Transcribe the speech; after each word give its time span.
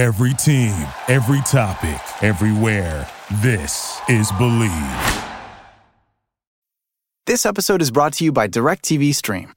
Every 0.00 0.32
team, 0.32 0.88
every 1.08 1.42
topic, 1.42 2.00
everywhere. 2.24 3.06
This 3.42 4.00
is 4.08 4.32
Believe. 4.32 5.24
This 7.26 7.44
episode 7.44 7.82
is 7.82 7.90
brought 7.90 8.14
to 8.14 8.24
you 8.24 8.32
by 8.32 8.48
DirecTV 8.48 9.14
Stream. 9.14 9.52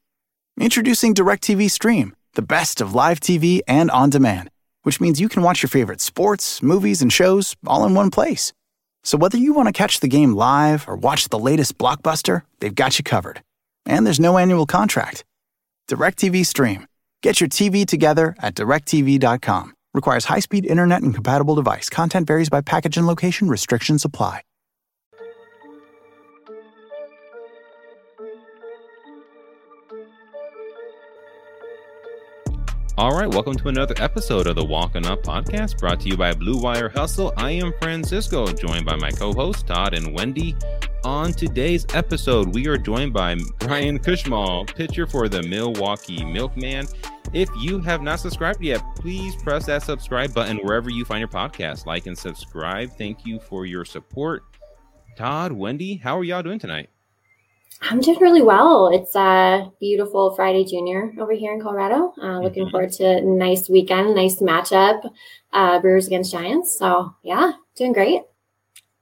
Introducing 0.59 1.13
DirecTV 1.13 1.71
Stream, 1.71 2.13
the 2.33 2.41
best 2.41 2.81
of 2.81 2.93
live 2.93 3.21
TV 3.21 3.61
and 3.69 3.89
on 3.91 4.09
demand, 4.09 4.49
which 4.81 4.99
means 4.99 5.21
you 5.21 5.29
can 5.29 5.43
watch 5.43 5.63
your 5.63 5.69
favorite 5.69 6.01
sports, 6.01 6.61
movies, 6.61 7.01
and 7.01 7.13
shows 7.13 7.55
all 7.65 7.85
in 7.85 7.93
one 7.93 8.11
place. 8.11 8.51
So 9.01 9.17
whether 9.17 9.37
you 9.37 9.53
want 9.53 9.69
to 9.69 9.71
catch 9.71 10.01
the 10.01 10.09
game 10.09 10.35
live 10.35 10.89
or 10.89 10.97
watch 10.97 11.29
the 11.29 11.39
latest 11.39 11.77
blockbuster, 11.77 12.41
they've 12.59 12.75
got 12.75 12.99
you 12.99 13.03
covered. 13.05 13.41
And 13.85 14.05
there's 14.05 14.19
no 14.19 14.37
annual 14.37 14.65
contract. 14.65 15.23
DirecTV 15.89 16.45
Stream. 16.45 16.85
Get 17.21 17.39
your 17.39 17.47
TV 17.47 17.85
together 17.85 18.35
at 18.39 18.55
directv.com. 18.55 19.73
Requires 19.93 20.25
high-speed 20.25 20.65
internet 20.65 21.03
and 21.03 21.13
compatible 21.13 21.55
device. 21.55 21.89
Content 21.89 22.27
varies 22.27 22.49
by 22.49 22.61
package 22.61 22.97
and 22.97 23.05
location. 23.05 23.47
Restrictions 23.47 24.05
apply. 24.05 24.41
All 32.95 33.17
right, 33.17 33.27
welcome 33.27 33.55
to 33.55 33.69
another 33.69 33.95
episode 33.97 34.45
of 34.45 34.55
the 34.55 34.63
Walking 34.63 35.07
Up 35.07 35.23
podcast 35.23 35.79
brought 35.79 35.99
to 36.01 36.09
you 36.09 36.15
by 36.15 36.31
Blue 36.31 36.61
Wire 36.61 36.89
Hustle. 36.89 37.33
I 37.37 37.49
am 37.49 37.73
Francisco, 37.81 38.45
joined 38.53 38.85
by 38.85 38.95
my 38.97 39.09
co 39.09 39.33
hosts 39.33 39.63
Todd 39.63 39.95
and 39.95 40.13
Wendy. 40.13 40.55
On 41.03 41.33
today's 41.33 41.87
episode, 41.95 42.53
we 42.53 42.67
are 42.67 42.77
joined 42.77 43.11
by 43.11 43.35
Brian 43.57 43.97
Kushmal, 43.97 44.67
pitcher 44.75 45.07
for 45.07 45.27
the 45.27 45.41
Milwaukee 45.41 46.23
Milkmen. 46.23 46.85
If 47.33 47.49
you 47.59 47.79
have 47.79 48.03
not 48.03 48.19
subscribed 48.19 48.61
yet, 48.61 48.83
please 48.95 49.35
press 49.37 49.65
that 49.65 49.81
subscribe 49.81 50.31
button 50.31 50.57
wherever 50.57 50.91
you 50.91 51.03
find 51.03 51.19
your 51.19 51.29
podcast. 51.29 51.87
Like 51.87 52.05
and 52.05 52.15
subscribe. 52.15 52.91
Thank 52.91 53.25
you 53.25 53.39
for 53.39 53.65
your 53.65 53.85
support. 53.85 54.43
Todd, 55.17 55.51
Wendy, 55.51 55.95
how 55.95 56.19
are 56.19 56.23
y'all 56.23 56.43
doing 56.43 56.59
tonight? 56.59 56.91
I'm 57.81 57.99
doing 57.99 58.19
really 58.19 58.41
well. 58.41 58.87
It's 58.87 59.15
a 59.15 59.71
beautiful 59.79 60.33
Friday 60.35 60.63
Junior 60.63 61.13
over 61.19 61.33
here 61.33 61.53
in 61.53 61.61
Colorado. 61.61 62.13
Uh, 62.21 62.39
looking 62.39 62.63
mm-hmm. 62.63 62.71
forward 62.71 62.91
to 62.93 63.17
a 63.17 63.21
nice 63.21 63.69
weekend, 63.69 64.15
nice 64.15 64.37
matchup, 64.37 65.09
uh, 65.51 65.79
Brewers 65.79 66.07
against 66.07 66.31
Giants. 66.31 66.77
So 66.77 67.13
yeah, 67.23 67.53
doing 67.75 67.93
great. 67.93 68.21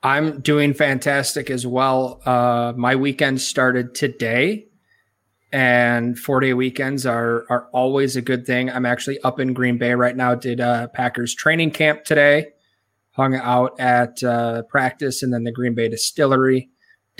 I'm 0.03 0.41
doing 0.41 0.73
fantastic 0.73 1.51
as 1.51 1.67
well. 1.67 2.21
Uh, 2.25 2.73
my 2.75 2.95
weekend 2.95 3.39
started 3.39 3.93
today, 3.93 4.65
and 5.51 6.17
four 6.17 6.39
day 6.39 6.53
weekends 6.53 7.05
are 7.05 7.45
are 7.49 7.67
always 7.71 8.15
a 8.15 8.21
good 8.21 8.47
thing. 8.47 8.71
I'm 8.71 8.87
actually 8.87 9.19
up 9.19 9.39
in 9.39 9.53
Green 9.53 9.77
Bay 9.77 9.93
right 9.93 10.15
now. 10.15 10.33
Did 10.33 10.59
uh, 10.59 10.87
Packers 10.87 11.35
training 11.35 11.71
camp 11.71 12.03
today. 12.03 12.47
Hung 13.11 13.35
out 13.35 13.79
at 13.79 14.23
uh, 14.23 14.63
practice 14.63 15.21
and 15.21 15.33
then 15.33 15.43
the 15.43 15.51
Green 15.51 15.75
Bay 15.75 15.89
Distillery 15.89 16.70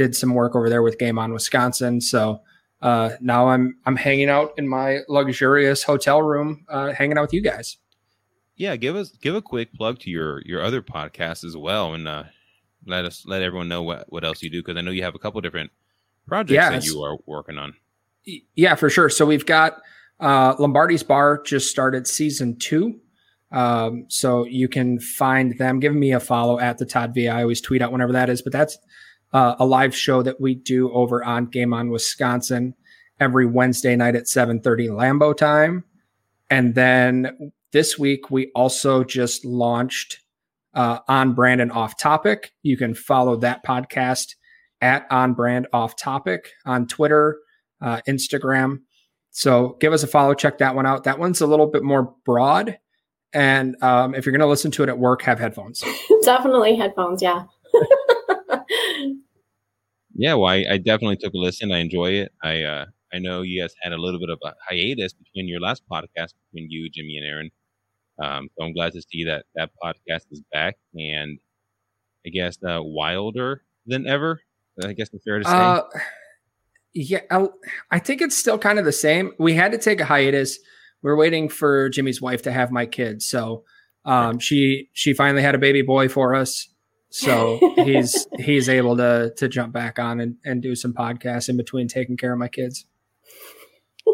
did 0.01 0.15
some 0.15 0.33
work 0.33 0.55
over 0.55 0.69
there 0.69 0.81
with 0.81 0.97
Game 0.97 1.19
On 1.19 1.31
Wisconsin. 1.31 2.01
So 2.01 2.41
uh, 2.81 3.11
now 3.21 3.49
I'm 3.49 3.77
I'm 3.85 3.95
hanging 3.95 4.29
out 4.29 4.53
in 4.57 4.67
my 4.67 4.99
luxurious 5.07 5.83
hotel 5.83 6.21
room, 6.21 6.65
uh, 6.69 6.91
hanging 6.93 7.17
out 7.17 7.21
with 7.21 7.33
you 7.33 7.41
guys. 7.41 7.77
Yeah, 8.55 8.75
give 8.75 8.95
us 8.95 9.11
give 9.11 9.35
a 9.35 9.41
quick 9.41 9.73
plug 9.73 9.99
to 9.99 10.09
your 10.09 10.41
your 10.41 10.63
other 10.63 10.81
podcast 10.81 11.43
as 11.43 11.55
well, 11.55 11.93
and 11.93 12.07
uh, 12.07 12.23
let 12.85 13.05
us 13.05 13.23
let 13.25 13.41
everyone 13.41 13.67
know 13.67 13.83
what 13.83 14.11
what 14.11 14.23
else 14.23 14.41
you 14.41 14.49
do 14.49 14.61
because 14.61 14.77
I 14.77 14.81
know 14.81 14.91
you 14.91 15.03
have 15.03 15.15
a 15.15 15.19
couple 15.19 15.39
different 15.41 15.71
projects 16.27 16.53
yes. 16.53 16.71
that 16.71 16.85
you 16.85 17.01
are 17.03 17.17
working 17.25 17.57
on. 17.57 17.75
Yeah, 18.55 18.75
for 18.75 18.89
sure. 18.89 19.09
So 19.09 19.25
we've 19.25 19.45
got 19.45 19.81
uh, 20.19 20.55
Lombardi's 20.57 21.03
Bar 21.03 21.43
just 21.43 21.69
started 21.69 22.07
season 22.07 22.57
two. 22.57 22.99
Um, 23.51 24.05
so 24.07 24.45
you 24.45 24.67
can 24.67 24.99
find 24.99 25.57
them. 25.57 25.79
Give 25.79 25.93
me 25.93 26.13
a 26.13 26.19
follow 26.19 26.59
at 26.59 26.77
the 26.77 26.85
Todd 26.85 27.13
V. 27.13 27.27
I 27.27 27.41
always 27.41 27.61
tweet 27.61 27.81
out 27.81 27.91
whenever 27.91 28.13
that 28.13 28.29
is, 28.29 28.41
but 28.41 28.53
that's 28.53 28.77
uh, 29.33 29.55
a 29.59 29.65
live 29.65 29.95
show 29.95 30.21
that 30.23 30.39
we 30.39 30.55
do 30.55 30.91
over 30.91 31.23
on 31.23 31.45
Game 31.45 31.73
On 31.73 31.89
Wisconsin 31.89 32.75
every 33.19 33.45
Wednesday 33.45 33.95
night 33.95 34.15
at 34.15 34.25
7:30 34.25 34.89
Lambeau 34.89 35.35
time. 35.35 35.83
And 36.49 36.75
then 36.75 37.51
this 37.71 37.97
week 37.97 38.29
we 38.29 38.51
also 38.53 39.03
just 39.03 39.45
launched 39.45 40.19
uh, 40.73 40.99
on 41.07 41.33
brand 41.33 41.61
and 41.61 41.71
off 41.71 41.97
topic. 41.97 42.51
You 42.63 42.77
can 42.77 42.93
follow 42.93 43.37
that 43.37 43.65
podcast 43.65 44.35
at 44.81 45.05
on 45.11 45.33
brand 45.33 45.67
off 45.71 45.95
topic 45.95 46.51
on 46.65 46.87
Twitter, 46.87 47.37
uh, 47.81 48.01
Instagram. 48.07 48.79
So 49.31 49.77
give 49.79 49.93
us 49.93 50.03
a 50.03 50.07
follow, 50.07 50.33
check 50.33 50.57
that 50.57 50.75
one 50.75 50.85
out. 50.85 51.05
That 51.05 51.19
one's 51.19 51.41
a 51.41 51.47
little 51.47 51.67
bit 51.67 51.83
more 51.83 52.13
broad. 52.25 52.77
And 53.33 53.81
um, 53.81 54.13
if 54.13 54.25
you're 54.25 54.31
going 54.31 54.41
to 54.41 54.47
listen 54.47 54.71
to 54.71 54.83
it 54.83 54.89
at 54.89 54.99
work, 54.99 55.21
have 55.21 55.39
headphones. 55.39 55.83
Definitely 56.23 56.75
headphones. 56.75 57.21
Yeah. 57.21 57.45
Yeah, 60.21 60.35
well, 60.35 60.51
I, 60.51 60.63
I 60.69 60.77
definitely 60.77 61.17
took 61.17 61.33
a 61.33 61.37
listen. 61.39 61.71
I 61.71 61.79
enjoy 61.79 62.11
it. 62.11 62.31
I 62.43 62.61
uh, 62.61 62.85
I 63.11 63.17
know 63.17 63.41
you 63.41 63.59
guys 63.59 63.73
had 63.81 63.91
a 63.91 63.97
little 63.97 64.19
bit 64.19 64.29
of 64.29 64.37
a 64.45 64.53
hiatus 64.69 65.13
between 65.13 65.47
your 65.47 65.59
last 65.59 65.81
podcast 65.91 66.35
between 66.45 66.69
you, 66.69 66.91
Jimmy, 66.91 67.17
and 67.17 67.25
Aaron. 67.25 67.49
Um, 68.21 68.49
so 68.55 68.63
I'm 68.63 68.71
glad 68.71 68.93
to 68.93 69.01
see 69.01 69.23
that 69.23 69.45
that 69.55 69.71
podcast 69.83 70.25
is 70.29 70.43
back 70.53 70.77
and 70.93 71.39
I 72.23 72.29
guess 72.29 72.55
uh, 72.63 72.81
wilder 72.83 73.63
than 73.87 74.05
ever. 74.05 74.41
I 74.85 74.93
guess 74.93 75.09
it's 75.11 75.23
fair 75.23 75.39
to 75.39 75.45
say. 75.45 75.51
Uh, 75.51 75.81
yeah, 76.93 77.21
I, 77.31 77.47
I 77.89 77.97
think 77.97 78.21
it's 78.21 78.37
still 78.37 78.59
kind 78.59 78.77
of 78.77 78.85
the 78.85 78.91
same. 78.91 79.31
We 79.39 79.55
had 79.55 79.71
to 79.71 79.79
take 79.79 80.01
a 80.01 80.05
hiatus. 80.05 80.59
We're 81.01 81.17
waiting 81.17 81.49
for 81.49 81.89
Jimmy's 81.89 82.21
wife 82.21 82.43
to 82.43 82.51
have 82.51 82.71
my 82.71 82.85
kids, 82.85 83.25
so 83.25 83.63
um, 84.05 84.37
she 84.37 84.89
she 84.93 85.15
finally 85.15 85.41
had 85.41 85.55
a 85.55 85.57
baby 85.57 85.81
boy 85.81 86.09
for 86.09 86.35
us 86.35 86.70
so 87.11 87.59
he's 87.75 88.27
he's 88.39 88.67
able 88.69 88.97
to 88.97 89.33
to 89.37 89.47
jump 89.47 89.73
back 89.73 89.99
on 89.99 90.19
and, 90.19 90.37
and 90.43 90.61
do 90.61 90.75
some 90.75 90.93
podcasts 90.93 91.49
in 91.49 91.57
between 91.57 91.87
taking 91.87 92.17
care 92.17 92.33
of 92.33 92.39
my 92.39 92.47
kids. 92.47 92.85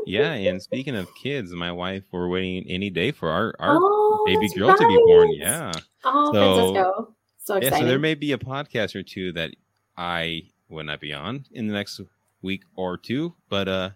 Yeah, 0.05 0.33
and 0.33 0.61
speaking 0.61 0.95
of 0.95 1.13
kids, 1.15 1.51
my 1.51 1.71
wife 1.71 2.03
we're 2.11 2.27
waiting 2.27 2.69
any 2.69 2.89
day 2.89 3.11
for 3.11 3.29
our 3.29 3.53
our 3.59 3.77
oh, 3.79 4.23
baby 4.25 4.49
girl 4.49 4.69
right. 4.69 4.77
to 4.77 4.87
be 4.87 4.97
born. 5.05 5.31
Yeah. 5.33 5.71
Oh, 6.03 6.33
so, 6.33 6.55
Francisco. 6.55 7.15
So 7.39 7.55
excited. 7.55 7.75
Yeah, 7.75 7.79
so 7.79 7.85
there 7.85 7.99
may 7.99 8.15
be 8.15 8.33
a 8.33 8.37
podcast 8.37 8.95
or 8.95 9.03
two 9.03 9.31
that 9.33 9.51
I 9.95 10.43
will 10.67 10.83
not 10.83 10.99
be 10.99 11.13
on 11.13 11.45
in 11.51 11.67
the 11.67 11.73
next 11.73 12.01
week 12.41 12.63
or 12.75 12.97
two, 12.97 13.35
but 13.49 13.67
uh 13.67 13.89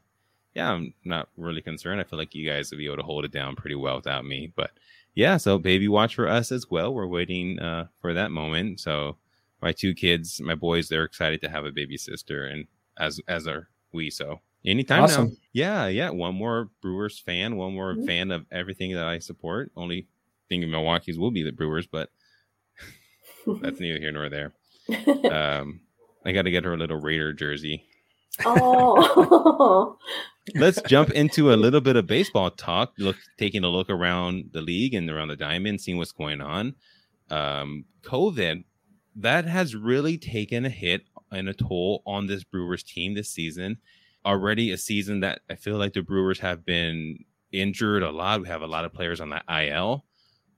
yeah, 0.54 0.72
I'm 0.72 0.94
not 1.06 1.30
really 1.38 1.62
concerned. 1.62 2.02
I 2.02 2.04
feel 2.04 2.20
like 2.20 2.36
you 2.36 2.48
guys 2.48 2.72
will 2.72 2.78
be 2.78 2.86
able 2.86 2.98
to 2.98 3.04
hold 3.04 3.26
it 3.26 3.32
down 3.32 3.56
pretty 3.56 3.76
well 3.76 3.96
without 3.96 4.26
me. 4.26 4.52
But 4.54 4.72
yeah, 5.14 5.38
so 5.38 5.58
baby 5.58 5.88
watch 5.88 6.16
for 6.16 6.28
us 6.28 6.52
as 6.52 6.70
well. 6.70 6.94
We're 6.94 7.08
waiting 7.08 7.60
uh, 7.60 7.88
for 8.02 8.14
that 8.14 8.32
moment. 8.32 8.80
So 8.80 9.18
my 9.62 9.72
two 9.72 9.94
kids, 9.94 10.40
my 10.42 10.56
boys, 10.56 10.90
they're 10.90 11.04
excited 11.04 11.42
to 11.42 11.50
have 11.50 11.66
a 11.66 11.72
baby 11.72 11.98
sister, 11.98 12.46
and 12.46 12.68
as 12.98 13.20
as 13.28 13.48
are 13.48 13.70
we. 13.92 14.10
So 14.10 14.40
anytime 14.66 15.04
awesome. 15.04 15.26
now. 15.26 15.32
Yeah, 15.54 15.88
yeah. 15.88 16.10
One 16.10 16.36
more 16.36 16.70
Brewers 16.82 17.20
fan, 17.20 17.58
one 17.58 17.74
more 17.74 17.94
mm-hmm. 17.94 18.06
fan 18.06 18.32
of 18.32 18.46
everything 18.52 18.94
that 18.96 19.06
I 19.06 19.20
support. 19.20 19.72
Only 19.76 20.08
thing 20.50 20.64
in 20.64 20.72
Milwaukee's 20.72 21.20
will 21.20 21.32
be 21.32 21.44
the 21.44 21.52
Brewers, 21.52 21.88
but 21.88 22.10
that's 23.62 23.80
neither 23.80 24.00
here 24.00 24.12
nor 24.12 24.30
there. 24.30 24.54
Um, 25.32 25.82
I 26.26 26.34
got 26.34 26.44
to 26.44 26.52
get 26.52 26.66
her 26.66 26.74
a 26.74 26.78
little 26.78 27.00
Raider 27.00 27.34
jersey. 27.34 27.86
Oh. 28.46 29.98
Let's 30.56 30.82
jump 30.84 31.12
into 31.12 31.54
a 31.54 31.56
little 31.56 31.82
bit 31.82 31.96
of 31.96 32.08
baseball 32.08 32.52
talk. 32.52 32.94
Look, 32.98 33.18
taking 33.38 33.64
a 33.64 33.70
look 33.70 33.90
around 33.90 34.50
the 34.54 34.62
league 34.62 34.94
and 34.94 35.10
around 35.10 35.28
the 35.28 35.36
diamond, 35.36 35.82
seeing 35.82 35.98
what's 35.98 36.12
going 36.12 36.42
on. 36.42 36.76
Um, 37.30 37.86
COVID 38.04 38.64
that 39.16 39.46
has 39.46 39.76
really 39.76 40.18
taken 40.18 40.66
a 40.66 40.70
hit 40.70 41.04
and 41.32 41.50
a 41.50 41.54
toll 41.54 42.02
on 42.06 42.28
this 42.28 42.44
Brewers 42.44 42.84
team 42.84 43.14
this 43.14 43.30
season. 43.30 43.78
Already 44.26 44.72
a 44.72 44.78
season 44.78 45.20
that 45.22 45.42
I 45.50 45.56
feel 45.56 45.78
like 45.78 45.94
the 45.94 46.02
Brewers 46.02 46.40
have 46.40 46.66
been 46.66 47.26
injured 47.52 48.04
a 48.04 48.12
lot. 48.12 48.42
We 48.42 48.48
have 48.48 48.62
a 48.62 48.68
lot 48.68 48.86
of 48.86 48.94
players 48.94 49.20
on 49.20 49.30
the 49.30 49.42
IL. 49.50 50.06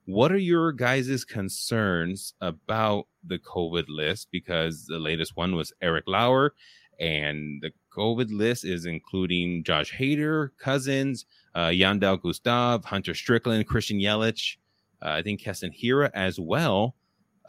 What 0.06 0.31
are 0.31 0.38
your 0.38 0.73
guys' 0.73 1.24
concerns 1.24 2.33
about 2.42 3.07
the 3.25 3.39
COVID 3.39 3.86
list? 3.88 4.27
Because 4.31 4.86
the 4.86 5.00
latest 5.00 5.38
one 5.38 5.56
was 5.56 5.71
Eric 5.81 6.03
Lauer 6.07 6.53
and 7.00 7.62
the 7.62 7.72
COVID 7.95 8.28
list 8.31 8.66
is 8.66 8.86
including 8.86 9.63
Josh 9.63 9.94
Hader, 9.94 10.50
Cousins, 10.60 11.25
uh, 11.56 11.68
Jandel 11.68 12.22
Gustave, 12.22 12.86
Hunter 12.88 13.13
Strickland, 13.13 13.68
Christian 13.68 14.00
Yelich, 14.00 14.57
uh, 15.01 15.10
I 15.10 15.22
think 15.22 15.42
Keston 15.42 15.72
Hiura 15.72 16.10
as 16.13 16.40
well. 16.40 16.95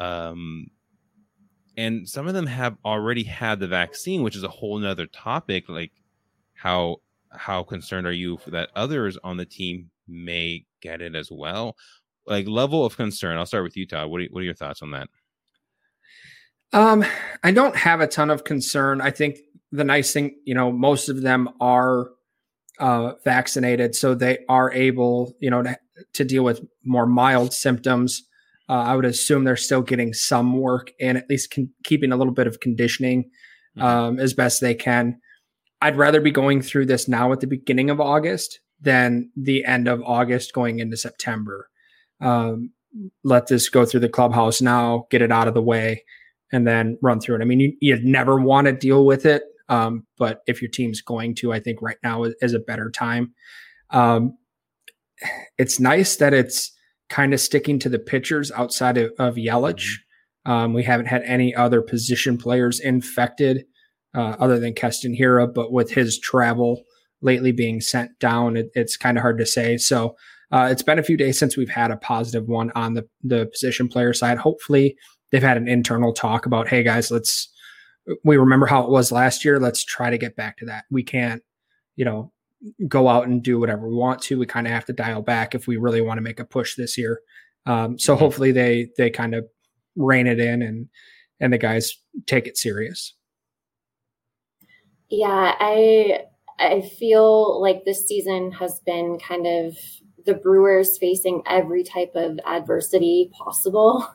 Um, 0.00 0.66
and 1.76 2.08
some 2.08 2.26
of 2.26 2.34
them 2.34 2.46
have 2.46 2.76
already 2.84 3.24
had 3.24 3.60
the 3.60 3.68
vaccine, 3.68 4.22
which 4.22 4.36
is 4.36 4.44
a 4.44 4.48
whole 4.48 4.78
nother 4.78 5.06
topic. 5.06 5.68
Like 5.68 5.92
how 6.54 6.96
how 7.30 7.62
concerned 7.62 8.06
are 8.06 8.12
you 8.12 8.38
that 8.46 8.70
others 8.76 9.18
on 9.24 9.36
the 9.36 9.44
team 9.44 9.90
may 10.06 10.64
get 10.80 11.00
it 11.00 11.14
as 11.14 11.30
well? 11.30 11.76
Like 12.26 12.46
level 12.46 12.84
of 12.84 12.96
concern. 12.96 13.36
I'll 13.36 13.46
start 13.46 13.64
with 13.64 13.76
you, 13.76 13.86
Todd. 13.86 14.08
What 14.08 14.20
are, 14.20 14.26
what 14.26 14.40
are 14.40 14.44
your 14.44 14.54
thoughts 14.54 14.82
on 14.82 14.90
that? 14.92 15.08
Um, 16.74 17.04
I 17.44 17.52
don't 17.52 17.76
have 17.76 18.00
a 18.00 18.08
ton 18.08 18.30
of 18.30 18.42
concern. 18.42 19.00
I 19.00 19.12
think 19.12 19.38
the 19.70 19.84
nice 19.84 20.12
thing, 20.12 20.36
you 20.44 20.54
know, 20.54 20.72
most 20.72 21.08
of 21.08 21.22
them 21.22 21.48
are 21.60 22.10
uh, 22.80 23.12
vaccinated, 23.24 23.94
so 23.94 24.14
they 24.14 24.38
are 24.48 24.72
able, 24.72 25.34
you 25.38 25.50
know, 25.50 25.62
to, 25.62 25.78
to 26.14 26.24
deal 26.24 26.42
with 26.42 26.66
more 26.84 27.06
mild 27.06 27.54
symptoms. 27.54 28.24
Uh, 28.68 28.72
I 28.72 28.96
would 28.96 29.04
assume 29.04 29.44
they're 29.44 29.56
still 29.56 29.82
getting 29.82 30.12
some 30.12 30.58
work 30.58 30.90
and 31.00 31.16
at 31.16 31.30
least 31.30 31.52
con- 31.52 31.70
keeping 31.84 32.10
a 32.10 32.16
little 32.16 32.32
bit 32.32 32.48
of 32.48 32.58
conditioning 32.58 33.30
mm-hmm. 33.78 33.82
um, 33.86 34.18
as 34.18 34.34
best 34.34 34.60
they 34.60 34.74
can. 34.74 35.20
I'd 35.80 35.96
rather 35.96 36.20
be 36.20 36.32
going 36.32 36.60
through 36.60 36.86
this 36.86 37.06
now 37.06 37.30
at 37.30 37.38
the 37.38 37.46
beginning 37.46 37.88
of 37.88 38.00
August 38.00 38.58
than 38.80 39.30
the 39.36 39.64
end 39.64 39.86
of 39.86 40.02
August 40.02 40.52
going 40.52 40.80
into 40.80 40.96
September. 40.96 41.68
Um, 42.20 42.72
let 43.22 43.46
this 43.46 43.68
go 43.68 43.84
through 43.84 44.00
the 44.00 44.08
clubhouse 44.08 44.60
now, 44.60 45.06
get 45.10 45.22
it 45.22 45.30
out 45.30 45.46
of 45.46 45.54
the 45.54 45.62
way, 45.62 46.02
and 46.54 46.66
then 46.66 46.96
run 47.02 47.18
through 47.18 47.34
it. 47.34 47.42
I 47.42 47.44
mean, 47.46 47.58
you, 47.58 47.72
you'd 47.80 48.04
never 48.04 48.38
want 48.40 48.66
to 48.66 48.72
deal 48.72 49.04
with 49.04 49.26
it, 49.26 49.42
um, 49.68 50.06
but 50.16 50.42
if 50.46 50.62
your 50.62 50.70
team's 50.70 51.02
going 51.02 51.34
to, 51.36 51.52
I 51.52 51.58
think 51.58 51.82
right 51.82 51.96
now 52.04 52.22
is, 52.22 52.34
is 52.40 52.54
a 52.54 52.60
better 52.60 52.90
time. 52.90 53.34
Um, 53.90 54.38
it's 55.58 55.80
nice 55.80 56.14
that 56.16 56.32
it's 56.32 56.70
kind 57.08 57.34
of 57.34 57.40
sticking 57.40 57.80
to 57.80 57.88
the 57.88 57.98
pitchers 57.98 58.52
outside 58.52 58.96
of, 58.98 59.10
of 59.18 59.34
Yelich. 59.34 59.82
Mm-hmm. 60.46 60.52
Um, 60.52 60.74
we 60.74 60.84
haven't 60.84 61.06
had 61.06 61.22
any 61.22 61.52
other 61.56 61.82
position 61.82 62.38
players 62.38 62.78
infected 62.78 63.64
uh, 64.14 64.36
other 64.38 64.60
than 64.60 64.74
Keston 64.74 65.16
Hiura, 65.16 65.52
but 65.52 65.72
with 65.72 65.90
his 65.90 66.20
travel 66.20 66.84
lately 67.20 67.50
being 67.50 67.80
sent 67.80 68.16
down, 68.20 68.56
it, 68.56 68.68
it's 68.74 68.96
kind 68.96 69.18
of 69.18 69.22
hard 69.22 69.38
to 69.38 69.46
say. 69.46 69.76
So 69.76 70.14
uh, 70.52 70.68
it's 70.70 70.82
been 70.82 71.00
a 71.00 71.02
few 71.02 71.16
days 71.16 71.36
since 71.36 71.56
we've 71.56 71.68
had 71.68 71.90
a 71.90 71.96
positive 71.96 72.46
one 72.46 72.70
on 72.76 72.94
the 72.94 73.08
the 73.24 73.46
position 73.46 73.88
player 73.88 74.12
side. 74.12 74.38
Hopefully, 74.38 74.96
they've 75.30 75.42
had 75.42 75.56
an 75.56 75.68
internal 75.68 76.12
talk 76.12 76.46
about, 76.46 76.68
hey 76.68 76.82
guys, 76.82 77.10
let's 77.10 77.50
we 78.22 78.36
remember 78.36 78.66
how 78.66 78.82
it 78.82 78.90
was 78.90 79.10
last 79.10 79.44
year. 79.44 79.58
Let's 79.58 79.84
try 79.84 80.10
to 80.10 80.18
get 80.18 80.36
back 80.36 80.58
to 80.58 80.66
that. 80.66 80.84
We 80.90 81.02
can't, 81.02 81.42
you 81.96 82.04
know, 82.04 82.32
go 82.88 83.08
out 83.08 83.26
and 83.26 83.42
do 83.42 83.58
whatever 83.58 83.88
we 83.88 83.94
want 83.94 84.22
to. 84.22 84.38
We 84.38 84.46
kind 84.46 84.66
of 84.66 84.72
have 84.72 84.84
to 84.86 84.92
dial 84.92 85.22
back 85.22 85.54
if 85.54 85.66
we 85.66 85.76
really 85.76 86.00
want 86.00 86.18
to 86.18 86.22
make 86.22 86.40
a 86.40 86.44
push 86.44 86.76
this 86.76 86.98
year. 86.98 87.20
Um, 87.66 87.98
so 87.98 88.12
mm-hmm. 88.12 88.20
hopefully 88.20 88.52
they 88.52 88.88
they 88.96 89.10
kind 89.10 89.34
of 89.34 89.46
rein 89.96 90.26
it 90.26 90.40
in 90.40 90.62
and 90.62 90.88
and 91.40 91.52
the 91.52 91.58
guys 91.58 91.94
take 92.26 92.46
it 92.46 92.56
serious. 92.56 93.14
Yeah, 95.10 95.54
I 95.58 96.20
I 96.58 96.82
feel 96.98 97.60
like 97.60 97.84
this 97.84 98.06
season 98.06 98.52
has 98.52 98.80
been 98.86 99.18
kind 99.18 99.46
of 99.46 99.76
the 100.24 100.34
Brewers 100.34 100.98
facing 100.98 101.42
every 101.46 101.82
type 101.82 102.12
of 102.14 102.38
adversity 102.46 103.30
possible. 103.32 104.06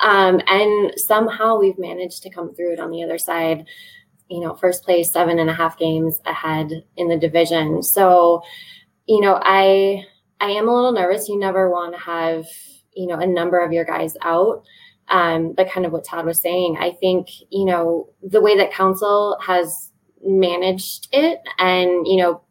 Um, 0.00 0.40
and 0.46 0.92
somehow 0.96 1.58
we've 1.58 1.78
managed 1.78 2.22
to 2.24 2.30
come 2.30 2.54
through 2.54 2.74
it 2.74 2.80
on 2.80 2.90
the 2.90 3.02
other 3.02 3.18
side 3.18 3.66
you 4.28 4.40
know, 4.40 4.54
first 4.54 4.84
place, 4.84 5.12
seven 5.12 5.38
and 5.38 5.50
a 5.50 5.54
half 5.54 5.78
games 5.78 6.20
ahead 6.24 6.84
in 6.96 7.08
the 7.08 7.18
division. 7.18 7.82
So, 7.82 8.42
you 9.06 9.20
know, 9.20 9.38
I 9.42 10.04
I 10.40 10.50
am 10.50 10.68
a 10.68 10.74
little 10.74 10.92
nervous. 10.92 11.28
You 11.28 11.38
never 11.38 11.70
want 11.70 11.94
to 11.94 12.00
have, 12.00 12.46
you 12.94 13.06
know, 13.06 13.18
a 13.18 13.26
number 13.26 13.64
of 13.64 13.72
your 13.72 13.84
guys 13.84 14.16
out. 14.22 14.64
Um, 15.08 15.52
but 15.52 15.70
kind 15.70 15.84
of 15.84 15.92
what 15.92 16.04
Todd 16.04 16.24
was 16.24 16.40
saying, 16.40 16.78
I 16.80 16.92
think, 16.92 17.28
you 17.50 17.66
know, 17.66 18.08
the 18.22 18.40
way 18.40 18.56
that 18.56 18.72
Counsell 18.72 19.38
has 19.40 19.90
managed 20.24 21.08
it 21.12 21.40
and, 21.58 22.06
you 22.06 22.16
know, 22.16 22.42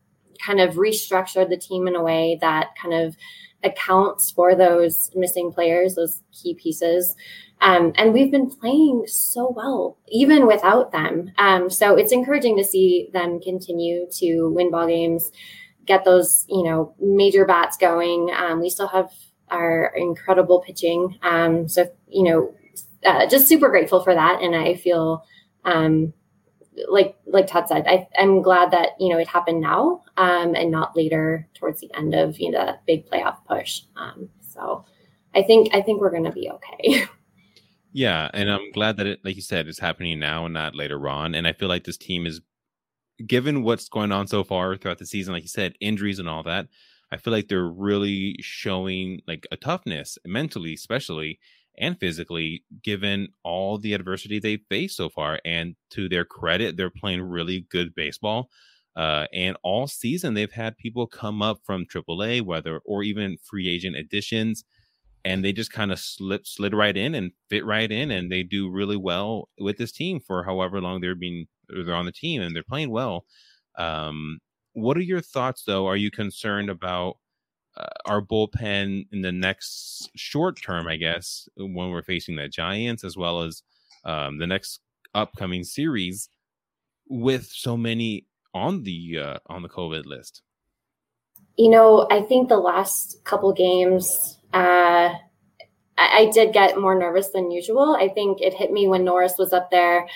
kind 0.45 0.59
of 0.59 0.75
restructured 0.75 1.49
the 1.49 1.57
team 1.57 1.87
in 1.87 1.95
a 1.95 2.03
way 2.03 2.37
that 2.41 2.69
kind 2.81 2.93
of 2.93 3.15
accounts 3.63 4.31
for 4.31 4.55
those 4.55 5.09
missing 5.15 5.51
players, 5.51 5.95
those 5.95 6.21
key 6.31 6.53
pieces. 6.53 7.15
Um, 7.61 7.93
and 7.95 8.13
we've 8.13 8.31
been 8.31 8.49
playing 8.49 9.05
so 9.07 9.53
well, 9.55 9.97
even 10.09 10.47
without 10.47 10.91
them. 10.91 11.31
Um, 11.37 11.69
so 11.69 11.95
it's 11.95 12.11
encouraging 12.11 12.57
to 12.57 12.63
see 12.63 13.09
them 13.13 13.39
continue 13.39 14.07
to 14.17 14.49
win 14.49 14.69
ball 14.69 14.87
games, 14.87 15.31
get 15.85 16.03
those, 16.03 16.45
you 16.49 16.63
know, 16.63 16.93
major 16.99 17.45
bats 17.45 17.77
going. 17.77 18.29
Um, 18.35 18.59
we 18.59 18.69
still 18.69 18.89
have 18.89 19.11
our 19.49 19.93
incredible 19.95 20.61
pitching. 20.61 21.17
Um, 21.21 21.69
so, 21.69 21.85
you 22.09 22.23
know, 22.23 22.53
uh, 23.05 23.27
just 23.27 23.47
super 23.47 23.69
grateful 23.69 24.03
for 24.03 24.13
that. 24.13 24.41
And 24.41 24.55
I 24.55 24.75
feel, 24.75 25.23
um, 25.63 26.13
like 26.89 27.15
like 27.25 27.47
Todd 27.47 27.67
said, 27.67 27.85
I, 27.87 28.07
am 28.15 28.41
glad 28.41 28.71
that 28.71 28.89
you 28.99 29.09
know 29.09 29.19
it 29.19 29.27
happened 29.27 29.61
now 29.61 30.02
um, 30.17 30.55
and 30.55 30.71
not 30.71 30.95
later 30.95 31.47
towards 31.53 31.79
the 31.79 31.91
end 31.95 32.13
of 32.13 32.39
you 32.39 32.51
know 32.51 32.65
that 32.65 32.85
big 32.85 33.09
playoff 33.09 33.37
push. 33.47 33.81
Um, 33.95 34.29
so 34.41 34.85
I 35.35 35.43
think 35.43 35.73
I 35.73 35.81
think 35.81 36.01
we're 36.01 36.11
going 36.11 36.25
to 36.25 36.31
be 36.31 36.49
okay. 36.49 37.05
Yeah, 37.93 38.29
and 38.33 38.51
I'm 38.51 38.71
glad 38.71 38.97
that 38.97 39.05
it, 39.05 39.19
like 39.23 39.35
you 39.35 39.43
said, 39.43 39.67
is 39.67 39.77
happening 39.77 40.19
now 40.19 40.45
and 40.45 40.53
not 40.53 40.75
later 40.75 41.07
on. 41.07 41.35
And 41.35 41.47
I 41.47 41.53
feel 41.53 41.69
like 41.69 41.83
this 41.83 41.97
team 41.97 42.25
is, 42.25 42.41
given 43.27 43.61
what's 43.61 43.87
going 43.87 44.11
on 44.11 44.25
so 44.25 44.43
far 44.43 44.75
throughout 44.75 44.97
the 44.97 45.05
season, 45.05 45.33
like 45.33 45.43
you 45.43 45.49
said, 45.49 45.75
injuries 45.79 46.17
and 46.17 46.27
all 46.27 46.41
that. 46.43 46.67
I 47.11 47.17
feel 47.17 47.31
like 47.31 47.47
they're 47.47 47.67
really 47.67 48.35
showing 48.41 49.21
like 49.27 49.45
a 49.51 49.57
toughness 49.57 50.17
mentally, 50.25 50.73
especially 50.73 51.39
and 51.77 51.99
physically, 51.99 52.63
given 52.83 53.27
all 53.43 53.77
the 53.77 53.93
adversity 53.93 54.39
they've 54.39 54.65
faced 54.69 54.97
so 54.97 55.09
far. 55.09 55.39
And 55.45 55.75
to 55.91 56.09
their 56.09 56.25
credit, 56.25 56.75
they're 56.75 56.89
playing 56.89 57.21
really 57.21 57.67
good 57.69 57.93
baseball. 57.93 58.49
Uh, 58.95 59.25
and 59.33 59.57
all 59.63 59.87
season, 59.87 60.33
they've 60.33 60.51
had 60.51 60.77
people 60.77 61.07
come 61.07 61.41
up 61.41 61.59
from 61.63 61.85
AAA, 61.85 62.41
whether 62.41 62.79
or 62.85 63.03
even 63.03 63.37
free 63.43 63.67
agent 63.67 63.95
additions 63.95 64.63
and 65.25 65.43
they 65.43 65.53
just 65.53 65.71
kind 65.71 65.91
of 65.91 65.99
slip 65.99 66.45
slid 66.45 66.73
right 66.73 66.97
in 66.97 67.15
and 67.15 67.31
fit 67.49 67.65
right 67.65 67.91
in 67.91 68.11
and 68.11 68.31
they 68.31 68.43
do 68.43 68.69
really 68.69 68.97
well 68.97 69.49
with 69.59 69.77
this 69.77 69.91
team 69.91 70.19
for 70.19 70.43
however 70.43 70.81
long 70.81 70.99
they're 70.99 71.15
being 71.15 71.47
they're 71.69 71.95
on 71.95 72.05
the 72.05 72.11
team 72.11 72.41
and 72.41 72.55
they're 72.55 72.63
playing 72.63 72.89
well. 72.89 73.25
Um, 73.77 74.39
what 74.73 74.97
are 74.97 75.01
your 75.01 75.21
thoughts 75.21 75.63
though? 75.63 75.87
Are 75.87 75.95
you 75.95 76.11
concerned 76.11 76.69
about 76.69 77.17
uh, 77.77 77.87
our 78.05 78.21
bullpen 78.21 79.07
in 79.11 79.21
the 79.21 79.31
next 79.31 80.07
short 80.15 80.61
term 80.61 80.87
i 80.87 80.95
guess 80.95 81.49
when 81.57 81.89
we're 81.89 82.03
facing 82.03 82.35
the 82.35 82.47
giants 82.47 83.03
as 83.03 83.17
well 83.17 83.41
as 83.41 83.63
um, 84.05 84.37
the 84.37 84.45
next 84.45 84.79
upcoming 85.15 85.63
series 85.63 86.29
with 87.09 87.47
so 87.47 87.75
many 87.75 88.27
on 88.53 88.83
the 88.83 89.19
uh, 89.19 89.37
on 89.47 89.61
the 89.61 89.69
covid 89.69 90.05
list 90.05 90.41
you 91.57 91.69
know 91.69 92.07
i 92.11 92.21
think 92.21 92.49
the 92.49 92.57
last 92.57 93.23
couple 93.23 93.51
games 93.53 94.37
uh, 94.53 95.13
I, 95.97 96.19
I 96.19 96.31
did 96.31 96.53
get 96.53 96.79
more 96.79 96.97
nervous 96.97 97.29
than 97.29 97.51
usual. 97.51 97.95
I 97.99 98.07
think 98.07 98.41
it 98.41 98.53
hit 98.53 98.71
me 98.71 98.87
when 98.87 99.03
Norris 99.03 99.35
was 99.37 99.53
up 99.53 99.71
there, 99.71 100.07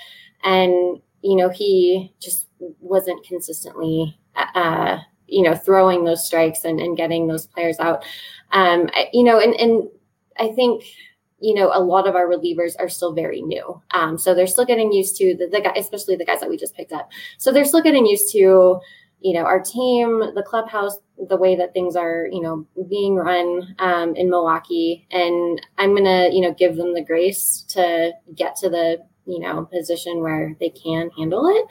and 0.44 1.02
you 1.22 1.36
know 1.36 1.50
he 1.50 2.14
just 2.20 2.48
wasn't 2.80 3.26
consistently, 3.26 4.18
uh, 4.36 5.00
you 5.28 5.44
know, 5.44 5.56
throwing 5.56 6.04
those 6.04 6.26
strikes 6.26 6.64
and, 6.64 6.80
and 6.80 6.98
getting 6.98 7.28
those 7.28 7.48
players 7.48 7.80
out. 7.80 8.04
Um, 8.52 8.90
I, 8.94 9.10
you 9.14 9.24
know, 9.24 9.40
and 9.40 9.54
and 9.60 9.90
I 10.40 10.50
think 10.50 10.84
you 11.40 11.54
know, 11.54 11.72
a 11.74 11.82
lot 11.82 12.08
of 12.08 12.16
our 12.16 12.28
relievers 12.28 12.74
are 12.80 12.90
still 12.90 13.14
very 13.14 13.42
new. 13.42 13.82
Um, 13.92 14.18
so 14.18 14.34
they're 14.34 14.48
still 14.48 14.66
getting 14.66 14.92
used 14.92 15.16
to 15.18 15.36
the, 15.36 15.48
the 15.48 15.62
guy, 15.62 15.74
especially 15.76 16.16
the 16.16 16.26
guys 16.26 16.40
that 16.40 16.50
we 16.50 16.58
just 16.58 16.76
picked 16.76 16.92
up. 16.92 17.10
So 17.38 17.52
they're 17.52 17.66
still 17.66 17.82
getting 17.82 18.06
used 18.06 18.32
to, 18.34 18.80
you 19.20 19.34
know, 19.34 19.44
our 19.44 19.62
team, 19.62 20.20
the 20.34 20.44
clubhouse, 20.46 20.98
the 21.30 21.38
way 21.38 21.56
that 21.56 21.74
things 21.74 21.96
are, 21.96 22.28
you 22.32 22.42
know, 22.42 22.66
being 22.90 23.16
run 23.16 23.76
um, 23.80 24.16
in 24.16 24.30
Milwaukee. 24.30 25.08
And 25.12 25.62
I'm 25.78 25.92
going 25.92 26.06
to, 26.06 26.36
you 26.36 26.42
know, 26.42 26.54
give 26.54 26.76
them 26.76 26.94
the 26.94 27.04
grace 27.04 27.64
to 27.70 28.14
get 28.34 28.56
to 28.58 28.70
the, 28.70 29.04
you 29.26 29.40
know, 29.40 29.66
position 29.66 30.22
where 30.22 30.56
they 30.60 30.70
can 30.70 31.12
handle 31.18 31.48
it. 31.48 31.66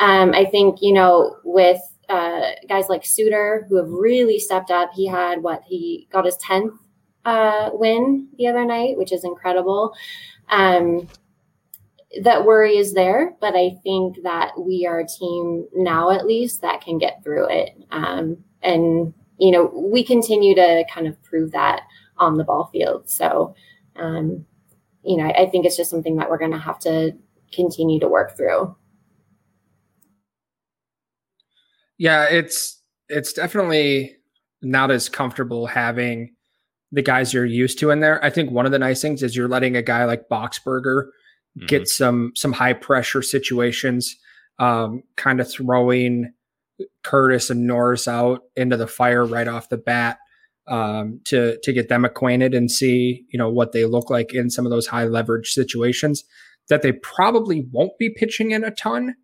Um, 0.00 0.32
I 0.32 0.44
think, 0.44 0.78
you 0.80 0.92
know, 0.92 1.36
with 1.44 1.80
uh, 2.08 2.50
guys 2.68 2.88
like 2.88 3.04
Suter 3.04 3.66
who 3.68 3.76
have 3.76 3.88
really 3.88 4.38
stepped 4.38 4.70
up, 4.70 4.90
he 4.94 5.06
had 5.06 5.42
what 5.42 5.62
he 5.66 6.08
got 6.10 6.24
his 6.24 6.36
10th 6.38 6.76
uh, 7.28 7.70
win 7.74 8.28
the 8.38 8.46
other 8.46 8.64
night, 8.64 8.96
which 8.96 9.12
is 9.12 9.22
incredible. 9.22 9.94
Um, 10.48 11.08
that 12.22 12.46
worry 12.46 12.78
is 12.78 12.94
there, 12.94 13.36
but 13.38 13.54
I 13.54 13.76
think 13.82 14.22
that 14.22 14.52
we 14.58 14.86
are 14.86 15.00
a 15.00 15.06
team 15.06 15.66
now, 15.74 16.10
at 16.10 16.26
least, 16.26 16.62
that 16.62 16.80
can 16.80 16.96
get 16.96 17.22
through 17.22 17.50
it. 17.50 17.76
Um, 17.90 18.38
and, 18.62 19.12
you 19.38 19.50
know, 19.50 19.70
we 19.92 20.02
continue 20.02 20.54
to 20.54 20.84
kind 20.90 21.06
of 21.06 21.22
prove 21.22 21.52
that 21.52 21.82
on 22.16 22.38
the 22.38 22.44
ball 22.44 22.70
field. 22.72 23.10
So, 23.10 23.54
um, 23.96 24.46
you 25.04 25.18
know, 25.18 25.24
I, 25.24 25.42
I 25.42 25.50
think 25.50 25.66
it's 25.66 25.76
just 25.76 25.90
something 25.90 26.16
that 26.16 26.30
we're 26.30 26.38
going 26.38 26.52
to 26.52 26.58
have 26.58 26.78
to 26.80 27.12
continue 27.52 28.00
to 28.00 28.08
work 28.08 28.38
through. 28.38 28.74
Yeah, 31.98 32.24
it's 32.24 32.80
it's 33.08 33.34
definitely 33.34 34.16
not 34.62 34.90
as 34.90 35.08
comfortable 35.10 35.66
having 35.66 36.36
the 36.92 37.02
guys 37.02 37.34
you're 37.34 37.44
used 37.44 37.78
to 37.80 37.90
in 37.90 38.00
there. 38.00 38.22
I 38.24 38.30
think 38.30 38.50
one 38.50 38.66
of 38.66 38.72
the 38.72 38.78
nice 38.78 39.02
things 39.02 39.22
is 39.22 39.36
you're 39.36 39.48
letting 39.48 39.76
a 39.76 39.82
guy 39.82 40.04
like 40.04 40.28
Boxberger 40.30 41.04
mm-hmm. 41.04 41.66
get 41.66 41.88
some 41.88 42.32
some 42.34 42.52
high 42.52 42.72
pressure 42.72 43.22
situations, 43.22 44.16
um, 44.58 45.02
kind 45.16 45.40
of 45.40 45.50
throwing 45.50 46.32
Curtiss 47.02 47.50
and 47.50 47.66
Norris 47.66 48.08
out 48.08 48.42
into 48.56 48.76
the 48.76 48.86
fire 48.86 49.24
right 49.24 49.48
off 49.48 49.68
the 49.68 49.76
bat 49.76 50.18
um, 50.66 51.20
to 51.24 51.58
to 51.62 51.72
get 51.72 51.88
them 51.88 52.04
acquainted 52.04 52.54
and 52.54 52.70
see 52.70 53.24
you 53.30 53.38
know 53.38 53.50
what 53.50 53.72
they 53.72 53.84
look 53.84 54.10
like 54.10 54.34
in 54.34 54.50
some 54.50 54.66
of 54.66 54.70
those 54.70 54.86
high 54.86 55.04
leverage 55.04 55.50
situations 55.50 56.24
that 56.68 56.82
they 56.82 56.92
probably 56.92 57.66
won't 57.72 57.96
be 57.98 58.10
pitching 58.10 58.50
in 58.50 58.62
a 58.62 58.70
ton 58.70 59.14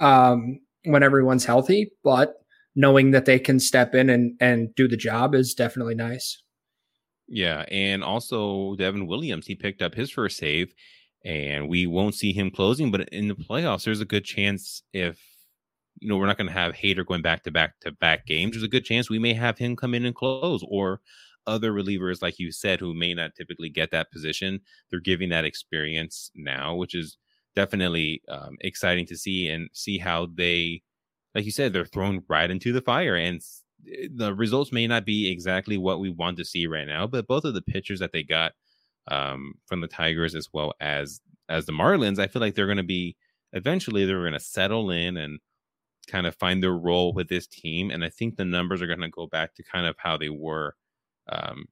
um, 0.00 0.60
when 0.84 1.02
everyone's 1.02 1.46
healthy, 1.46 1.92
but 2.04 2.34
knowing 2.76 3.10
that 3.10 3.24
they 3.24 3.38
can 3.38 3.58
step 3.58 3.94
in 3.94 4.08
and 4.08 4.36
and 4.40 4.74
do 4.74 4.86
the 4.86 4.96
job 4.96 5.34
is 5.34 5.54
definitely 5.54 5.94
nice. 5.94 6.42
Yeah, 7.30 7.64
and 7.70 8.02
also 8.02 8.74
Devin 8.76 9.06
Williams, 9.06 9.46
he 9.46 9.54
picked 9.54 9.82
up 9.82 9.94
his 9.94 10.10
first 10.10 10.36
save, 10.36 10.74
and 11.24 11.68
we 11.68 11.86
won't 11.86 12.16
see 12.16 12.32
him 12.32 12.50
closing. 12.50 12.90
But 12.90 13.08
in 13.10 13.28
the 13.28 13.36
playoffs, 13.36 13.84
there's 13.84 14.00
a 14.00 14.04
good 14.04 14.24
chance 14.24 14.82
if 14.92 15.20
you 16.00 16.08
know 16.08 16.16
we're 16.16 16.26
not 16.26 16.36
going 16.38 16.48
to 16.48 16.52
have 16.52 16.74
Hader 16.74 17.06
going 17.06 17.22
back 17.22 17.44
to 17.44 17.52
back 17.52 17.78
to 17.82 17.92
back 17.92 18.26
games. 18.26 18.52
There's 18.52 18.64
a 18.64 18.68
good 18.68 18.84
chance 18.84 19.08
we 19.08 19.20
may 19.20 19.32
have 19.34 19.58
him 19.58 19.76
come 19.76 19.94
in 19.94 20.04
and 20.06 20.14
close, 20.14 20.64
or 20.68 21.00
other 21.46 21.72
relievers, 21.72 22.20
like 22.22 22.38
you 22.38 22.50
said, 22.52 22.80
who 22.80 22.94
may 22.94 23.14
not 23.14 23.34
typically 23.36 23.70
get 23.70 23.90
that 23.92 24.10
position. 24.10 24.60
They're 24.90 25.00
giving 25.00 25.28
that 25.30 25.44
experience 25.44 26.30
now, 26.34 26.74
which 26.74 26.94
is 26.96 27.16
definitely 27.56 28.22
um, 28.28 28.56
exciting 28.60 29.06
to 29.06 29.16
see 29.16 29.48
and 29.48 29.68
see 29.72 29.98
how 29.98 30.26
they, 30.34 30.82
like 31.34 31.44
you 31.44 31.50
said, 31.52 31.72
they're 31.72 31.84
thrown 31.84 32.22
right 32.28 32.50
into 32.50 32.72
the 32.72 32.82
fire. 32.82 33.16
And 33.16 33.40
the 34.14 34.34
results 34.34 34.72
may 34.72 34.86
not 34.86 35.04
be 35.04 35.30
exactly 35.30 35.78
what 35.78 36.00
we 36.00 36.10
want 36.10 36.36
to 36.38 36.44
see 36.44 36.66
right 36.66 36.86
now, 36.86 37.06
but 37.06 37.26
both 37.26 37.44
of 37.44 37.54
the 37.54 37.62
pitchers 37.62 38.00
that 38.00 38.12
they 38.12 38.22
got 38.22 38.52
um, 39.08 39.54
from 39.66 39.80
the 39.80 39.88
Tigers 39.88 40.34
as 40.34 40.48
well 40.52 40.72
as 40.80 41.20
as 41.48 41.66
the 41.66 41.72
Marlins, 41.72 42.18
I 42.18 42.28
feel 42.28 42.40
like 42.40 42.54
they're 42.54 42.66
going 42.66 42.76
to 42.76 42.82
be 42.82 43.16
eventually 43.52 44.04
they're 44.04 44.20
going 44.20 44.32
to 44.32 44.40
settle 44.40 44.90
in 44.90 45.16
and 45.16 45.40
kind 46.06 46.26
of 46.26 46.36
find 46.36 46.62
their 46.62 46.76
role 46.76 47.12
with 47.12 47.28
this 47.28 47.46
team. 47.46 47.90
And 47.90 48.04
I 48.04 48.08
think 48.08 48.36
the 48.36 48.44
numbers 48.44 48.80
are 48.80 48.86
going 48.86 49.00
to 49.00 49.08
go 49.08 49.26
back 49.26 49.54
to 49.54 49.62
kind 49.62 49.86
of 49.86 49.96
how 49.98 50.16
they 50.16 50.28
were 50.28 50.74
um, 51.28 51.66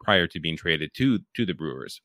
prior 0.00 0.26
to 0.28 0.40
being 0.40 0.56
traded 0.56 0.92
to 0.94 1.18
to 1.34 1.46
the 1.46 1.54
Brewers. 1.54 2.00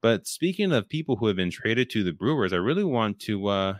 But 0.00 0.26
speaking 0.26 0.72
of 0.72 0.88
people 0.88 1.16
who 1.16 1.26
have 1.26 1.36
been 1.36 1.50
traded 1.50 1.90
to 1.90 2.02
the 2.02 2.12
Brewers, 2.12 2.52
I 2.52 2.56
really 2.56 2.84
want 2.84 3.20
to 3.20 3.46
uh, 3.46 3.74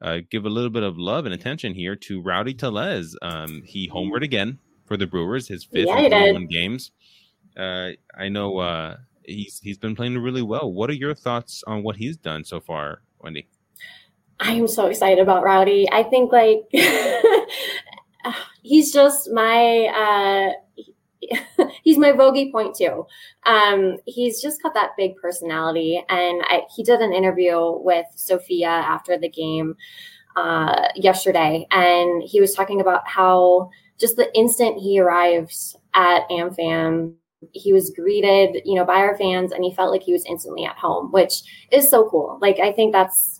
uh, 0.00 0.18
give 0.30 0.44
a 0.44 0.50
little 0.50 0.70
bit 0.70 0.82
of 0.82 0.98
love 0.98 1.24
and 1.24 1.34
attention 1.34 1.74
here 1.74 1.96
to 1.96 2.20
Rowdy 2.20 2.54
Tellez. 2.54 3.16
Um, 3.22 3.62
he 3.64 3.88
homered 3.88 4.22
again 4.22 4.58
for 4.84 4.96
the 4.96 5.06
Brewers, 5.06 5.48
his 5.48 5.64
fifth 5.64 5.88
yeah, 5.88 6.32
one 6.32 6.46
games. 6.46 6.92
Uh, 7.56 7.90
I 8.16 8.28
know 8.28 8.58
uh, 8.58 8.96
he's 9.24 9.60
he's 9.60 9.78
been 9.78 9.96
playing 9.96 10.18
really 10.18 10.42
well. 10.42 10.72
What 10.72 10.90
are 10.90 10.94
your 10.94 11.14
thoughts 11.14 11.62
on 11.66 11.82
what 11.82 11.96
he's 11.96 12.16
done 12.16 12.44
so 12.44 12.60
far, 12.60 13.02
Wendy? 13.20 13.48
I 14.40 14.52
am 14.52 14.68
so 14.68 14.86
excited 14.86 15.18
about 15.18 15.42
Rowdy. 15.42 15.88
I 15.90 16.04
think 16.04 16.32
like 16.32 16.62
he's 18.62 18.92
just 18.92 19.30
my 19.32 19.86
uh, 19.86 20.82
he's 21.82 21.98
my 21.98 22.12
bogey 22.12 22.50
point 22.52 22.74
too. 22.76 23.06
Um, 23.44 23.98
he's 24.06 24.40
just 24.40 24.62
got 24.62 24.74
that 24.74 24.90
big 24.96 25.16
personality, 25.16 26.02
and 26.08 26.42
I, 26.44 26.62
he 26.74 26.82
did 26.82 27.00
an 27.00 27.12
interview 27.12 27.58
with 27.78 28.06
Sophia 28.14 28.68
after 28.68 29.18
the 29.18 29.28
game 29.28 29.76
uh, 30.36 30.88
yesterday, 30.94 31.66
and 31.70 32.22
he 32.22 32.40
was 32.40 32.54
talking 32.54 32.80
about 32.80 33.06
how 33.06 33.70
just 33.98 34.16
the 34.16 34.32
instant 34.36 34.78
he 34.78 35.00
arrives 35.00 35.76
at 35.94 36.28
AmFam, 36.30 37.14
he 37.52 37.72
was 37.72 37.90
greeted, 37.90 38.62
you 38.64 38.74
know, 38.74 38.84
by 38.84 38.96
our 38.96 39.16
fans, 39.16 39.52
and 39.52 39.64
he 39.64 39.74
felt 39.74 39.90
like 39.90 40.02
he 40.02 40.12
was 40.12 40.24
instantly 40.26 40.64
at 40.64 40.76
home, 40.76 41.10
which 41.12 41.42
is 41.72 41.90
so 41.90 42.08
cool. 42.08 42.38
Like 42.40 42.58
I 42.60 42.72
think 42.72 42.92
that's 42.92 43.37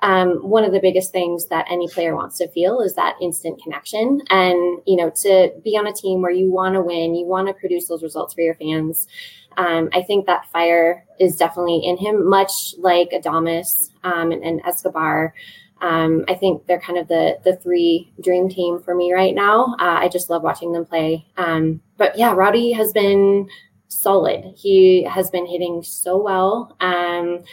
um, 0.00 0.48
one 0.48 0.64
of 0.64 0.72
the 0.72 0.80
biggest 0.80 1.10
things 1.12 1.48
that 1.48 1.66
any 1.68 1.88
player 1.88 2.14
wants 2.14 2.38
to 2.38 2.48
feel 2.48 2.80
is 2.80 2.94
that 2.94 3.16
instant 3.20 3.60
connection. 3.62 4.20
And, 4.30 4.80
you 4.86 4.96
know, 4.96 5.10
to 5.22 5.52
be 5.64 5.76
on 5.76 5.86
a 5.86 5.92
team 5.92 6.22
where 6.22 6.30
you 6.30 6.50
want 6.52 6.74
to 6.74 6.80
win, 6.80 7.14
you 7.14 7.26
want 7.26 7.48
to 7.48 7.54
produce 7.54 7.88
those 7.88 8.02
results 8.02 8.34
for 8.34 8.42
your 8.42 8.54
fans. 8.54 9.08
Um, 9.56 9.88
I 9.92 10.02
think 10.02 10.26
that 10.26 10.48
fire 10.52 11.04
is 11.18 11.34
definitely 11.34 11.80
in 11.84 11.96
him, 11.96 12.28
much 12.28 12.74
like 12.78 13.10
Adames 13.10 13.90
um, 14.04 14.30
and, 14.30 14.44
and, 14.44 14.60
Escobar. 14.64 15.34
Um, 15.80 16.24
I 16.28 16.34
think 16.34 16.66
they're 16.66 16.80
kind 16.80 16.98
of 16.98 17.08
the 17.08 17.38
the 17.44 17.56
three 17.56 18.12
dream 18.22 18.48
team 18.48 18.80
for 18.80 18.94
me 18.94 19.12
right 19.12 19.34
now. 19.34 19.76
Uh, 19.80 19.98
I 20.00 20.08
just 20.08 20.30
love 20.30 20.42
watching 20.42 20.72
them 20.72 20.84
play. 20.84 21.26
Um, 21.36 21.80
but 21.96 22.16
yeah, 22.16 22.32
Rowdy 22.32 22.72
has 22.72 22.92
been 22.92 23.48
solid. 23.88 24.54
He 24.56 25.04
has 25.04 25.30
been 25.30 25.46
hitting 25.46 25.82
so 25.82 26.20
well. 26.22 26.76
Um, 26.80 27.44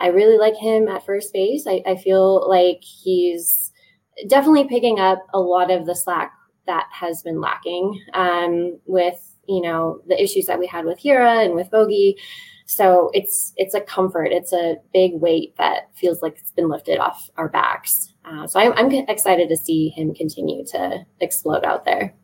I 0.00 0.08
really 0.08 0.38
like 0.38 0.56
him 0.56 0.88
at 0.88 1.06
first 1.06 1.32
base. 1.32 1.66
I, 1.66 1.82
I 1.86 1.96
feel 1.96 2.48
like 2.48 2.82
he's 2.82 3.72
definitely 4.28 4.68
picking 4.68 4.98
up 4.98 5.24
a 5.32 5.40
lot 5.40 5.70
of 5.70 5.86
the 5.86 5.94
slack 5.94 6.32
that 6.66 6.86
has 6.90 7.22
been 7.22 7.40
lacking 7.40 8.00
um, 8.14 8.78
with 8.86 9.18
you 9.46 9.60
know 9.60 10.00
the 10.06 10.20
issues 10.20 10.46
that 10.46 10.58
we 10.58 10.66
had 10.66 10.84
with 10.84 11.00
Hiura 11.00 11.44
and 11.44 11.54
with 11.54 11.70
Vogie. 11.70 12.14
So 12.66 13.10
it's 13.12 13.52
it's 13.56 13.74
a 13.74 13.80
comfort. 13.80 14.32
It's 14.32 14.52
a 14.52 14.76
big 14.92 15.12
weight 15.14 15.56
that 15.58 15.90
feels 15.94 16.22
like 16.22 16.36
it's 16.38 16.52
been 16.52 16.68
lifted 16.68 16.98
off 16.98 17.28
our 17.36 17.48
backs. 17.48 18.12
Uh, 18.24 18.46
so 18.46 18.58
I'm, 18.58 18.72
I'm 18.72 18.90
excited 19.08 19.50
to 19.50 19.56
see 19.56 19.90
him 19.90 20.14
continue 20.14 20.64
to 20.66 21.04
explode 21.20 21.64
out 21.64 21.84
there. 21.84 22.14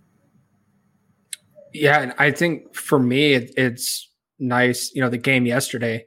Yeah, 1.74 2.00
and 2.00 2.14
I 2.18 2.30
think 2.30 2.74
for 2.74 2.98
me, 2.98 3.34
it, 3.34 3.52
it's 3.56 4.08
nice. 4.38 4.90
You 4.94 5.02
know, 5.02 5.10
the 5.10 5.18
game 5.18 5.44
yesterday 5.44 6.06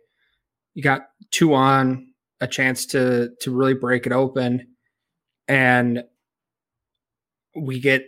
you 0.74 0.84
got 0.84 1.08
two 1.32 1.54
on, 1.54 2.08
a 2.42 2.48
chance 2.48 2.86
to 2.88 3.30
to 3.42 3.52
really 3.56 3.74
break 3.74 4.06
it 4.06 4.12
open, 4.12 4.68
and 5.48 6.04
we 7.56 7.80
get 7.80 8.06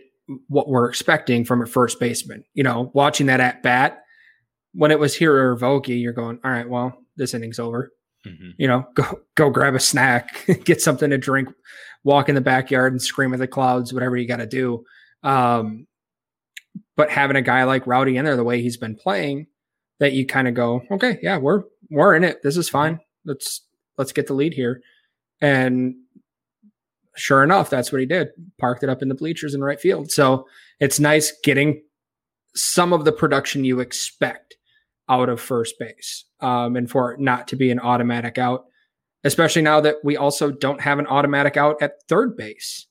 what 0.48 0.68
we're 0.68 0.88
expecting 0.88 1.44
from 1.44 1.62
a 1.62 1.66
first 1.66 2.00
baseman. 2.00 2.44
You 2.54 2.64
know, 2.64 2.90
watching 2.94 3.26
that 3.26 3.40
at 3.40 3.62
bat 3.62 4.02
when 4.76 4.90
it 4.90 4.98
was 4.98 5.16
here 5.16 5.34
or 5.34 5.56
Vogie, 5.56 6.00
you're 6.00 6.12
going, 6.12 6.38
all 6.44 6.50
right, 6.50 6.68
well, 6.68 6.98
this 7.16 7.32
inning's 7.32 7.58
over. 7.58 7.92
Mm-hmm. 8.26 8.50
You 8.58 8.68
know, 8.68 8.86
go 8.94 9.20
go 9.34 9.50
grab 9.50 9.74
a 9.74 9.80
snack, 9.80 10.44
get 10.64 10.82
something 10.82 11.10
to 11.10 11.18
drink, 11.18 11.48
walk 12.04 12.28
in 12.28 12.34
the 12.34 12.40
backyard 12.40 12.92
and 12.92 13.00
scream 13.00 13.32
at 13.32 13.38
the 13.38 13.48
clouds, 13.48 13.92
whatever 13.92 14.16
you 14.16 14.28
got 14.28 14.36
to 14.36 14.46
do. 14.46 14.84
Um, 15.22 15.86
but 16.96 17.10
having 17.10 17.36
a 17.36 17.42
guy 17.42 17.64
like 17.64 17.86
Rowdy 17.86 18.16
in 18.16 18.24
there, 18.24 18.36
the 18.36 18.44
way 18.44 18.60
he's 18.60 18.76
been 18.76 18.96
playing, 18.96 19.46
that 19.98 20.12
you 20.12 20.26
kind 20.26 20.46
of 20.46 20.54
go, 20.54 20.82
okay, 20.90 21.18
yeah, 21.22 21.38
we're 21.38 21.62
we're 21.90 22.14
in 22.14 22.24
it. 22.24 22.42
This 22.42 22.56
is 22.56 22.68
fine. 22.68 23.00
Let's 23.24 23.62
let's 23.98 24.12
get 24.12 24.26
the 24.26 24.34
lead 24.34 24.54
here. 24.54 24.80
And 25.40 25.94
sure 27.16 27.42
enough, 27.42 27.70
that's 27.70 27.92
what 27.92 28.00
he 28.00 28.06
did. 28.06 28.28
Parked 28.58 28.82
it 28.82 28.90
up 28.90 29.02
in 29.02 29.08
the 29.08 29.14
bleachers 29.14 29.54
in 29.54 29.62
right 29.62 29.80
field. 29.80 30.10
So 30.10 30.46
it's 30.80 31.00
nice 31.00 31.32
getting 31.42 31.82
some 32.54 32.92
of 32.92 33.04
the 33.04 33.12
production 33.12 33.64
you 33.64 33.80
expect 33.80 34.56
out 35.08 35.28
of 35.28 35.40
first 35.40 35.78
base, 35.78 36.24
um, 36.40 36.74
and 36.76 36.90
for 36.90 37.12
it 37.12 37.20
not 37.20 37.46
to 37.48 37.56
be 37.56 37.70
an 37.70 37.78
automatic 37.78 38.38
out, 38.38 38.64
especially 39.24 39.62
now 39.62 39.80
that 39.80 39.96
we 40.02 40.16
also 40.16 40.50
don't 40.50 40.80
have 40.80 40.98
an 40.98 41.06
automatic 41.06 41.56
out 41.56 41.80
at 41.80 42.02
third 42.08 42.36
base, 42.36 42.86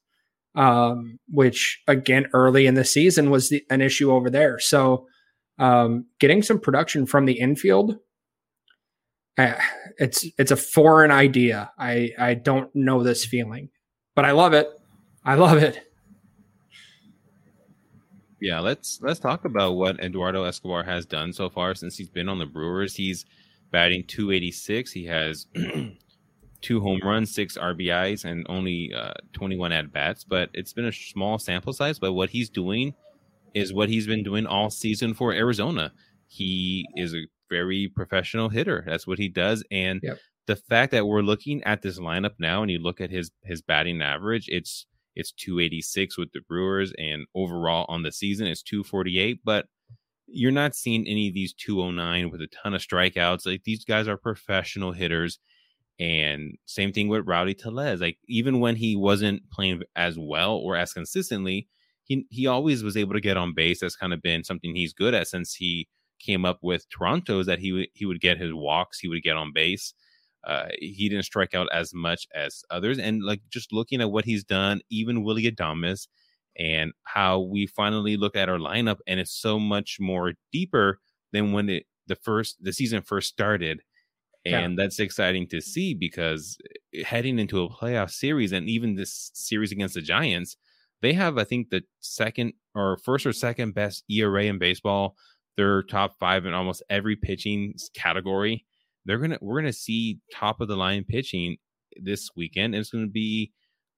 um, 0.55 1.19
which 1.29 1.81
again 1.87 2.27
early 2.31 2.67
in 2.67 2.75
the 2.75 2.85
season 2.85 3.31
was 3.31 3.49
the, 3.49 3.63
an 3.69 3.81
issue 3.81 4.11
over 4.11 4.29
there. 4.29 4.59
So 4.59 5.07
um, 5.59 6.05
getting 6.19 6.41
some 6.41 6.59
production 6.59 7.05
from 7.05 7.25
the 7.25 7.39
infield 7.39 7.97
it's 9.37 10.25
it's 10.37 10.51
a 10.51 10.55
foreign 10.55 11.11
idea. 11.11 11.71
I 11.77 12.11
i 12.17 12.33
don't 12.33 12.73
know 12.75 13.03
this 13.03 13.25
feeling 13.25 13.69
but 14.15 14.25
i 14.25 14.31
love 14.31 14.53
it. 14.53 14.69
I 15.23 15.35
love 15.35 15.57
it. 15.57 15.79
Yeah 18.39 18.59
let's 18.59 18.99
let's 19.01 19.19
talk 19.19 19.45
about 19.45 19.73
what 19.73 19.99
eduardo 19.99 20.43
escobar 20.43 20.83
has 20.83 21.05
done 21.05 21.33
so 21.33 21.49
far 21.49 21.75
since 21.75 21.97
he's 21.97 22.09
been 22.09 22.29
on 22.29 22.39
the 22.39 22.45
brewers. 22.45 22.95
He's 22.95 23.25
batting 23.71 24.05
286 24.05 24.91
he 24.91 25.05
has 25.05 25.47
two 26.61 26.79
home 26.79 27.01
runs 27.03 27.33
six 27.33 27.57
rbis 27.57 28.23
and 28.23 28.45
only 28.47 28.93
uh, 28.93 29.11
21 29.33 29.71
at 29.71 29.91
bats 29.91 30.23
but 30.23 30.49
it's 30.53 30.71
been 30.71 30.85
a 30.85 30.93
small 30.93 31.37
sample 31.39 31.73
size 31.73 31.99
but 31.99 32.13
what 32.13 32.29
he's 32.29 32.49
doing 32.49 32.93
is 33.55 33.73
what 33.73 33.89
he's 33.89 34.05
been 34.05 34.21
doing 34.21 34.45
all 34.45 34.69
season 34.69 35.13
for 35.13 35.33
Arizona. 35.33 35.93
He 36.27 36.85
is 36.95 37.15
a 37.15 37.21
very 37.49 37.91
professional 37.93 38.49
hitter. 38.49 38.83
That's 38.85 39.07
what 39.07 39.19
he 39.19 39.29
does. 39.29 39.63
And 39.71 39.99
yep. 40.03 40.19
the 40.47 40.55
fact 40.55 40.91
that 40.91 41.07
we're 41.07 41.21
looking 41.21 41.63
at 41.63 41.81
this 41.81 41.99
lineup 41.99 42.33
now 42.39 42.61
and 42.61 42.71
you 42.71 42.79
look 42.79 43.01
at 43.01 43.11
his 43.11 43.31
his 43.43 43.61
batting 43.61 44.01
average, 44.01 44.47
it's 44.49 44.85
it's 45.15 45.31
286 45.31 46.17
with 46.17 46.31
the 46.33 46.41
Brewers 46.41 46.93
and 46.97 47.25
overall 47.33 47.85
on 47.87 48.03
the 48.03 48.11
season 48.11 48.47
it's 48.47 48.61
248, 48.63 49.39
but 49.45 49.67
you're 50.27 50.51
not 50.51 50.75
seeing 50.75 51.07
any 51.07 51.27
of 51.27 51.33
these 51.33 51.53
209 51.53 52.31
with 52.31 52.41
a 52.41 52.47
ton 52.47 52.73
of 52.73 52.81
strikeouts. 52.81 53.45
Like 53.45 53.63
these 53.63 53.85
guys 53.85 54.07
are 54.07 54.17
professional 54.17 54.91
hitters. 54.91 55.39
And 55.99 56.57
same 56.65 56.91
thing 56.91 57.07
with 57.07 57.27
Rowdy 57.27 57.53
Tellez. 57.53 58.01
Like 58.01 58.17
even 58.27 58.59
when 58.59 58.75
he 58.75 58.95
wasn't 58.95 59.49
playing 59.51 59.83
as 59.95 60.17
well 60.19 60.55
or 60.55 60.75
as 60.75 60.91
consistently, 60.91 61.69
he 62.03 62.25
he 62.29 62.47
always 62.47 62.83
was 62.83 62.97
able 62.97 63.13
to 63.13 63.21
get 63.21 63.37
on 63.37 63.53
base. 63.53 63.79
That's 63.79 63.95
kind 63.95 64.13
of 64.13 64.21
been 64.21 64.43
something 64.43 64.75
he's 64.75 64.93
good 64.93 65.13
at 65.13 65.27
since 65.27 65.53
he 65.55 65.87
came 66.25 66.45
up 66.45 66.59
with 66.61 66.89
Toronto. 66.89 67.39
Is 67.39 67.47
that 67.47 67.59
he 67.59 67.69
w- 67.71 67.87
he 67.93 68.05
would 68.05 68.21
get 68.21 68.39
his 68.39 68.53
walks, 68.53 68.99
he 68.99 69.07
would 69.07 69.23
get 69.23 69.37
on 69.37 69.53
base. 69.53 69.93
Uh, 70.45 70.67
he 70.79 71.09
didn't 71.09 71.25
strike 71.25 71.55
out 71.55 71.67
as 71.73 71.93
much 71.93 72.27
as 72.35 72.63
others, 72.69 72.99
and 72.99 73.23
like 73.23 73.41
just 73.49 73.73
looking 73.73 74.01
at 74.01 74.11
what 74.11 74.25
he's 74.25 74.43
done, 74.43 74.79
even 74.89 75.23
Willie 75.23 75.51
Adames, 75.51 76.07
and 76.57 76.91
how 77.03 77.39
we 77.39 77.65
finally 77.65 78.15
look 78.17 78.35
at 78.35 78.49
our 78.49 78.59
lineup, 78.59 78.97
and 79.07 79.19
it's 79.19 79.33
so 79.33 79.59
much 79.59 79.97
more 79.99 80.33
deeper 80.51 80.99
than 81.33 81.51
when 81.51 81.69
it 81.69 81.85
the 82.07 82.15
first 82.15 82.57
the 82.61 82.73
season 82.73 83.01
first 83.01 83.29
started. 83.29 83.81
And 84.45 84.77
yeah. 84.77 84.83
that's 84.83 84.99
exciting 84.99 85.47
to 85.47 85.59
see 85.59 85.95
because 85.95 86.59
heading 87.03 87.39
into 87.39 87.63
a 87.63 87.69
playoff 87.69 88.11
series 88.11 88.51
and 88.51 88.69
even 88.69 88.93
this 88.93 89.31
series 89.33 89.71
against 89.71 89.95
the 89.95 90.01
Giants, 90.01 90.55
they 91.01 91.13
have, 91.13 91.39
I 91.39 91.43
think, 91.43 91.71
the 91.71 91.83
second 91.99 92.53
or 92.75 92.97
first 93.03 93.25
or 93.25 93.33
second 93.33 93.73
best 93.73 94.03
ERA 94.09 94.43
in 94.43 94.59
baseball. 94.59 95.15
They're 95.57 95.83
top 95.83 96.17
five 96.19 96.45
in 96.45 96.53
almost 96.53 96.83
every 96.89 97.15
pitching 97.15 97.75
category. 97.93 98.65
They're 99.05 99.19
gonna 99.19 99.37
we're 99.41 99.61
gonna 99.61 99.73
see 99.73 100.19
top 100.33 100.61
of 100.61 100.67
the 100.67 100.75
line 100.75 101.05
pitching 101.07 101.57
this 101.95 102.29
weekend. 102.35 102.73
And 102.73 102.81
it's 102.81 102.91
gonna 102.91 103.07
be 103.07 103.51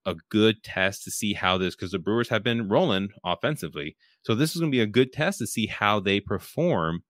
a 0.05 0.15
good 0.29 0.63
test 0.63 1.03
to 1.03 1.11
see 1.11 1.33
how 1.33 1.57
this 1.57 1.75
because 1.75 1.91
the 1.91 1.99
Brewers 1.99 2.29
have 2.29 2.43
been 2.43 2.69
rolling 2.69 3.09
offensively. 3.25 3.95
So 4.23 4.35
this 4.35 4.55
is 4.55 4.61
gonna 4.61 4.71
be 4.71 4.81
a 4.81 4.87
good 4.87 5.11
test 5.11 5.39
to 5.39 5.47
see 5.47 5.67
how 5.67 5.99
they 5.99 6.19
perform 6.19 7.03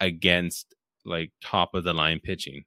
against 0.00 0.74
like 1.04 1.32
top 1.42 1.74
of 1.74 1.84
the 1.84 1.92
line 1.92 2.20
pitching. 2.22 2.64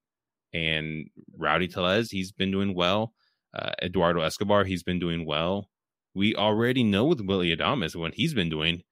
And 0.53 1.07
Rowdy 1.37 1.67
Tellez, 1.67 2.11
he's 2.11 2.31
been 2.31 2.51
doing 2.51 2.75
well. 2.75 3.13
Uh, 3.57 3.71
Eduardo 3.81 4.21
Escobar, 4.21 4.65
he's 4.65 4.83
been 4.83 4.99
doing 4.99 5.25
well. 5.25 5.69
We 6.13 6.35
already 6.35 6.83
know 6.83 7.05
with 7.05 7.21
Willy 7.21 7.55
Adames 7.55 7.95
what 7.95 8.15
he's 8.15 8.33
been 8.33 8.49
doing. 8.49 8.83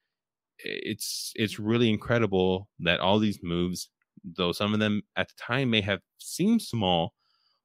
It's 0.64 1.32
it's 1.36 1.60
really 1.60 1.90
incredible 1.90 2.70
that 2.80 3.00
all 3.00 3.20
these 3.20 3.40
moves, 3.42 3.90
though 4.24 4.52
some 4.52 4.74
of 4.74 4.80
them 4.80 5.02
at 5.16 5.30
the 5.30 5.36
time 5.42 5.70
may 5.70 5.82
have 5.82 6.02
seemed 6.18 6.62
small, 6.62 7.14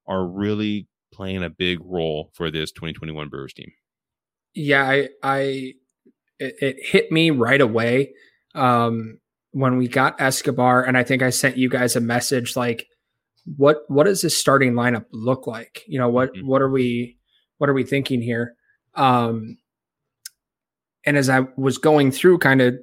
are 0.06 0.26
really 0.26 0.86
playing 1.12 1.42
a 1.42 1.50
big 1.50 1.78
role 1.82 2.30
for 2.34 2.50
this 2.50 2.72
2021 2.72 3.28
Brewers 3.28 3.54
team. 3.54 3.70
Yeah, 4.54 4.88
I, 4.88 5.08
I 5.22 5.74
it, 6.38 6.54
it 6.60 6.76
hit 6.80 7.10
me 7.10 7.30
right 7.30 7.60
away 7.60 8.12
um, 8.54 9.18
when 9.52 9.76
we 9.76 9.88
got 9.88 10.20
Escobar, 10.20 10.84
and 10.84 10.96
I 10.96 11.02
think 11.02 11.22
I 11.22 11.30
sent 11.30 11.56
you 11.56 11.68
guys 11.68 11.96
a 11.96 12.00
message 12.00 12.56
like, 12.56 12.86
"What 13.56 13.84
what 13.88 14.04
does 14.04 14.22
this 14.22 14.38
starting 14.38 14.74
lineup 14.74 15.06
look 15.12 15.46
like? 15.46 15.82
You 15.86 15.98
know, 15.98 16.08
what 16.08 16.32
mm-hmm. 16.34 16.46
what 16.46 16.62
are 16.62 16.70
we 16.70 17.16
what 17.58 17.70
are 17.70 17.74
we 17.74 17.84
thinking 17.84 18.22
here?" 18.22 18.54
Um, 18.94 19.58
and 21.06 21.16
as 21.16 21.28
I 21.28 21.40
was 21.56 21.78
going 21.78 22.11
through, 22.11 22.38
kind 22.38 22.61
of, 22.61 22.75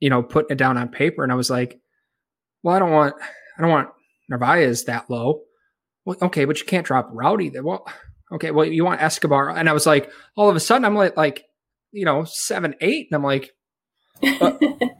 you 0.00 0.10
know, 0.10 0.22
putting 0.22 0.52
it 0.52 0.58
down 0.58 0.76
on 0.76 0.88
paper, 0.88 1.22
and 1.22 1.32
I 1.32 1.36
was 1.36 1.50
like, 1.50 1.80
"Well, 2.62 2.74
I 2.74 2.78
don't 2.78 2.90
want 2.90 3.14
I 3.58 3.62
don't 3.62 3.70
want 3.70 3.88
Narvaez 4.28 4.84
that 4.84 5.08
low." 5.10 5.42
Well, 6.04 6.16
okay, 6.22 6.44
but 6.44 6.58
you 6.58 6.66
can't 6.66 6.86
drop 6.86 7.08
Rowdy 7.12 7.48
there. 7.48 7.62
Well, 7.62 7.86
okay, 8.32 8.50
well, 8.50 8.66
you 8.66 8.84
want 8.84 9.02
Escobar, 9.02 9.50
and 9.50 9.68
I 9.68 9.72
was 9.72 9.86
like, 9.86 10.10
all 10.36 10.48
of 10.48 10.56
a 10.56 10.60
sudden, 10.60 10.84
I'm 10.84 10.96
like, 10.96 11.16
like, 11.16 11.44
you 11.92 12.04
know, 12.04 12.24
seven, 12.24 12.74
eight, 12.80 13.08
and 13.10 13.16
I'm 13.16 13.22
like, 13.22 13.52
uh, 14.22 14.52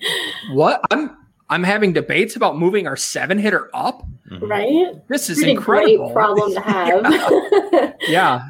what? 0.53 0.81
I'm 0.91 1.17
I'm 1.53 1.65
having 1.65 1.93
debates 1.93 2.35
about 2.35 2.59
moving 2.59 2.87
our 2.87 2.97
seven 2.97 3.37
hitter 3.37 3.69
up. 3.75 4.03
Mm-hmm. 4.31 4.47
Right. 4.47 5.09
This 5.09 5.29
is 5.29 5.37
Pretty 5.37 5.53
incredible. 5.53 6.05
Great 6.07 6.15
problem 6.15 6.55
to 6.55 6.61
have. 6.63 7.95
yeah. 8.09 8.49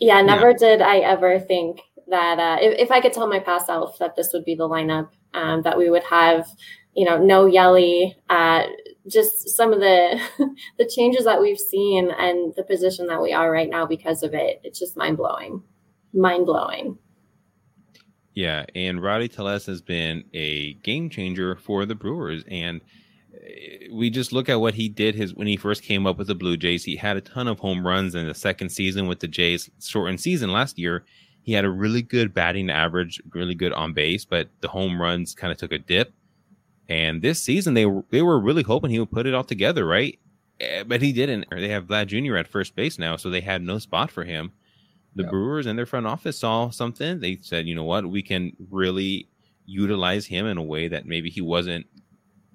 yeah. 0.00 0.20
Never 0.22 0.50
yeah. 0.50 0.56
did 0.58 0.82
I 0.82 0.98
ever 0.98 1.38
think 1.38 1.80
that 2.08 2.38
uh, 2.38 2.58
if, 2.60 2.78
if 2.78 2.90
I 2.90 3.00
could 3.00 3.12
tell 3.12 3.26
my 3.26 3.40
past 3.40 3.66
self 3.66 3.98
that 3.98 4.16
this 4.16 4.30
would 4.32 4.44
be 4.44 4.54
the 4.54 4.68
lineup 4.68 5.10
um, 5.32 5.62
that 5.62 5.78
we 5.78 5.90
would 5.90 6.04
have, 6.04 6.48
you 6.94 7.04
know, 7.04 7.18
no 7.18 7.46
Yelly, 7.46 8.16
uh, 8.30 8.64
just 9.08 9.50
some 9.50 9.72
of 9.72 9.80
the 9.80 10.20
the 10.78 10.90
changes 10.94 11.24
that 11.24 11.40
we've 11.40 11.58
seen 11.58 12.10
and 12.10 12.54
the 12.56 12.64
position 12.64 13.06
that 13.08 13.22
we 13.22 13.32
are 13.32 13.50
right 13.50 13.68
now 13.68 13.86
because 13.86 14.22
of 14.22 14.34
it. 14.34 14.60
It's 14.64 14.78
just 14.78 14.96
mind 14.96 15.16
blowing, 15.16 15.62
mind 16.12 16.46
blowing. 16.46 16.98
Yeah, 18.34 18.64
and 18.74 19.00
Rowdy 19.00 19.28
Tellez 19.28 19.66
has 19.66 19.80
been 19.80 20.24
a 20.34 20.74
game 20.74 21.08
changer 21.08 21.54
for 21.54 21.86
the 21.86 21.94
Brewers, 21.94 22.42
and 22.48 22.80
eh, 23.32 23.86
we 23.92 24.10
just 24.10 24.32
look 24.32 24.48
at 24.48 24.60
what 24.60 24.74
he 24.74 24.88
did 24.88 25.14
his 25.14 25.34
when 25.34 25.46
he 25.46 25.56
first 25.56 25.84
came 25.84 26.04
up 26.04 26.18
with 26.18 26.26
the 26.26 26.34
Blue 26.34 26.56
Jays. 26.56 26.84
He 26.84 26.96
had 26.96 27.16
a 27.16 27.20
ton 27.20 27.46
of 27.46 27.60
home 27.60 27.86
runs 27.86 28.14
in 28.14 28.26
the 28.26 28.34
second 28.34 28.70
season 28.70 29.06
with 29.06 29.20
the 29.20 29.28
Jays, 29.28 29.70
shortened 29.80 30.20
season 30.20 30.50
last 30.50 30.78
year. 30.78 31.04
He 31.44 31.52
had 31.52 31.64
a 31.64 31.70
really 31.70 32.02
good 32.02 32.32
batting 32.32 32.70
average, 32.70 33.20
really 33.32 33.54
good 33.54 33.72
on 33.74 33.92
base, 33.92 34.24
but 34.24 34.48
the 34.60 34.68
home 34.68 35.00
runs 35.00 35.34
kind 35.34 35.52
of 35.52 35.58
took 35.58 35.72
a 35.72 35.78
dip. 35.78 36.12
And 36.88 37.22
this 37.22 37.42
season, 37.42 37.74
they 37.74 37.86
were, 37.86 38.02
they 38.10 38.22
were 38.22 38.40
really 38.40 38.62
hoping 38.62 38.90
he 38.90 38.98
would 38.98 39.10
put 39.10 39.26
it 39.26 39.34
all 39.34 39.44
together, 39.44 39.86
right? 39.86 40.18
Eh, 40.60 40.84
but 40.84 41.02
he 41.02 41.12
didn't. 41.12 41.46
They 41.50 41.68
have 41.68 41.84
Vlad 41.84 42.06
Jr. 42.06 42.36
at 42.36 42.48
first 42.48 42.74
base 42.74 42.98
now, 42.98 43.16
so 43.16 43.28
they 43.28 43.42
had 43.42 43.62
no 43.62 43.78
spot 43.78 44.10
for 44.10 44.24
him. 44.24 44.52
The 45.16 45.22
yep. 45.22 45.30
Brewers 45.30 45.66
and 45.66 45.78
their 45.78 45.86
front 45.86 46.06
office 46.06 46.38
saw 46.38 46.70
something. 46.70 47.20
They 47.20 47.38
said, 47.42 47.66
you 47.66 47.74
know 47.74 47.84
what, 47.84 48.06
we 48.06 48.22
can 48.22 48.52
really 48.70 49.28
utilize 49.66 50.26
him 50.26 50.46
in 50.46 50.56
a 50.58 50.62
way 50.62 50.88
that 50.88 51.06
maybe 51.06 51.30
he 51.30 51.40
wasn't 51.40 51.86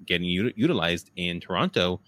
getting 0.06 0.28
utilized 0.28 1.12
in 1.16 1.40
Toronto, 1.40 2.02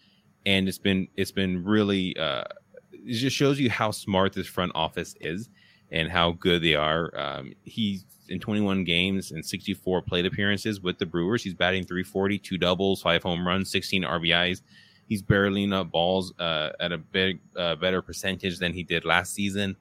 and 0.46 0.68
it's 0.68 0.78
been 0.78 1.08
it's 1.16 1.32
been 1.32 1.64
really 1.64 2.18
uh, 2.18 2.44
it 2.92 3.14
just 3.14 3.36
shows 3.36 3.60
you 3.60 3.70
how 3.70 3.92
smart 3.92 4.34
this 4.34 4.48
front 4.48 4.72
office 4.76 5.16
is 5.22 5.50
and 5.92 6.10
how 6.10 6.32
good 6.32 6.62
they 6.62 6.76
are. 6.76 7.12
Um, 7.18 7.54
he's 7.64 8.06
in 8.30 8.40
21 8.40 8.84
games 8.84 9.32
and 9.32 9.46
64 9.46 10.02
plate 10.04 10.26
appearances 10.26 10.80
with 10.82 10.98
the 10.98 11.06
Brewers. 11.06 11.44
He's 11.44 11.54
batting 11.54 11.84
340, 11.84 12.40
two 12.40 12.58
doubles, 12.58 13.02
five 13.02 13.22
home 13.22 13.46
runs, 13.46 13.70
16 13.72 14.04
RBIs. 14.04 14.62
He's 15.08 15.22
barreling 15.22 15.74
up 15.74 15.92
balls 15.92 16.34
uh, 16.40 16.70
at 16.80 16.94
a 16.94 16.98
big, 16.98 17.42
uh, 17.58 17.76
better 17.76 18.02
percentage 18.02 18.60
than 18.60 18.74
he 18.74 18.84
did 18.84 19.04
last 19.04 19.34
season. 19.34 19.76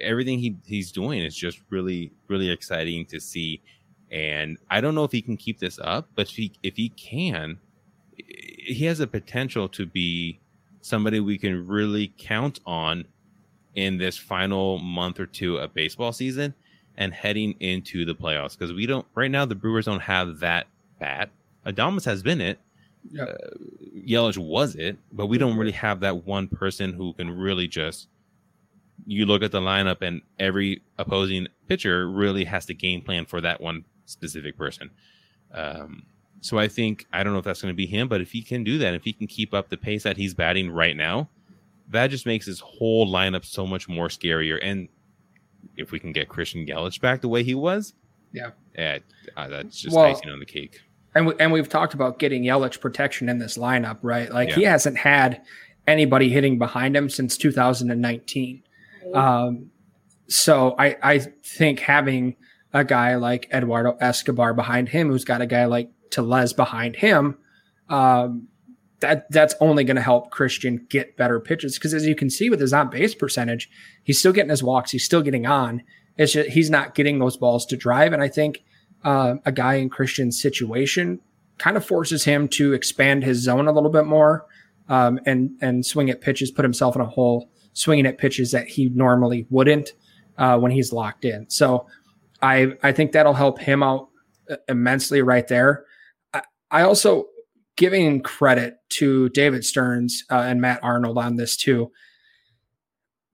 Everything 0.00 0.38
he, 0.38 0.56
he's 0.64 0.90
doing 0.90 1.20
is 1.20 1.36
just 1.36 1.60
really, 1.68 2.12
really 2.28 2.50
exciting 2.50 3.04
to 3.06 3.20
see. 3.20 3.60
And 4.10 4.56
I 4.70 4.80
don't 4.80 4.94
know 4.94 5.04
if 5.04 5.12
he 5.12 5.20
can 5.20 5.36
keep 5.36 5.58
this 5.58 5.78
up, 5.78 6.08
but 6.14 6.30
if 6.30 6.36
he, 6.36 6.52
if 6.62 6.76
he 6.76 6.88
can, 6.88 7.58
he 8.16 8.86
has 8.86 9.00
a 9.00 9.06
potential 9.06 9.68
to 9.68 9.84
be 9.84 10.40
somebody 10.80 11.20
we 11.20 11.36
can 11.36 11.66
really 11.66 12.14
count 12.16 12.60
on 12.64 13.04
in 13.78 13.96
this 13.96 14.18
final 14.18 14.78
month 14.78 15.20
or 15.20 15.26
two 15.26 15.56
of 15.56 15.72
baseball 15.72 16.10
season 16.10 16.52
and 16.96 17.14
heading 17.14 17.54
into 17.60 18.04
the 18.04 18.12
playoffs 18.12 18.58
because 18.58 18.72
we 18.72 18.86
don't 18.86 19.06
right 19.14 19.30
now 19.30 19.44
the 19.44 19.54
Brewers 19.54 19.84
don't 19.84 20.00
have 20.00 20.40
that 20.40 20.66
bat. 20.98 21.30
Adames 21.64 22.04
has 22.04 22.20
been 22.20 22.40
it. 22.40 22.58
Yep. 23.12 23.28
Uh, 23.28 23.56
Yelich 23.96 24.36
was 24.36 24.74
it, 24.74 24.98
but 25.12 25.26
we 25.26 25.38
don't 25.38 25.56
really 25.56 25.70
have 25.72 26.00
that 26.00 26.26
one 26.26 26.48
person 26.48 26.92
who 26.92 27.12
can 27.12 27.30
really 27.30 27.68
just. 27.68 28.08
You 29.06 29.26
look 29.26 29.44
at 29.44 29.52
the 29.52 29.60
lineup, 29.60 30.02
and 30.02 30.22
every 30.40 30.82
opposing 30.98 31.46
pitcher 31.68 32.10
really 32.10 32.44
has 32.44 32.66
to 32.66 32.74
game 32.74 33.00
plan 33.00 33.26
for 33.26 33.40
that 33.40 33.60
one 33.60 33.84
specific 34.06 34.58
person. 34.58 34.90
Um, 35.54 36.02
so 36.40 36.58
I 36.58 36.66
think 36.66 37.06
I 37.12 37.22
don't 37.22 37.32
know 37.32 37.38
if 37.38 37.44
that's 37.44 37.62
going 37.62 37.72
to 37.72 37.76
be 37.76 37.86
him, 37.86 38.08
but 38.08 38.20
if 38.20 38.32
he 38.32 38.42
can 38.42 38.64
do 38.64 38.76
that, 38.78 38.94
if 38.94 39.04
he 39.04 39.12
can 39.12 39.28
keep 39.28 39.54
up 39.54 39.68
the 39.68 39.76
pace 39.76 40.02
that 40.02 40.16
he's 40.16 40.34
batting 40.34 40.68
right 40.68 40.96
now, 40.96 41.28
that 41.90 42.08
just 42.08 42.26
makes 42.26 42.46
his 42.46 42.60
whole 42.60 43.10
lineup 43.10 43.44
so 43.44 43.66
much 43.66 43.88
more 43.88 44.08
scarier. 44.08 44.58
And 44.62 44.88
if 45.76 45.90
we 45.90 45.98
can 45.98 46.12
get 46.12 46.28
Christian 46.28 46.66
Yelich 46.66 47.00
back 47.00 47.20
the 47.20 47.28
way 47.28 47.42
he 47.42 47.54
was, 47.54 47.94
yeah, 48.32 48.50
yeah, 48.76 48.98
uh, 49.36 49.48
that's 49.48 49.80
just 49.80 49.96
well, 49.96 50.04
icing 50.04 50.30
on 50.30 50.38
the 50.38 50.46
cake. 50.46 50.80
And 51.14 51.26
we, 51.26 51.34
and 51.40 51.52
we've 51.52 51.68
talked 51.68 51.94
about 51.94 52.18
getting 52.18 52.44
Yelich 52.44 52.80
protection 52.80 53.28
in 53.28 53.38
this 53.38 53.56
lineup, 53.56 53.98
right? 54.02 54.30
Like 54.30 54.50
yeah. 54.50 54.54
he 54.54 54.62
hasn't 54.64 54.98
had 54.98 55.42
anybody 55.86 56.28
hitting 56.28 56.58
behind 56.58 56.96
him 56.96 57.08
since 57.08 57.36
2019. 57.38 58.62
Um, 59.14 59.70
so 60.28 60.74
I 60.78 60.96
I 61.02 61.18
think 61.18 61.80
having 61.80 62.36
a 62.72 62.84
guy 62.84 63.16
like 63.16 63.48
Eduardo 63.52 63.96
Escobar 64.00 64.52
behind 64.52 64.90
him, 64.90 65.08
who's 65.08 65.24
got 65.24 65.40
a 65.40 65.46
guy 65.46 65.64
like 65.64 65.90
Tellez 66.10 66.52
behind 66.52 66.96
him, 66.96 67.38
um, 67.88 68.48
that 69.00 69.30
that's 69.30 69.54
only 69.60 69.84
going 69.84 69.96
to 69.96 70.02
help 70.02 70.30
Christian 70.30 70.86
get 70.88 71.16
better 71.16 71.38
pitches 71.38 71.78
because 71.78 71.94
as 71.94 72.06
you 72.06 72.14
can 72.14 72.30
see 72.30 72.50
with 72.50 72.60
his 72.60 72.72
on 72.72 72.90
base 72.90 73.14
percentage, 73.14 73.70
he's 74.02 74.18
still 74.18 74.32
getting 74.32 74.50
his 74.50 74.62
walks, 74.62 74.90
he's 74.90 75.04
still 75.04 75.22
getting 75.22 75.46
on. 75.46 75.82
It's 76.16 76.32
just 76.32 76.50
he's 76.50 76.70
not 76.70 76.94
getting 76.94 77.18
those 77.18 77.36
balls 77.36 77.64
to 77.66 77.76
drive, 77.76 78.12
and 78.12 78.22
I 78.22 78.28
think 78.28 78.64
uh, 79.04 79.36
a 79.44 79.52
guy 79.52 79.74
in 79.74 79.88
Christian's 79.88 80.40
situation 80.40 81.20
kind 81.58 81.76
of 81.76 81.84
forces 81.84 82.24
him 82.24 82.48
to 82.48 82.72
expand 82.72 83.24
his 83.24 83.38
zone 83.38 83.68
a 83.68 83.72
little 83.72 83.90
bit 83.90 84.04
more 84.04 84.46
um, 84.88 85.20
and 85.26 85.50
and 85.60 85.84
swing 85.84 86.10
at 86.10 86.20
pitches, 86.20 86.50
put 86.50 86.64
himself 86.64 86.96
in 86.96 87.02
a 87.02 87.06
hole, 87.06 87.50
swinging 87.72 88.06
at 88.06 88.18
pitches 88.18 88.50
that 88.52 88.66
he 88.66 88.88
normally 88.90 89.46
wouldn't 89.50 89.92
uh, 90.38 90.58
when 90.58 90.72
he's 90.72 90.92
locked 90.92 91.24
in. 91.24 91.48
So 91.48 91.86
I 92.42 92.72
I 92.82 92.92
think 92.92 93.12
that'll 93.12 93.34
help 93.34 93.60
him 93.60 93.82
out 93.82 94.08
uh, 94.50 94.56
immensely 94.68 95.22
right 95.22 95.46
there. 95.46 95.84
I, 96.34 96.42
I 96.70 96.82
also 96.82 97.26
giving 97.78 98.20
credit 98.20 98.74
to 98.90 99.30
David 99.30 99.64
Stearns 99.64 100.24
uh, 100.30 100.40
and 100.40 100.60
Matt 100.60 100.80
Arnold 100.82 101.16
on 101.16 101.36
this 101.36 101.56
too. 101.56 101.90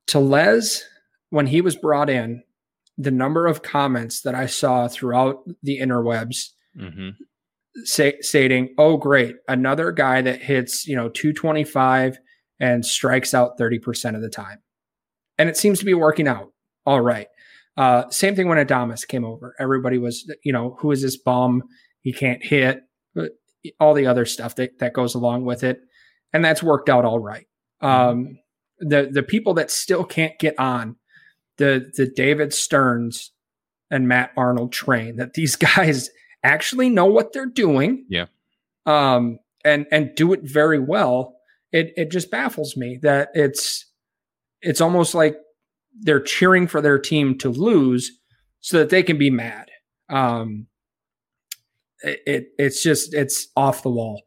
Tellez, 0.06 0.84
when 1.30 1.48
he 1.48 1.60
was 1.60 1.74
brought 1.74 2.10
in, 2.10 2.44
the 2.96 3.10
number 3.10 3.46
of 3.46 3.62
comments 3.62 4.20
that 4.20 4.36
I 4.36 4.46
saw 4.46 4.86
throughout 4.86 5.38
the 5.62 5.80
interwebs 5.80 6.50
mm-hmm. 6.78 7.08
say, 7.82 8.20
stating, 8.20 8.74
"Oh, 8.78 8.96
great, 8.96 9.36
another 9.48 9.90
guy 9.90 10.22
that 10.22 10.42
hits 10.42 10.86
you 10.86 10.94
know 10.94 11.08
225 11.08 12.18
and 12.60 12.86
strikes 12.86 13.34
out 13.34 13.58
30 13.58 13.80
percent 13.80 14.14
of 14.14 14.22
the 14.22 14.30
time," 14.30 14.58
and 15.38 15.48
it 15.48 15.56
seems 15.56 15.80
to 15.80 15.84
be 15.84 15.94
working 15.94 16.28
out 16.28 16.52
all 16.86 17.00
right. 17.00 17.28
Uh, 17.76 18.08
same 18.10 18.36
thing 18.36 18.48
when 18.48 18.64
Adames 18.64 19.06
came 19.06 19.24
over. 19.24 19.54
Everybody 19.58 19.98
was, 19.98 20.30
you 20.44 20.52
know, 20.52 20.76
who 20.80 20.90
is 20.92 21.02
this 21.02 21.16
bum? 21.16 21.62
He 22.02 22.12
can't 22.12 22.44
hit. 22.44 22.82
All 23.80 23.94
the 23.94 24.06
other 24.06 24.24
stuff 24.24 24.56
that, 24.56 24.78
that 24.78 24.92
goes 24.92 25.14
along 25.14 25.44
with 25.44 25.64
it. 25.64 25.80
And 26.32 26.44
that's 26.44 26.62
worked 26.62 26.88
out 26.88 27.04
all 27.04 27.18
right. 27.18 27.46
Um, 27.80 28.38
the, 28.78 29.08
the 29.10 29.22
people 29.22 29.54
that 29.54 29.70
still 29.70 30.04
can't 30.04 30.38
get 30.38 30.58
on 30.58 30.96
the, 31.58 31.90
the 31.96 32.06
David 32.06 32.52
Stearns 32.52 33.32
and 33.90 34.08
Matt 34.08 34.32
Arnold 34.36 34.72
train 34.72 35.16
that 35.16 35.34
these 35.34 35.56
guys 35.76 36.10
actually 36.42 36.90
know 36.90 37.06
what 37.06 37.32
they're 37.32 37.46
doing. 37.46 38.04
Yeah. 38.08 38.26
Um, 38.86 39.38
and 39.64 39.86
and 39.90 40.14
do 40.14 40.32
it 40.32 40.40
very 40.42 40.78
well. 40.78 41.36
It 41.72 41.92
it 41.96 42.10
just 42.10 42.30
baffles 42.30 42.76
me 42.76 42.98
that 43.02 43.30
it's 43.34 43.86
it's 44.60 44.80
almost 44.80 45.14
like 45.14 45.36
they're 46.00 46.20
cheering 46.20 46.66
for 46.66 46.80
their 46.80 46.98
team 46.98 47.38
to 47.38 47.48
lose 47.48 48.10
so 48.60 48.78
that 48.78 48.90
they 48.90 49.02
can 49.02 49.16
be 49.16 49.30
mad. 49.30 49.70
Um, 50.08 50.66
it, 52.04 52.20
it 52.26 52.44
it's 52.58 52.82
just 52.82 53.14
it's 53.14 53.48
off 53.56 53.82
the 53.82 53.90
wall. 53.90 54.22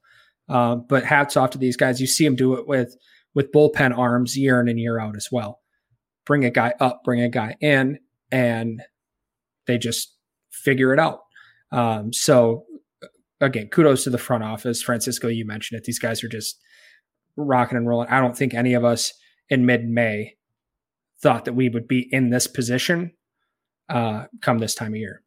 Uh, 0.49 0.75
but 0.75 1.03
hats 1.03 1.35
off 1.35 1.49
to 1.51 1.57
these 1.57 1.77
guys. 1.77 1.99
You 1.99 2.07
see 2.07 2.23
them 2.23 2.35
do 2.35 2.55
it 2.55 2.67
with 2.67 2.95
with 3.35 3.51
bullpen 3.51 3.97
arms 3.97 4.37
year 4.37 4.59
in 4.59 4.67
and 4.67 4.79
year 4.79 4.99
out 4.99 5.15
as 5.15 5.29
well. 5.31 5.59
Bring 6.25 6.45
a 6.45 6.49
guy 6.49 6.73
up, 6.79 7.01
bring 7.03 7.21
a 7.21 7.29
guy 7.29 7.55
in, 7.61 7.99
and 8.31 8.81
they 9.65 9.77
just 9.77 10.15
figure 10.51 10.93
it 10.93 10.99
out. 10.99 11.19
Um, 11.71 12.13
so 12.13 12.65
again, 13.41 13.67
kudos 13.67 14.03
to 14.05 14.09
the 14.09 14.17
front 14.17 14.43
office. 14.43 14.81
Francisco, 14.81 15.27
you 15.27 15.45
mentioned 15.45 15.77
it. 15.77 15.83
These 15.83 15.99
guys 15.99 16.23
are 16.23 16.29
just 16.29 16.59
rocking 17.35 17.77
and 17.77 17.87
rolling. 17.87 18.09
I 18.09 18.19
don't 18.19 18.35
think 18.35 18.53
any 18.53 18.73
of 18.73 18.83
us 18.83 19.13
in 19.49 19.65
mid 19.65 19.85
May 19.85 20.35
thought 21.21 21.45
that 21.45 21.53
we 21.53 21.69
would 21.69 21.87
be 21.87 22.07
in 22.11 22.29
this 22.29 22.47
position 22.47 23.11
uh, 23.89 24.25
come 24.41 24.59
this 24.59 24.75
time 24.75 24.93
of 24.93 24.97
year. 24.97 25.23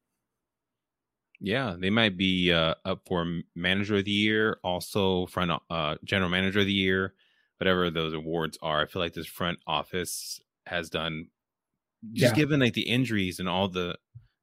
Yeah, 1.41 1.77
they 1.79 1.91
might 1.91 2.17
be 2.17 2.53
uh, 2.53 2.75
up 2.85 3.07
for 3.07 3.41
manager 3.55 3.97
of 3.97 4.05
the 4.05 4.11
year, 4.11 4.59
also 4.63 5.27
front 5.27 5.51
uh, 5.71 5.97
general 6.05 6.29
manager 6.29 6.61
of 6.61 6.67
the 6.67 6.73
year, 6.73 7.15
whatever 7.59 7.91
those 7.91 8.13
awards 8.13 8.59
are. 8.61 8.83
I 8.83 8.87
feel 8.87 9.01
like 9.01 9.15
this 9.15 9.27
front 9.27 9.59
office 9.67 10.41
has 10.67 10.91
done 10.91 11.29
just 12.15 12.35
Yeah. 12.35 12.37
given 12.37 12.61
like 12.61 12.75
the 12.75 12.89
injuries 12.89 13.41
and 13.41 13.49
all 13.49 13.69
the, 13.69 13.99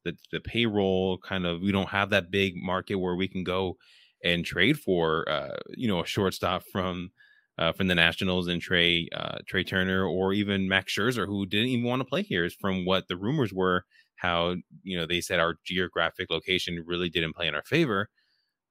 the 0.06 0.18
the 0.32 0.42
payroll 0.42 1.18
kind 1.20 1.46
of 1.46 1.62
we 1.62 1.72
don't 1.72 1.90
have 1.90 2.12
that 2.12 2.32
big 2.32 2.56
market 2.58 2.96
where 2.96 3.16
we 3.16 3.28
can 3.28 3.44
go 3.44 3.78
and 4.24 4.46
trade 4.46 4.80
for 4.80 5.28
uh 5.30 5.58
you 5.76 5.88
know 5.88 6.02
a 6.02 6.06
shortstop 6.06 6.64
from 6.72 7.12
uh 7.58 7.74
from 7.74 7.88
the 7.88 7.96
Nationals 7.96 8.48
and 8.48 8.62
Trea 8.62 9.10
uh 9.14 9.40
Trea 9.48 9.64
Turner 9.64 10.06
or 10.06 10.34
even 10.34 10.68
Max 10.70 10.94
Scherzer 10.96 11.26
who 11.28 11.46
didn't 11.46 11.70
even 11.70 11.86
want 11.86 12.02
to 12.02 12.06
play 12.06 12.24
here 12.24 12.46
is 12.46 12.56
from 12.56 12.86
what 12.86 13.08
the 13.08 13.18
rumors 13.18 13.54
were 13.54 13.86
how 14.18 14.56
you 14.84 14.98
know 14.98 15.06
they 15.06 15.22
said 15.22 15.40
our 15.40 15.56
geographic 15.66 16.30
location 16.30 16.84
really 16.86 17.10
didn't 17.10 17.34
play 17.34 17.48
in 17.48 17.56
our 17.56 17.64
favor 17.64 18.10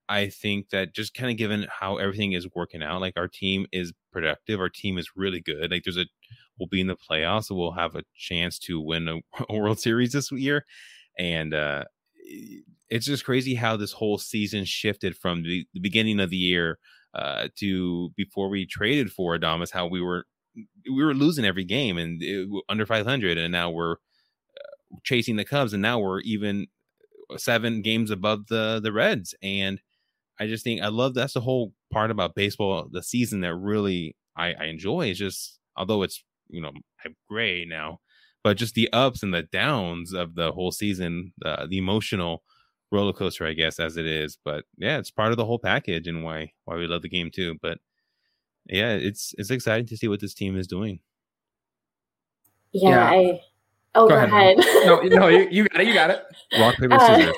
I 0.09 0.29
think 0.29 0.71
that 0.71 0.95
just 0.95 1.15
kind 1.15 1.31
of 1.31 1.37
given 1.37 1.67
how 1.69 1.97
everything 1.97 2.33
is 2.33 2.47
working 2.55 2.83
out, 2.83 3.01
like 3.01 3.17
our 3.17 3.29
team 3.29 3.67
is 3.73 3.93
productive, 4.13 4.61
our 4.61 4.69
team 4.69 4.99
is 4.99 5.11
really 5.17 5.41
good. 5.41 5.71
Like 5.71 5.83
there's 5.85 5.97
a, 5.97 6.07
we'll 6.59 6.69
be 6.69 6.81
in 6.81 6.87
the 6.87 6.97
playoffs, 6.97 7.47
so 7.47 7.57
we'll 7.57 7.73
have 7.73 7.97
a 7.97 8.05
chance 8.17 8.59
to 8.61 8.81
win 8.81 9.09
a, 9.09 9.19
a 9.49 9.57
World 9.57 9.81
Series 9.81 10.13
this 10.13 10.31
year, 10.31 10.65
and 11.19 11.53
uh, 11.55 11.85
it's 12.89 13.07
just 13.07 13.25
crazy 13.25 13.55
how 13.55 13.77
this 13.77 13.93
whole 13.93 14.19
season 14.19 14.65
shifted 14.65 15.17
from 15.17 15.43
the, 15.43 15.67
the 15.75 15.81
beginning 15.81 16.21
of 16.21 16.31
the 16.31 16.37
year 16.37 16.79
uh, 17.15 17.49
to 17.57 18.11
before 18.17 18.49
we 18.49 18.65
traded 18.65 19.11
for 19.11 19.37
Adames, 19.37 19.73
how 19.73 19.87
we 19.87 20.01
were 20.01 20.25
we 20.91 21.05
were 21.05 21.15
losing 21.15 21.45
every 21.45 21.65
game 21.65 21.99
and 21.99 22.23
it, 22.23 22.49
under 22.69 22.87
500, 22.87 23.39
and 23.39 23.53
now 23.53 23.71
we're 23.71 23.97
chasing 25.05 25.37
the 25.37 25.45
Cubs, 25.45 25.73
and 25.73 25.83
now 25.83 25.99
we're 25.99 26.21
even 26.21 26.67
uh, 27.31 27.39
seven 27.39 27.83
games 27.83 28.11
above 28.11 28.47
the 28.49 28.81
the 28.83 28.93
Reds, 28.93 29.35
and 29.43 29.81
I 30.39 30.47
just 30.47 30.65
think 30.65 30.83
I 30.83 30.89
love 30.89 31.15
that's 31.15 31.35
the 31.35 31.41
whole 31.41 31.73
part 31.93 32.11
about 32.11 32.35
baseball, 32.35 32.89
the 32.91 33.03
season 33.03 33.41
that 33.41 33.55
really 33.55 34.17
I, 34.37 34.53
I 34.55 34.65
enjoy 34.67 35.11
is 35.11 35.19
just 35.19 35.59
although 35.77 36.03
it's 36.03 36.23
you 36.49 36.61
know 36.61 36.73
I'm 37.05 37.17
gray 37.29 37.65
now, 37.65 38.01
but 38.45 38.57
just 38.57 38.75
the 38.75 38.93
ups 38.93 39.23
and 39.23 39.33
the 39.35 39.43
downs 39.43 40.13
of 40.13 40.35
the 40.35 40.53
whole 40.53 40.73
season, 40.73 41.33
the 41.39 41.67
the 41.69 41.79
emotional 41.79 42.43
roller 42.93 43.13
coaster, 43.13 43.47
I 43.47 43.53
guess, 43.55 43.81
as 43.81 43.97
it 43.97 44.07
is. 44.07 44.39
But 44.45 44.65
yeah, 44.77 44.99
it's 44.99 45.11
part 45.11 45.31
of 45.31 45.37
the 45.37 45.45
whole 45.45 45.59
package 45.59 46.07
and 46.07 46.25
why 46.25 46.53
why 46.65 46.77
we 46.77 46.87
love 46.87 47.03
the 47.03 47.09
game 47.09 47.31
too. 47.33 47.57
But 47.63 47.79
yeah, 48.67 48.93
it's 48.93 49.35
it's 49.39 49.51
exciting 49.51 49.87
to 49.87 49.97
see 49.97 50.09
what 50.09 50.21
this 50.21 50.35
team 50.35 50.57
is 50.57 50.67
doing. 50.67 51.01
Yeah, 52.73 52.91
Yeah. 52.91 53.11
I. 53.11 53.41
Oh, 53.97 54.09
Go 54.09 54.15
go, 54.15 54.21
ahead. 54.21 54.59
ahead. 54.59 54.87
No, 54.87 55.01
no, 55.03 55.29
you, 55.29 55.49
you 55.51 55.69
got 55.69 55.81
it. 55.81 55.87
You 55.89 55.95
got 55.95 56.11
it. 56.11 56.23
Rock 56.59 56.77
paper 56.79 56.95
Uh, 56.95 56.99
scissors. 56.99 57.35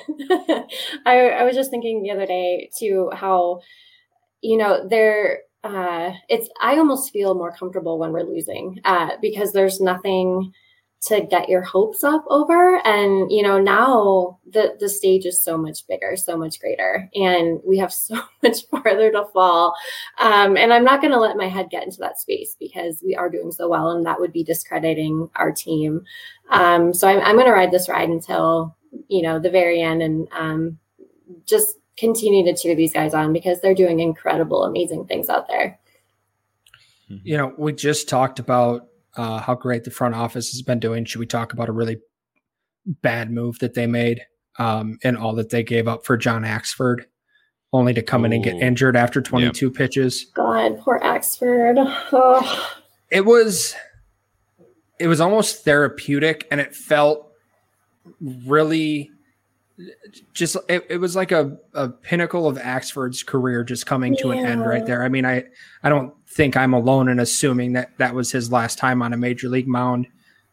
I, 1.07 1.31
I 1.31 1.44
was 1.44 1.55
just 1.55 1.71
thinking 1.71 2.03
the 2.03 2.11
other 2.11 2.27
day 2.27 2.68
too 2.79 3.11
how 3.14 3.61
you 4.42 4.57
know 4.57 4.87
there 4.88 5.40
uh 5.64 6.12
it's 6.29 6.49
i 6.61 6.77
almost 6.79 7.11
feel 7.12 7.35
more 7.35 7.51
comfortable 7.51 7.99
when 7.99 8.12
we're 8.12 8.23
losing 8.23 8.79
uh 8.85 9.11
because 9.21 9.53
there's 9.53 9.81
nothing 9.81 10.53
to 11.01 11.21
get 11.21 11.49
your 11.49 11.63
hopes 11.63 12.03
up 12.03 12.25
over. 12.29 12.85
And 12.85 13.31
you 13.31 13.43
know 13.43 13.61
now 13.61 14.39
the 14.51 14.77
the 14.81 14.89
stage 14.89 15.27
is 15.27 15.43
so 15.43 15.57
much 15.57 15.87
bigger 15.87 16.17
so 16.17 16.37
much 16.37 16.61
greater. 16.61 17.09
And 17.15 17.61
we 17.65 17.79
have 17.79 17.93
so 18.09 18.21
much 18.43 18.67
farther 18.71 19.11
to 19.13 19.25
fall. 19.33 19.75
Um 20.19 20.57
and 20.57 20.73
i'm 20.73 20.85
not 20.85 21.01
going 21.01 21.13
to 21.13 21.21
let 21.21 21.37
my 21.37 21.49
head 21.49 21.71
get 21.71 21.85
into 21.85 21.99
that 21.99 22.19
space 22.19 22.57
because 22.59 23.03
we 23.05 23.15
are 23.15 23.31
doing 23.31 23.53
so 23.53 23.69
well 23.69 23.91
and 23.91 24.07
that 24.07 24.21
would 24.21 24.33
be 24.33 24.45
discrediting 24.45 25.31
our 25.37 25.53
team. 25.53 26.03
Um 26.51 26.93
so 26.93 27.09
i'm, 27.09 27.21
I'm 27.21 27.37
going 27.37 27.47
to 27.47 27.53
ride 27.53 27.71
this 27.71 27.89
ride 27.89 28.09
until 28.09 28.77
you 29.09 29.23
know 29.23 29.39
the 29.39 29.51
very 29.51 29.81
end 29.81 30.03
and 30.03 30.29
um 30.33 30.79
just 31.45 31.77
continue 31.97 32.45
to 32.45 32.57
cheer 32.57 32.75
these 32.75 32.93
guys 32.93 33.13
on 33.13 33.33
because 33.33 33.61
they're 33.61 33.75
doing 33.75 34.01
incredible 34.01 34.65
amazing 34.65 35.05
things 35.07 35.29
out 35.29 35.49
there. 35.49 35.79
You 37.09 37.39
know, 37.39 37.55
we 37.57 37.73
just 37.73 38.09
talked 38.09 38.39
about 38.39 38.88
uh, 39.18 39.40
how 39.40 39.54
great 39.54 39.85
the 39.85 39.90
front 39.90 40.14
office 40.14 40.50
has 40.52 40.62
been 40.62 40.78
doing. 40.78 41.04
Should 41.04 41.18
we 41.18 41.26
talk 41.26 41.52
about 41.52 41.68
a 41.68 41.72
really 41.72 41.98
bad 42.87 43.31
move 43.31 43.59
that 43.59 43.74
they 43.74 43.87
made 43.87 44.22
um, 44.59 44.98
and 45.02 45.18
all 45.18 45.35
that 45.35 45.50
they 45.50 45.62
gave 45.62 45.88
up 45.88 46.07
for 46.07 46.16
John 46.16 46.42
Axford, 46.44 47.04
only 47.72 47.92
to 47.94 48.02
come 48.02 48.24
in 48.24 48.33
and 48.33 48.44
get 48.44 48.54
injured 48.54 48.96
after 48.96 49.20
22 49.20 49.70
pitches? 49.72 50.24
god 50.35 50.78
poor 50.81 50.98
axford 51.00 51.74
oh. 52.12 52.74
It 53.11 53.24
was, 53.24 53.74
it 55.00 55.09
was 55.09 55.20
almost 55.20 55.64
therapeutic, 55.64 56.46
and 56.50 56.61
it 56.61 56.74
felt 56.74 57.33
really 58.20 59.11
just 60.33 60.57
it, 60.69 60.87
it 60.88 60.99
was 60.99 61.14
like 61.14 61.33
a, 61.33 61.57
a 61.75 61.88
pinnacle 61.88 62.49
of 62.49 62.57
Axford's 62.57 63.23
career 63.23 63.62
just 63.62 63.87
coming 63.87 64.17
to 64.17 64.31
an 64.31 64.45
end 64.45 64.67
right 64.67 64.85
there. 64.85 65.03
I 65.03 65.09
mean, 65.09 65.25
I 65.25 65.45
I 65.83 65.88
don't 65.88 66.12
think 66.29 66.57
I'm 66.57 66.75
alone 66.75 67.09
in 67.09 67.21
assuming 67.21 67.75
that 67.75 67.97
that 67.99 68.14
was 68.14 68.33
his 68.33 68.51
last 68.51 68.79
time 68.79 69.03
on 69.03 69.12
a 69.12 69.17
major 69.17 69.49
league 69.49 69.69
mound. 69.69 70.07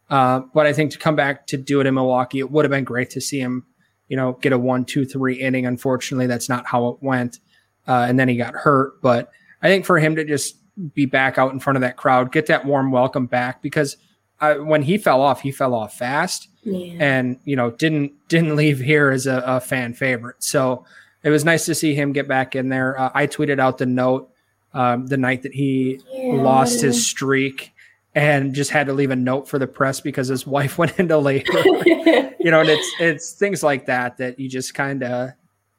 Uh, 0.08 0.40
but 0.54 0.66
I 0.66 0.72
think 0.72 0.92
to 0.92 0.98
come 0.98 1.16
back 1.16 1.46
to 1.48 1.56
do 1.56 1.80
it 1.80 1.86
in 1.86 1.94
Milwaukee, 1.94 2.38
it 2.38 2.50
would 2.50 2.64
have 2.64 2.70
been 2.70 2.84
great 2.84 3.10
to 3.10 3.20
see 3.20 3.40
him, 3.40 3.66
you 4.08 4.16
know, 4.16 4.34
get 4.34 4.52
a 4.52 4.58
one, 4.58 4.84
two, 4.84 5.04
three 5.04 5.34
inning. 5.34 5.66
Unfortunately, 5.66 6.26
that's 6.26 6.48
not 6.48 6.64
how 6.66 6.88
it 6.88 6.98
went. 7.00 7.40
Uh, 7.88 8.06
and 8.08 8.18
then 8.18 8.28
he 8.28 8.36
got 8.36 8.54
hurt. 8.54 9.02
But 9.02 9.30
I 9.62 9.68
think 9.68 9.84
for 9.84 9.98
him 9.98 10.14
to 10.16 10.24
just 10.24 10.56
be 10.94 11.06
back 11.06 11.38
out 11.38 11.52
in 11.52 11.58
front 11.58 11.76
of 11.76 11.80
that 11.80 11.96
crowd, 11.96 12.30
get 12.30 12.46
that 12.46 12.64
warm 12.64 12.92
welcome 12.92 13.26
back 13.26 13.62
because 13.62 13.96
uh, 14.40 14.54
when 14.56 14.82
he 14.82 14.98
fell 14.98 15.20
off, 15.22 15.40
he 15.40 15.50
fell 15.50 15.74
off 15.74 15.96
fast 15.96 16.48
yeah. 16.62 16.94
and 17.00 17.38
you 17.44 17.56
know 17.56 17.70
didn't 17.70 18.12
didn't 18.28 18.56
leave 18.56 18.78
here 18.80 19.10
as 19.10 19.26
a, 19.26 19.42
a 19.46 19.60
fan 19.60 19.94
favorite. 19.94 20.36
So 20.42 20.84
it 21.22 21.30
was 21.30 21.44
nice 21.44 21.64
to 21.66 21.74
see 21.74 21.94
him 21.94 22.12
get 22.12 22.28
back 22.28 22.54
in 22.54 22.68
there. 22.68 22.98
Uh, 23.00 23.10
I 23.14 23.26
tweeted 23.26 23.58
out 23.58 23.78
the 23.78 23.86
note 23.86 24.30
um, 24.74 25.06
the 25.06 25.16
night 25.16 25.42
that 25.42 25.54
he 25.54 26.00
Yeah. 26.12 26.34
lost 26.42 26.80
his 26.82 27.06
streak 27.06 27.72
and 28.14 28.54
just 28.54 28.70
had 28.70 28.86
to 28.86 28.92
leave 28.92 29.10
a 29.10 29.16
note 29.16 29.48
for 29.48 29.58
the 29.58 29.66
press 29.66 30.00
because 30.00 30.28
his 30.28 30.46
wife 30.56 30.78
went 30.78 30.98
into 30.98 31.18
labor. 31.18 31.52
you 31.86 32.50
know, 32.50 32.60
and 32.60 32.68
it's 32.68 32.92
it's 33.00 33.32
things 33.32 33.62
like 33.62 33.86
that 33.86 34.18
that 34.18 34.38
you 34.38 34.48
just 34.48 34.74
kind 34.74 35.02
of 35.02 35.30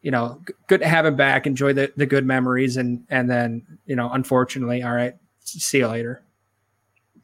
you 0.01 0.11
know 0.11 0.41
good 0.67 0.81
to 0.81 0.87
have 0.87 1.05
him 1.05 1.15
back, 1.15 1.45
enjoy 1.47 1.73
the 1.73 1.91
the 1.95 2.05
good 2.05 2.25
memories, 2.25 2.75
and 2.77 3.05
and 3.09 3.29
then 3.29 3.65
you 3.85 3.95
know 3.95 4.09
unfortunately, 4.11 4.81
all 4.83 4.93
right, 4.93 5.15
see 5.43 5.77
you 5.79 5.87
later. 5.87 6.23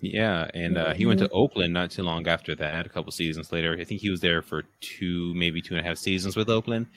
Yeah, 0.04 0.50
and 0.54 0.78
uh, 0.78 0.94
he 0.94 1.06
went 1.06 1.22
to 1.22 1.30
Oakland 1.30 1.74
not 1.74 1.90
too 1.90 2.04
long 2.04 2.28
after 2.28 2.54
that. 2.56 2.86
A 2.86 2.90
couple 2.90 3.10
seasons 3.14 3.54
later, 3.54 3.78
I 3.80 3.86
think 3.86 4.02
he 4.02 4.10
was 4.10 4.20
there 4.20 4.42
for 4.42 4.64
two, 4.82 5.34
maybe 5.34 5.62
two 5.62 5.76
and 5.76 5.86
a 5.86 5.88
half 5.88 5.98
seasons 5.98 6.36
with 6.36 6.50
Oakland, 6.50 6.88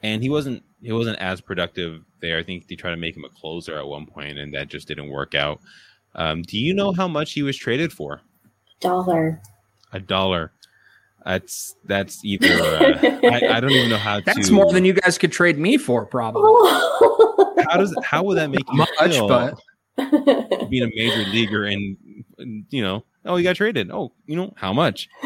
and 0.00 0.22
he 0.22 0.30
wasn't 0.30 0.62
he 0.80 0.92
wasn't 0.92 1.18
as 1.18 1.40
productive 1.40 2.04
there. 2.20 2.38
I 2.38 2.44
think 2.44 2.68
they 2.68 2.76
tried 2.76 2.92
to 2.92 2.96
make 2.96 3.16
him 3.16 3.24
a 3.24 3.28
closer 3.30 3.76
at 3.76 3.84
one 3.84 4.06
point, 4.06 4.38
and 4.38 4.54
that 4.54 4.68
just 4.68 4.86
didn't 4.86 5.08
work 5.08 5.34
out. 5.34 5.60
Um, 6.14 6.42
do 6.42 6.56
you 6.56 6.72
know 6.72 6.92
how 6.92 7.08
much 7.08 7.32
he 7.32 7.42
was 7.42 7.56
traded 7.56 7.92
for? 7.92 8.20
dollar 8.78 9.40
A 9.92 9.98
dollar. 9.98 10.52
That's 11.24 11.74
that's 11.84 12.24
either 12.24 12.46
uh, 12.46 13.18
I, 13.24 13.56
I 13.56 13.60
don't 13.60 13.72
even 13.72 13.90
know 13.90 13.96
how 13.96 14.20
to. 14.20 14.24
That's 14.26 14.48
to. 14.48 14.54
more 14.54 14.72
than 14.72 14.84
you 14.84 14.92
guys 14.92 15.18
could 15.18 15.32
trade 15.32 15.58
me 15.58 15.78
for, 15.78 16.06
probably. 16.06 16.42
How 17.68 17.76
does 17.76 17.92
how 18.04 18.22
would 18.22 18.38
that 18.38 18.50
make 18.50 18.68
you 18.70 18.78
Much, 18.78 19.12
feel? 19.12 19.26
but 19.26 19.58
being 20.70 20.84
a 20.84 20.90
major 20.94 21.28
leaguer 21.30 21.64
and, 21.64 21.76
and, 21.76 21.96
you 22.70 22.82
know 22.82 23.04
oh 23.24 23.36
you 23.36 23.44
got 23.44 23.56
traded 23.56 23.90
oh 23.90 24.12
you 24.26 24.36
know 24.36 24.52
how 24.56 24.72
much 24.72 25.08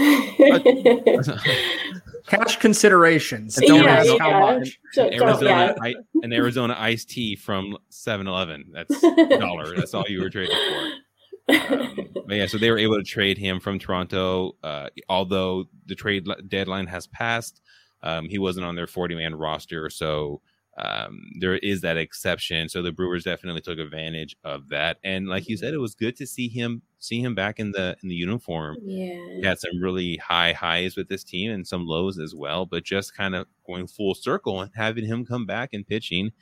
cash 2.27 2.57
considerations. 2.59 3.55
Don't 3.57 3.85
Yeah, 3.85 3.91
ask 3.91 4.07
yeah. 4.07 4.17
how 4.19 4.41
much. 4.59 4.81
Don't- 4.95 5.13
don't- 5.13 5.23
Arizona, 5.29 5.51
yeah. 5.51 5.75
I, 5.83 5.95
an 6.23 6.33
Arizona 6.33 6.77
iced 6.79 7.11
tea 7.11 7.37
from 7.37 7.77
7-Eleven. 7.91 8.67
That's 8.73 9.03
a 9.03 9.39
dollar. 9.39 9.77
That's 9.77 9.95
all 9.95 10.05
you 10.09 10.21
were 10.23 10.31
trading 10.31 10.57
for. 10.57 10.91
Um, 11.49 12.09
but 12.27 12.35
yeah, 12.35 12.47
so 12.47 12.59
they 12.59 12.73
were 12.73 12.79
able 12.79 12.97
to 12.97 13.05
trade 13.05 13.39
him 13.39 13.61
from 13.61 13.79
Toronto. 13.79 14.57
Uh, 14.65 14.89
although 15.09 15.67
the 15.87 15.95
trade 15.95 16.27
deadline 16.49 16.89
has 16.89 17.07
passed, 17.07 17.61
Um, 18.03 18.29
he 18.29 18.37
wasn't 18.39 18.67
on 18.67 18.75
their 18.75 18.89
40 18.89 19.15
man 19.15 19.33
roster, 19.37 19.89
so 19.89 20.41
um, 20.77 21.21
there 21.39 21.55
is 21.59 21.83
that 21.83 21.97
exception. 21.97 22.69
So 22.69 22.83
the 22.83 22.91
Brewers 22.91 23.23
definitely 23.23 23.61
took 23.61 23.79
advantage 23.79 24.35
of 24.43 24.71
that. 24.71 24.97
And 25.05 25.29
like 25.29 25.49
you 25.49 25.57
said, 25.57 25.73
it 25.73 25.79
was 25.79 25.95
good 25.95 26.17
to 26.17 26.27
see 26.27 26.49
him 26.49 26.83
see 27.07 27.21
him 27.21 27.35
back 27.35 27.59
in 27.59 27.73
the 27.73 27.97
in 28.03 28.09
the 28.09 28.15
uniform. 28.15 28.77
Yeah, 28.83 29.15
he 29.41 29.43
had 29.45 29.59
some 29.59 29.81
really 29.81 30.17
high 30.17 30.53
highs 30.53 30.97
with 30.97 31.09
this 31.09 31.25
team 31.25 31.51
and 31.51 31.67
some 31.67 31.87
lows 31.87 32.19
as 32.19 32.35
well. 32.35 32.67
But 32.67 32.85
just 32.85 33.17
kind 33.17 33.35
of 33.35 33.47
going 33.67 33.87
full 33.87 34.15
circle 34.15 34.61
and 34.61 34.71
having 34.75 35.07
him 35.07 35.25
come 35.25 35.47
back 35.47 35.71
and 35.73 35.87
pitching, 35.87 36.33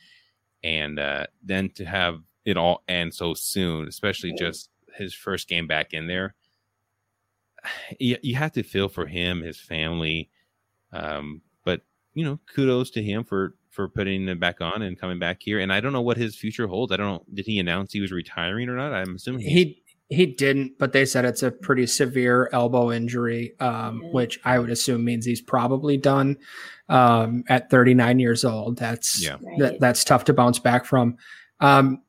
and 0.63 0.99
uh, 0.99 1.27
then 1.43 1.71
to 1.77 1.85
have 1.85 2.21
it 2.45 2.57
all 2.57 2.83
end 2.89 3.15
so 3.15 3.35
soon, 3.35 3.89
especially 3.89 4.33
just 4.39 4.71
his 4.97 5.15
first 5.15 5.49
game 5.49 5.67
back 5.67 5.93
in 5.93 6.07
there. 6.07 6.35
You, 7.99 8.19
you 8.23 8.35
have 8.35 8.53
to 8.53 8.63
feel 8.63 8.89
for 8.89 9.07
him, 9.07 9.41
his 9.41 9.59
family. 9.59 10.29
Um, 10.93 11.41
but 11.65 11.81
you 12.13 12.25
know, 12.25 12.39
kudos 12.55 12.91
to 12.91 13.03
him 13.03 13.25
for 13.25 13.55
for 13.71 13.89
putting 13.89 14.29
it 14.29 14.39
back 14.39 14.61
on 14.61 14.83
and 14.83 14.99
coming 14.99 15.19
back 15.19 15.43
here. 15.43 15.59
And 15.59 15.73
I 15.73 15.81
don't 15.81 15.93
know 15.93 16.03
what 16.03 16.17
his 16.17 16.37
future 16.37 16.69
holds. 16.69 16.93
I 16.93 16.97
don't 16.97 17.07
know. 17.07 17.25
Did 17.35 17.47
he 17.47 17.59
announce 17.59 17.93
he 17.93 18.01
was 18.01 18.13
retiring 18.13 18.69
or 18.69 18.77
not? 18.77 18.93
I'm 18.93 19.17
assuming 19.17 19.41
he 19.41 19.49
he 19.51 19.83
didn't, 20.27 20.79
but 20.79 20.93
they 20.93 21.05
said 21.05 21.25
it's 21.25 21.43
a 21.43 21.51
pretty 21.51 21.87
severe 21.87 22.49
elbow 22.53 22.93
injury, 22.93 23.55
um, 23.61 24.03
which 24.13 24.39
I 24.45 24.59
would 24.59 24.71
assume 24.71 25.05
means 25.05 25.25
he's 25.25 25.41
probably 25.41 25.97
done 25.97 26.37
um, 26.89 27.45
at 27.49 27.71
39 27.71 28.19
years 28.19 28.45
old. 28.45 28.79
That's 28.79 29.25
yeah. 29.25 29.37
that, 29.59 29.81
that's 29.81 30.05
tough 30.05 30.25
to 30.25 30.33
bounce 30.33 30.59
back 30.59 30.85
from. 30.85 31.17
Um, 31.61 32.03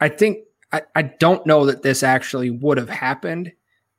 I 0.00 0.08
think 0.08 0.38
I, 0.72 0.82
I 0.94 1.02
don't 1.02 1.46
know 1.46 1.66
that 1.66 1.82
this 1.82 2.02
actually 2.02 2.50
would 2.50 2.78
have 2.78 2.88
happened 2.88 3.52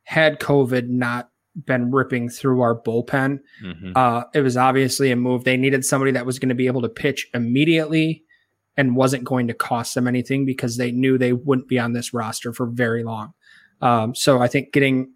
had 0.04 0.40
COVID 0.40 0.88
not 0.88 1.30
been 1.54 1.90
ripping 1.90 2.28
through 2.28 2.60
our 2.62 2.80
bullpen. 2.80 3.40
Mm-hmm. 3.62 3.92
Uh, 3.94 4.24
it 4.34 4.40
was 4.40 4.56
obviously 4.56 5.10
a 5.10 5.16
move. 5.16 5.44
They 5.44 5.56
needed 5.56 5.84
somebody 5.84 6.12
that 6.12 6.26
was 6.26 6.38
going 6.38 6.48
to 6.48 6.54
be 6.54 6.66
able 6.66 6.82
to 6.82 6.88
pitch 6.88 7.28
immediately 7.34 8.24
and 8.76 8.96
wasn't 8.96 9.24
going 9.24 9.48
to 9.48 9.54
cost 9.54 9.94
them 9.94 10.08
anything 10.08 10.46
because 10.46 10.76
they 10.76 10.90
knew 10.90 11.18
they 11.18 11.32
wouldn't 11.32 11.68
be 11.68 11.78
on 11.78 11.92
this 11.92 12.14
roster 12.14 12.52
for 12.52 12.66
very 12.66 13.04
long. 13.04 13.34
Um, 13.82 14.14
so 14.14 14.40
I 14.40 14.48
think 14.48 14.72
getting 14.72 15.12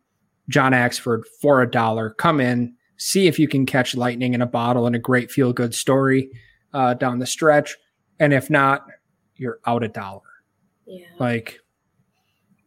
John 0.49 0.73
Axford 0.73 1.23
for 1.41 1.63
a 1.63 1.71
dollar, 1.71 2.11
come 2.11 2.41
in, 2.41 2.75
see 2.99 3.27
if 3.27 3.39
you 3.39 3.49
can 3.49 3.65
catch 3.65 3.95
lightning 3.95 4.35
in 4.35 4.43
a 4.43 4.47
bottle 4.47 4.87
and 4.87 4.95
a 4.95 4.99
great 4.99 5.31
feel 5.31 5.53
good 5.53 5.75
story 5.75 6.31
uh, 6.75 6.95
down 6.95 7.19
the 7.19 7.27
stretch. 7.27 7.77
And 8.19 8.33
if 8.33 8.51
not, 8.51 8.87
you're 9.37 9.61
out 9.67 9.83
a 9.83 9.89
dollar. 9.89 10.23
Yeah. 10.87 11.07
Like 11.19 11.61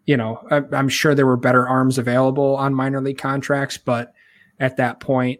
you 0.09 0.17
know, 0.17 0.43
I, 0.49 0.63
I'm 0.75 0.89
sure 0.89 1.13
there 1.13 1.27
were 1.27 1.37
better 1.37 1.67
arms 1.67 1.99
available 1.99 2.55
on 2.55 2.73
minor 2.73 2.99
league 2.99 3.19
contracts, 3.19 3.77
but 3.77 4.11
at 4.59 4.77
that 4.77 4.99
point, 4.99 5.39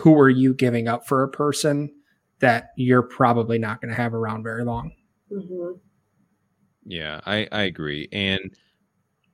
who 0.00 0.18
are 0.18 0.28
you 0.28 0.52
giving 0.52 0.88
up 0.88 1.06
for 1.06 1.22
a 1.22 1.28
person 1.28 1.94
that 2.40 2.70
you're 2.76 3.04
probably 3.04 3.56
not 3.56 3.80
going 3.80 3.90
to 3.90 3.94
have 3.94 4.14
around 4.14 4.42
very 4.42 4.64
long? 4.64 4.90
Mm-hmm. 5.30 5.78
Yeah, 6.86 7.20
I, 7.24 7.46
I 7.52 7.62
agree. 7.62 8.08
And 8.10 8.50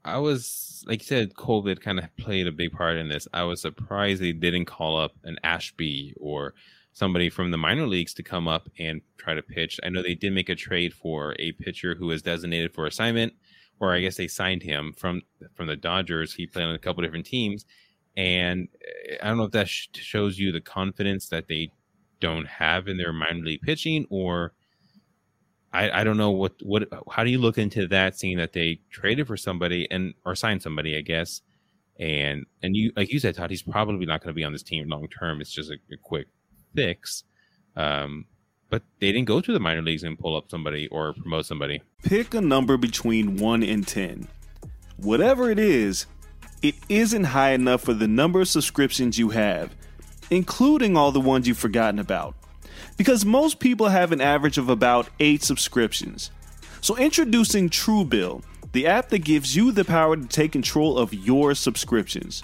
I 0.04 0.18
was, 0.18 0.84
like 0.86 1.00
you 1.00 1.06
said, 1.06 1.34
COVID 1.34 1.80
kind 1.80 1.98
of 1.98 2.16
played 2.16 2.46
a 2.46 2.52
big 2.52 2.72
part 2.72 2.96
in 2.96 3.08
this. 3.08 3.28
I 3.32 3.44
was 3.44 3.60
surprised 3.60 4.20
they 4.20 4.32
didn't 4.32 4.64
call 4.64 4.98
up 4.98 5.12
an 5.24 5.36
Ashby 5.44 6.14
or 6.18 6.54
somebody 6.92 7.30
from 7.30 7.50
the 7.50 7.56
minor 7.56 7.86
leagues 7.86 8.12
to 8.14 8.22
come 8.22 8.48
up 8.48 8.68
and 8.78 9.00
try 9.16 9.34
to 9.34 9.42
pitch. 9.42 9.78
I 9.82 9.88
know 9.88 10.02
they 10.02 10.14
did 10.14 10.32
make 10.32 10.48
a 10.48 10.54
trade 10.54 10.92
for 10.92 11.34
a 11.38 11.52
pitcher 11.52 11.94
who 11.94 12.06
was 12.06 12.22
designated 12.22 12.74
for 12.74 12.86
assignment 12.86 13.32
or 13.82 13.92
I 13.92 14.00
guess 14.00 14.16
they 14.16 14.28
signed 14.28 14.62
him 14.62 14.94
from 14.96 15.22
from 15.54 15.66
the 15.66 15.76
Dodgers. 15.76 16.32
He 16.32 16.46
played 16.46 16.66
on 16.66 16.74
a 16.74 16.78
couple 16.78 17.02
different 17.02 17.26
teams, 17.26 17.66
and 18.16 18.68
eh, 19.10 19.16
I 19.20 19.26
don't 19.26 19.38
know 19.38 19.44
if 19.44 19.50
that 19.52 19.68
sh- 19.68 19.88
shows 19.94 20.38
you 20.38 20.52
the 20.52 20.60
confidence 20.60 21.28
that 21.30 21.48
they 21.48 21.72
don't 22.20 22.46
have 22.46 22.86
in 22.86 22.96
their 22.96 23.12
minor 23.12 23.44
league 23.44 23.62
pitching, 23.62 24.06
or 24.08 24.52
I, 25.72 26.00
I 26.00 26.04
don't 26.04 26.16
know 26.18 26.30
what 26.30 26.54
what 26.62 26.88
how 27.10 27.24
do 27.24 27.30
you 27.30 27.38
look 27.38 27.58
into 27.58 27.86
that, 27.88 28.18
seeing 28.18 28.36
that 28.38 28.52
they 28.52 28.80
traded 28.90 29.26
for 29.26 29.36
somebody 29.36 29.88
and 29.90 30.14
or 30.24 30.34
signed 30.34 30.62
somebody, 30.62 30.96
I 30.96 31.00
guess, 31.00 31.40
and 31.98 32.46
and 32.62 32.76
you 32.76 32.92
like 32.96 33.12
you 33.12 33.18
said, 33.18 33.34
Todd, 33.34 33.50
he's 33.50 33.62
probably 33.62 34.04
not 34.04 34.20
going 34.20 34.28
to 34.28 34.36
be 34.36 34.44
on 34.44 34.52
this 34.52 34.62
team 34.62 34.88
long 34.88 35.08
term. 35.08 35.40
It's 35.40 35.52
just 35.52 35.70
a, 35.70 35.76
a 35.92 35.96
quick 35.96 36.28
fix. 36.74 37.24
Um, 37.76 38.26
but 38.72 38.82
they 39.00 39.12
didn't 39.12 39.26
go 39.28 39.40
to 39.42 39.52
the 39.52 39.60
minor 39.60 39.82
leagues 39.82 40.02
and 40.02 40.18
pull 40.18 40.34
up 40.34 40.50
somebody 40.50 40.88
or 40.88 41.12
promote 41.12 41.44
somebody. 41.44 41.82
Pick 42.02 42.32
a 42.32 42.40
number 42.40 42.78
between 42.78 43.36
1 43.36 43.62
and 43.62 43.86
10. 43.86 44.26
Whatever 44.96 45.50
it 45.50 45.58
is, 45.58 46.06
it 46.62 46.76
isn't 46.88 47.24
high 47.24 47.50
enough 47.50 47.82
for 47.82 47.92
the 47.92 48.08
number 48.08 48.40
of 48.40 48.48
subscriptions 48.48 49.18
you 49.18 49.28
have, 49.28 49.74
including 50.30 50.96
all 50.96 51.12
the 51.12 51.20
ones 51.20 51.46
you've 51.46 51.58
forgotten 51.58 51.98
about. 51.98 52.34
Because 52.96 53.24
most 53.24 53.58
people 53.58 53.88
have 53.88 54.12
an 54.12 54.20
average 54.20 54.58
of 54.58 54.68
about 54.68 55.08
8 55.20 55.42
subscriptions. 55.42 56.30
So 56.80 56.96
introducing 56.96 57.70
Truebill, 57.70 58.42
the 58.72 58.86
app 58.86 59.08
that 59.10 59.20
gives 59.20 59.54
you 59.54 59.72
the 59.72 59.84
power 59.84 60.16
to 60.16 60.26
take 60.26 60.52
control 60.52 60.98
of 60.98 61.12
your 61.14 61.54
subscriptions. 61.54 62.42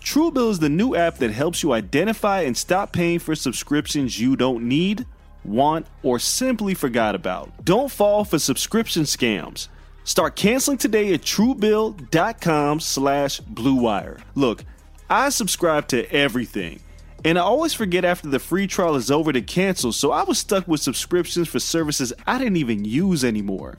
Truebill 0.00 0.50
is 0.50 0.58
the 0.58 0.68
new 0.68 0.94
app 0.94 1.16
that 1.18 1.32
helps 1.32 1.62
you 1.62 1.72
identify 1.72 2.42
and 2.42 2.56
stop 2.56 2.92
paying 2.92 3.18
for 3.18 3.34
subscriptions 3.34 4.20
you 4.20 4.36
don't 4.36 4.68
need 4.68 5.06
want, 5.44 5.86
or 6.02 6.18
simply 6.18 6.74
forgot 6.74 7.14
about. 7.14 7.64
Don't 7.64 7.90
fall 7.90 8.24
for 8.24 8.38
subscription 8.38 9.04
scams. 9.04 9.68
Start 10.04 10.36
canceling 10.36 10.78
today 10.78 11.12
at 11.12 11.22
truebill.com 11.22 12.80
slash 12.80 13.40
bluewire. 13.40 14.20
Look, 14.34 14.64
I 15.10 15.28
subscribe 15.30 15.88
to 15.88 16.10
everything, 16.12 16.80
and 17.24 17.38
I 17.38 17.42
always 17.42 17.74
forget 17.74 18.04
after 18.04 18.28
the 18.28 18.38
free 18.38 18.66
trial 18.66 18.94
is 18.94 19.10
over 19.10 19.32
to 19.32 19.42
cancel, 19.42 19.92
so 19.92 20.12
I 20.12 20.22
was 20.22 20.38
stuck 20.38 20.68
with 20.68 20.80
subscriptions 20.80 21.48
for 21.48 21.58
services 21.58 22.12
I 22.26 22.38
didn't 22.38 22.56
even 22.56 22.84
use 22.84 23.24
anymore. 23.24 23.76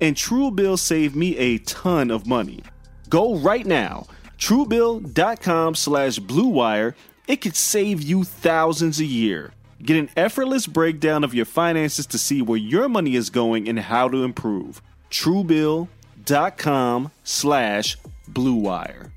And 0.00 0.14
Truebill 0.14 0.78
saved 0.78 1.16
me 1.16 1.36
a 1.36 1.58
ton 1.58 2.10
of 2.10 2.26
money. 2.26 2.62
Go 3.08 3.36
right 3.36 3.66
now, 3.66 4.06
truebill.com 4.38 5.74
slash 5.74 6.18
bluewire. 6.18 6.94
It 7.26 7.40
could 7.40 7.56
save 7.56 8.02
you 8.02 8.24
thousands 8.24 9.00
a 9.00 9.04
year. 9.04 9.52
Get 9.82 9.98
an 9.98 10.10
effortless 10.16 10.66
breakdown 10.66 11.24
of 11.24 11.34
your 11.34 11.44
finances 11.44 12.06
to 12.06 12.18
see 12.18 12.42
where 12.42 12.58
your 12.58 12.88
money 12.88 13.16
is 13.16 13.30
going 13.30 13.68
and 13.68 13.78
how 13.78 14.08
to 14.08 14.24
improve. 14.24 14.80
Truebill.com 15.10 17.10
slash 17.22 17.96
bluewire. 18.30 19.10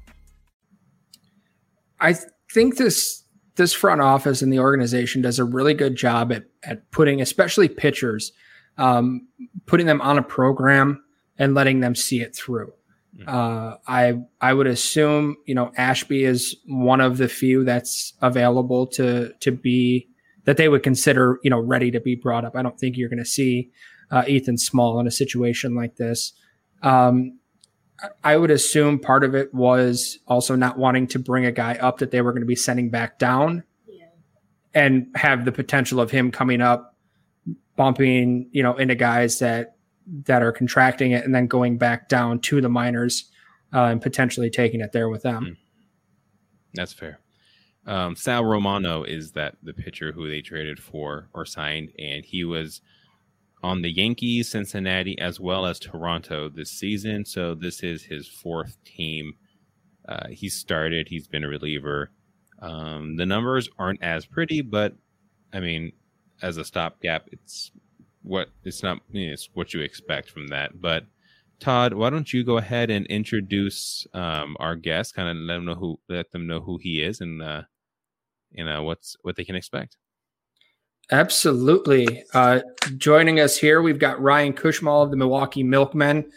I 2.00 2.16
think 2.54 2.78
this 2.78 3.24
this 3.58 3.74
front 3.74 4.02
office 4.02 4.42
and 4.42 4.52
the 4.52 4.60
organization 4.60 5.22
does 5.22 5.40
a 5.40 5.44
really 5.44 5.74
good 5.74 5.96
job 5.96 6.32
at, 6.32 6.46
at 6.64 6.90
putting, 6.92 7.22
especially 7.22 7.68
pitchers, 7.68 8.32
um, 8.78 9.28
putting 9.66 9.86
them 9.86 10.02
on 10.02 10.18
a 10.18 10.24
program 10.24 11.04
and 11.38 11.54
letting 11.54 11.82
them 11.82 11.96
see 11.96 12.22
it 12.22 12.36
through. 12.36 12.72
Mm-hmm. 13.18 13.30
Uh, 13.30 13.76
I 13.88 14.20
I 14.40 14.54
would 14.54 14.68
assume 14.68 15.38
you 15.46 15.56
know 15.56 15.72
Ashby 15.76 16.24
is 16.24 16.56
one 16.68 17.02
of 17.02 17.18
the 17.18 17.28
few 17.28 17.64
that's 17.64 18.14
available 18.22 18.86
to 18.88 19.34
to 19.40 19.52
be 19.52 20.08
that 20.48 20.56
they 20.56 20.70
would 20.70 20.82
consider, 20.82 21.40
you 21.44 21.50
know, 21.50 21.60
ready 21.60 21.92
to 21.92 22.00
be 22.00 22.16
brought 22.16 22.46
up. 22.46 22.56
I 22.56 22.62
don't 22.62 22.80
think 22.80 22.96
you're 22.96 23.10
going 23.10 23.20
to 23.20 23.26
see 23.26 23.70
uh, 24.12 24.24
Ethan 24.28 24.58
Small 24.58 24.98
in 25.00 25.06
a 25.06 25.12
situation 25.12 25.76
like 25.76 25.98
this. 25.98 26.32
Um, 26.84 27.37
I 28.24 28.38
would 28.38 28.52
assume 28.52 29.00
part 29.00 29.24
of 29.24 29.34
it 29.34 29.54
was 29.54 30.20
also 30.28 30.56
not 30.56 30.78
wanting 30.78 31.08
to 31.08 31.20
bring 31.20 31.46
a 31.46 31.52
guy 31.52 31.76
up 31.76 31.98
that 32.00 32.12
they 32.12 32.22
were 32.22 32.32
going 32.32 32.42
to 32.42 32.48
be 32.48 32.56
sending 32.56 32.90
back 32.90 33.18
down 33.18 33.64
yeah. 33.88 34.06
and 34.74 35.08
have 35.16 35.46
the 35.46 35.52
potential 35.52 36.00
of 36.00 36.12
him 36.12 36.32
coming 36.32 36.62
up, 36.62 36.96
bumping, 37.76 38.50
you 38.52 38.62
know, 38.62 38.76
into 38.76 38.96
guys 38.96 39.40
that, 39.40 39.78
that 40.26 40.44
are 40.44 40.52
contracting 40.52 41.12
it 41.12 41.26
and 41.26 41.34
then 41.34 41.48
going 41.48 41.78
back 41.78 42.08
down 42.08 42.40
to 42.40 42.62
the 42.62 42.70
minors 42.70 43.32
uh, 43.74 43.86
and 43.86 44.02
potentially 44.02 44.50
taking 44.50 44.82
it 44.82 44.92
there 44.92 45.10
with 45.10 45.24
them. 45.24 45.44
Hmm. 45.44 45.52
That's 46.74 46.94
fair. 46.94 47.20
Um, 47.88 48.16
Sal 48.16 48.44
Romano 48.44 49.04
is 49.04 49.32
that 49.32 49.56
the 49.64 49.74
pitcher 49.74 50.12
who 50.12 50.30
they 50.30 50.42
traded 50.42 50.80
for 50.80 51.30
or 51.34 51.46
signed, 51.46 51.92
and 51.98 52.24
he 52.24 52.44
was 52.44 52.82
on 53.64 53.82
the 53.82 53.92
Yankees, 53.92 54.50
Cincinnati, 54.50 55.18
as 55.20 55.40
well 55.40 55.66
as 55.66 55.80
Toronto 55.80 56.50
this 56.50 56.72
season. 56.72 57.26
So 57.26 57.56
this 57.56 57.82
is 57.82 58.04
his 58.04 58.28
fourth 58.28 58.78
team. 58.84 59.34
Uh, 60.08 60.28
he 60.30 60.50
started. 60.50 61.08
He's 61.10 61.28
been 61.28 61.44
a 61.44 61.48
reliever. 61.48 62.12
Um, 62.62 63.18
the 63.18 63.26
numbers 63.26 63.70
aren't 63.78 64.02
as 64.02 64.26
pretty, 64.26 64.62
but 64.62 64.96
I 65.54 65.60
mean, 65.60 65.92
as 66.42 66.58
a 66.58 66.66
stopgap, 66.66 67.28
it's 67.32 67.72
what 68.24 68.50
it's 68.64 68.84
not. 68.84 69.00
You 69.12 69.28
know, 69.28 69.34
it's 69.34 69.50
what 69.54 69.74
you 69.74 69.82
expect 69.82 70.30
from 70.30 70.48
that. 70.48 70.80
But 70.80 71.06
Todd, 71.60 71.94
why 71.94 72.10
don't 72.10 72.32
you 72.32 72.44
go 72.44 72.58
ahead 72.58 72.90
and 72.90 73.06
introduce 73.08 74.06
um, 74.14 74.56
our 74.60 74.76
guest? 74.76 75.16
Kind 75.16 75.30
of 75.30 75.38
let 75.38 75.56
them 75.56 75.66
know 75.66 75.76
who 75.76 76.00
let 76.08 76.32
them 76.32 76.48
know 76.48 76.60
who 76.60 76.78
he 76.78 77.02
is, 77.02 77.22
and 77.22 77.42
uh, 77.42 77.64
you 78.52 78.64
know 78.64 78.84
what's 78.84 79.16
what 79.22 79.36
they 79.36 79.44
can 79.44 79.56
expect. 79.56 79.98
Absolutely. 81.12 82.24
Uh, 82.34 82.60
joining 82.98 83.40
us 83.40 83.58
here, 83.58 83.82
we've 83.82 84.00
got 84.00 84.22
Ryan 84.22 84.54
Kushmal 84.54 85.04
of 85.04 85.12
the 85.12 85.18
Milwaukee 85.18 85.64
Milkmen 85.64 86.30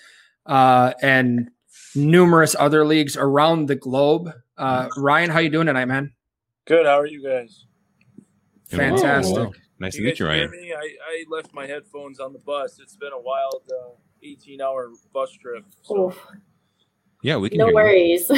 uh, 0.47 0.93
and 1.03 1.51
numerous 1.95 2.55
other 2.59 2.85
leagues 2.85 3.17
around 3.17 3.67
the 3.67 3.75
globe. 3.77 4.31
Uh, 4.57 4.89
Ryan, 4.97 5.31
how 5.31 5.41
you 5.41 5.51
doing 5.51 5.67
tonight, 5.67 5.87
man? 5.87 6.13
Good. 6.67 6.87
How 6.87 7.01
are 7.01 7.07
you 7.07 7.23
guys? 7.27 7.67
Fantastic. 8.69 9.37
Wow. 9.37 9.53
Nice 9.81 9.97
to 9.97 10.03
meet 10.03 10.19
you, 10.19 10.27
Ryan. 10.27 10.51
me? 10.51 10.73
I, 10.73 10.77
I 11.09 11.25
left 11.29 11.53
my 11.55 11.67
headphones 11.67 12.21
on 12.21 12.33
the 12.33 12.39
bus. 12.39 12.79
It's 12.81 12.97
been 12.97 13.13
a 13.13 13.21
wild 13.21 13.63
uh, 13.73 13.93
18 14.23 14.61
hour 14.61 14.91
bus 15.13 15.33
trip. 15.33 15.65
So 15.83 16.15
Yeah, 17.23 17.39
we 17.39 17.49
can. 17.49 17.59
no 17.59 17.67
hear 17.67 17.91
you. 17.91 18.25
worries. 18.29 18.31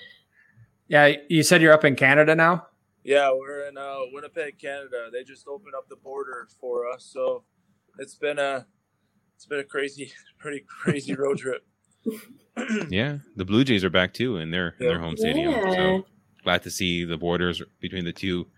Yeah, 0.88 1.12
you 1.28 1.44
said 1.44 1.62
you're 1.62 1.72
up 1.72 1.84
in 1.84 1.94
Canada 1.94 2.34
now. 2.34 2.66
Yeah, 3.04 3.32
we're 3.32 3.66
in 3.68 3.78
uh, 3.78 4.00
Winnipeg, 4.12 4.58
Canada. 4.58 5.08
They 5.12 5.24
just 5.24 5.46
opened 5.48 5.74
up 5.76 5.88
the 5.88 5.96
border 5.96 6.48
for 6.60 6.88
us, 6.88 7.04
so 7.04 7.44
it's 7.98 8.14
been 8.14 8.38
a 8.38 8.66
it's 9.36 9.46
been 9.46 9.60
a 9.60 9.64
crazy, 9.64 10.12
pretty 10.38 10.64
crazy 10.68 11.14
road 11.14 11.38
trip. 11.38 11.66
Yeah, 12.90 13.18
the 13.36 13.44
Blue 13.44 13.64
Jays 13.64 13.84
are 13.84 13.90
back 13.90 14.12
too 14.12 14.36
in 14.36 14.50
their 14.50 14.74
in 14.80 14.86
their 14.86 14.98
home 14.98 15.16
stadium. 15.16 15.52
Yeah. 15.52 15.72
So 15.72 16.06
glad 16.44 16.62
to 16.64 16.70
see 16.70 17.04
the 17.04 17.16
borders 17.16 17.62
between 17.80 18.04
the 18.04 18.12
two 18.12 18.48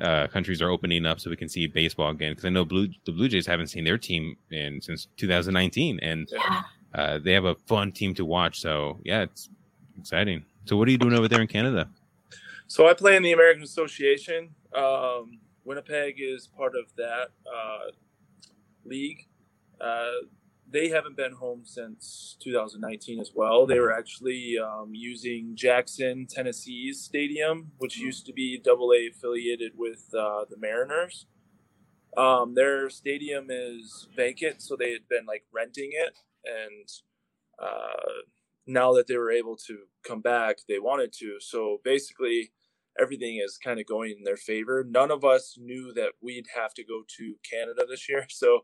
uh, 0.00 0.26
countries 0.26 0.60
are 0.60 0.70
opening 0.70 1.06
up 1.06 1.20
so 1.20 1.30
we 1.30 1.36
can 1.36 1.48
see 1.48 1.66
baseball 1.68 2.10
again. 2.10 2.32
Because 2.32 2.44
I 2.44 2.48
know 2.48 2.64
Blue 2.64 2.88
the 3.04 3.12
Blue 3.12 3.28
Jays 3.28 3.46
haven't 3.46 3.68
seen 3.68 3.84
their 3.84 3.98
team 3.98 4.36
in 4.50 4.80
since 4.80 5.06
2019, 5.16 6.00
and 6.02 6.28
yeah. 6.32 6.62
uh, 6.94 7.18
they 7.18 7.32
have 7.32 7.44
a 7.44 7.54
fun 7.66 7.92
team 7.92 8.14
to 8.14 8.24
watch. 8.24 8.60
So 8.60 8.98
yeah, 9.04 9.22
it's 9.22 9.48
exciting. 9.96 10.44
So 10.64 10.76
what 10.76 10.88
are 10.88 10.90
you 10.90 10.98
doing 10.98 11.14
over 11.14 11.28
there 11.28 11.40
in 11.40 11.46
Canada? 11.46 11.88
So 12.68 12.88
I 12.88 12.94
play 12.94 13.16
in 13.16 13.22
the 13.22 13.32
American 13.32 13.62
Association. 13.62 14.50
Um, 14.74 15.38
Winnipeg 15.64 16.16
is 16.18 16.48
part 16.48 16.74
of 16.74 16.94
that 16.96 17.28
uh, 17.46 17.90
league. 18.84 19.28
Uh, 19.80 20.26
they 20.68 20.88
haven't 20.88 21.16
been 21.16 21.32
home 21.32 21.62
since 21.64 22.36
2019 22.40 23.20
as 23.20 23.30
well. 23.34 23.66
They 23.66 23.78
were 23.78 23.92
actually 23.92 24.56
um, 24.58 24.90
using 24.92 25.54
Jackson, 25.54 26.26
Tennessee's 26.28 27.00
stadium, 27.00 27.70
which 27.78 27.96
used 27.98 28.26
to 28.26 28.32
be 28.32 28.58
Double 28.58 28.92
A 28.92 29.08
affiliated 29.08 29.72
with 29.76 30.12
uh, 30.12 30.44
the 30.50 30.56
Mariners. 30.58 31.26
Um, 32.16 32.54
their 32.54 32.90
stadium 32.90 33.46
is 33.50 34.08
vacant, 34.16 34.60
so 34.60 34.74
they 34.74 34.92
had 34.92 35.06
been 35.08 35.26
like 35.26 35.44
renting 35.52 35.90
it, 35.92 36.18
and 36.44 36.88
uh, 37.62 38.22
now 38.66 38.92
that 38.94 39.06
they 39.06 39.16
were 39.16 39.30
able 39.30 39.56
to 39.68 39.80
come 40.02 40.20
back, 40.20 40.58
they 40.68 40.78
wanted 40.78 41.12
to. 41.18 41.36
So 41.40 41.80
basically, 41.84 42.52
everything 43.00 43.40
is 43.44 43.58
kind 43.62 43.80
of 43.80 43.86
going 43.86 44.14
in 44.18 44.24
their 44.24 44.36
favor. 44.36 44.84
None 44.88 45.10
of 45.10 45.24
us 45.24 45.56
knew 45.58 45.92
that 45.94 46.12
we'd 46.22 46.46
have 46.54 46.74
to 46.74 46.84
go 46.84 47.02
to 47.18 47.34
Canada 47.48 47.84
this 47.88 48.08
year. 48.08 48.26
So 48.36 48.60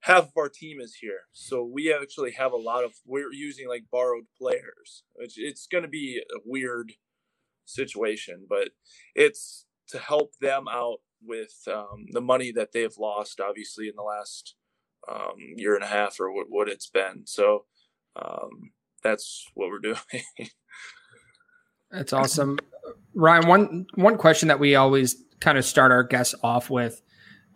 half 0.00 0.24
of 0.24 0.32
our 0.36 0.48
team 0.48 0.80
is 0.80 0.96
here. 1.00 1.22
So 1.32 1.64
we 1.64 1.92
actually 1.92 2.32
have 2.32 2.52
a 2.52 2.56
lot 2.56 2.84
of 2.84 2.92
we're 3.04 3.32
using 3.32 3.68
like 3.68 3.84
borrowed 3.90 4.24
players. 4.38 5.02
Which 5.14 5.34
it's 5.36 5.66
going 5.66 5.82
to 5.82 5.88
be 5.88 6.20
a 6.30 6.38
weird 6.44 6.92
situation, 7.64 8.46
but 8.48 8.70
it's 9.14 9.66
to 9.88 9.98
help 9.98 10.32
them 10.40 10.66
out 10.70 10.98
with 11.22 11.62
um, 11.66 12.06
the 12.10 12.20
money 12.20 12.52
that 12.52 12.72
they've 12.72 12.96
lost, 12.98 13.40
obviously 13.40 13.88
in 13.88 13.94
the 13.96 14.02
last 14.02 14.54
um, 15.10 15.36
year 15.56 15.74
and 15.74 15.84
a 15.84 15.88
half 15.88 16.20
or 16.20 16.32
what, 16.32 16.46
what 16.48 16.68
it's 16.68 16.88
been. 16.88 17.22
So 17.24 17.64
um, 18.16 18.72
that's 19.02 19.46
what 19.54 19.68
we're 19.68 19.78
doing. 19.80 20.24
That's 21.90 22.12
awesome, 22.12 22.58
Ryan. 23.14 23.48
One 23.48 23.86
one 23.94 24.18
question 24.18 24.48
that 24.48 24.60
we 24.60 24.74
always 24.74 25.16
kind 25.40 25.56
of 25.56 25.64
start 25.64 25.92
our 25.92 26.02
guests 26.02 26.34
off 26.42 26.68
with 26.70 27.00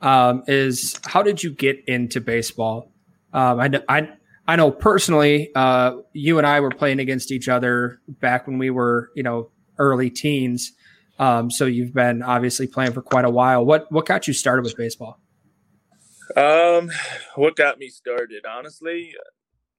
um, 0.00 0.42
is 0.46 0.98
how 1.04 1.22
did 1.22 1.42
you 1.42 1.50
get 1.50 1.82
into 1.86 2.20
baseball? 2.20 2.92
Um, 3.32 3.60
I, 3.60 3.70
I 3.88 4.08
I 4.46 4.56
know 4.56 4.70
personally, 4.70 5.50
uh, 5.54 5.96
you 6.12 6.38
and 6.38 6.46
I 6.46 6.60
were 6.60 6.70
playing 6.70 6.98
against 6.98 7.30
each 7.30 7.48
other 7.48 8.00
back 8.08 8.46
when 8.46 8.58
we 8.58 8.70
were 8.70 9.10
you 9.14 9.22
know 9.22 9.50
early 9.78 10.10
teens. 10.10 10.72
Um, 11.18 11.50
so 11.50 11.66
you've 11.66 11.94
been 11.94 12.22
obviously 12.22 12.66
playing 12.66 12.92
for 12.92 13.02
quite 13.02 13.24
a 13.24 13.30
while. 13.30 13.64
What 13.64 13.90
what 13.92 14.06
got 14.06 14.26
you 14.26 14.34
started 14.34 14.64
with 14.64 14.76
baseball? 14.76 15.20
Um, 16.36 16.90
what 17.34 17.56
got 17.56 17.78
me 17.78 17.88
started? 17.88 18.44
Honestly, 18.48 19.14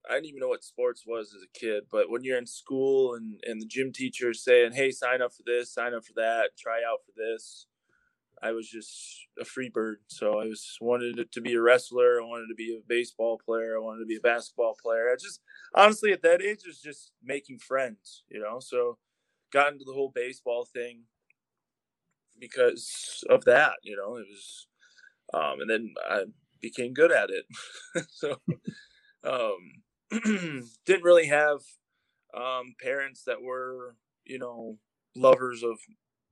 I 0.08 0.14
didn't 0.14 0.26
even 0.26 0.40
know 0.40 0.48
what 0.48 0.64
sports 0.64 1.04
was 1.06 1.34
as 1.34 1.42
a 1.42 1.58
kid. 1.58 1.84
But 1.90 2.10
when 2.10 2.24
you're 2.24 2.38
in 2.38 2.46
school 2.46 3.14
and 3.14 3.40
and 3.46 3.60
the 3.60 3.66
gym 3.66 3.92
teacher 3.92 4.34
saying, 4.34 4.72
"Hey, 4.72 4.90
sign 4.90 5.22
up 5.22 5.32
for 5.34 5.42
this, 5.46 5.72
sign 5.72 5.94
up 5.94 6.04
for 6.04 6.14
that, 6.14 6.50
try 6.58 6.80
out 6.86 7.00
for 7.06 7.12
this," 7.16 7.66
I 8.42 8.52
was 8.52 8.68
just 8.68 9.26
a 9.40 9.44
free 9.44 9.70
bird. 9.70 10.00
So 10.08 10.38
I 10.40 10.46
was 10.46 10.76
wanted 10.80 11.32
to 11.32 11.40
be 11.40 11.54
a 11.54 11.60
wrestler. 11.60 12.20
I 12.20 12.24
wanted 12.24 12.48
to 12.48 12.54
be 12.54 12.76
a 12.76 12.86
baseball 12.86 13.38
player. 13.44 13.76
I 13.76 13.80
wanted 13.80 14.00
to 14.00 14.06
be 14.06 14.16
a 14.16 14.20
basketball 14.20 14.76
player. 14.80 15.10
I 15.10 15.16
just 15.20 15.40
honestly 15.74 16.12
at 16.12 16.22
that 16.22 16.42
age 16.42 16.62
was 16.66 16.80
just 16.80 17.12
making 17.22 17.58
friends, 17.58 18.24
you 18.28 18.40
know. 18.40 18.58
So 18.60 18.98
got 19.52 19.72
into 19.72 19.84
the 19.86 19.94
whole 19.94 20.12
baseball 20.14 20.64
thing 20.66 21.04
because 22.38 23.24
of 23.30 23.44
that. 23.44 23.74
You 23.82 23.96
know, 23.96 24.16
it 24.16 24.26
was, 24.28 24.66
um, 25.32 25.60
and 25.60 25.70
then 25.70 25.94
I 26.08 26.24
became 26.60 26.92
good 26.94 27.12
at 27.12 27.30
it. 27.30 27.46
so 28.10 28.36
um, 29.24 29.83
didn't 30.86 31.04
really 31.04 31.26
have 31.26 31.60
um, 32.36 32.74
parents 32.82 33.24
that 33.24 33.42
were, 33.42 33.96
you 34.24 34.38
know, 34.38 34.78
lovers 35.16 35.62
of 35.62 35.78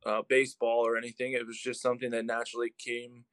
uh, 0.05 0.23
baseball 0.29 0.87
or 0.87 0.97
anything. 0.97 1.33
It 1.33 1.47
was 1.47 1.59
just 1.59 1.83
something 1.83 2.11
that 2.11 2.25
naturally 2.25 2.73
came 2.79 3.25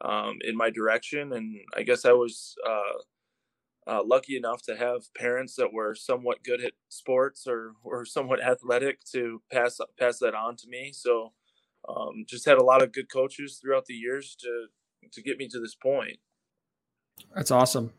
um, 0.00 0.38
in 0.42 0.56
my 0.56 0.70
direction, 0.70 1.32
and 1.32 1.56
I 1.76 1.82
guess 1.82 2.04
I 2.04 2.12
was 2.12 2.54
uh, 2.66 3.90
uh, 3.92 4.02
lucky 4.04 4.36
enough 4.36 4.62
to 4.62 4.76
have 4.76 5.14
parents 5.14 5.54
that 5.56 5.72
were 5.72 5.94
somewhat 5.94 6.44
good 6.44 6.62
at 6.62 6.72
sports 6.88 7.46
or 7.46 7.72
or 7.82 8.04
somewhat 8.04 8.42
athletic 8.42 9.04
to 9.12 9.42
pass 9.50 9.78
pass 9.98 10.18
that 10.18 10.34
on 10.34 10.56
to 10.56 10.68
me. 10.68 10.92
So 10.92 11.32
um, 11.88 12.24
just 12.26 12.46
had 12.46 12.58
a 12.58 12.64
lot 12.64 12.82
of 12.82 12.92
good 12.92 13.10
coaches 13.10 13.58
throughout 13.60 13.86
the 13.86 13.94
years 13.94 14.36
to 14.40 14.66
to 15.12 15.22
get 15.22 15.38
me 15.38 15.48
to 15.48 15.60
this 15.60 15.74
point. 15.74 16.18
That's 17.34 17.50
awesome. 17.50 17.92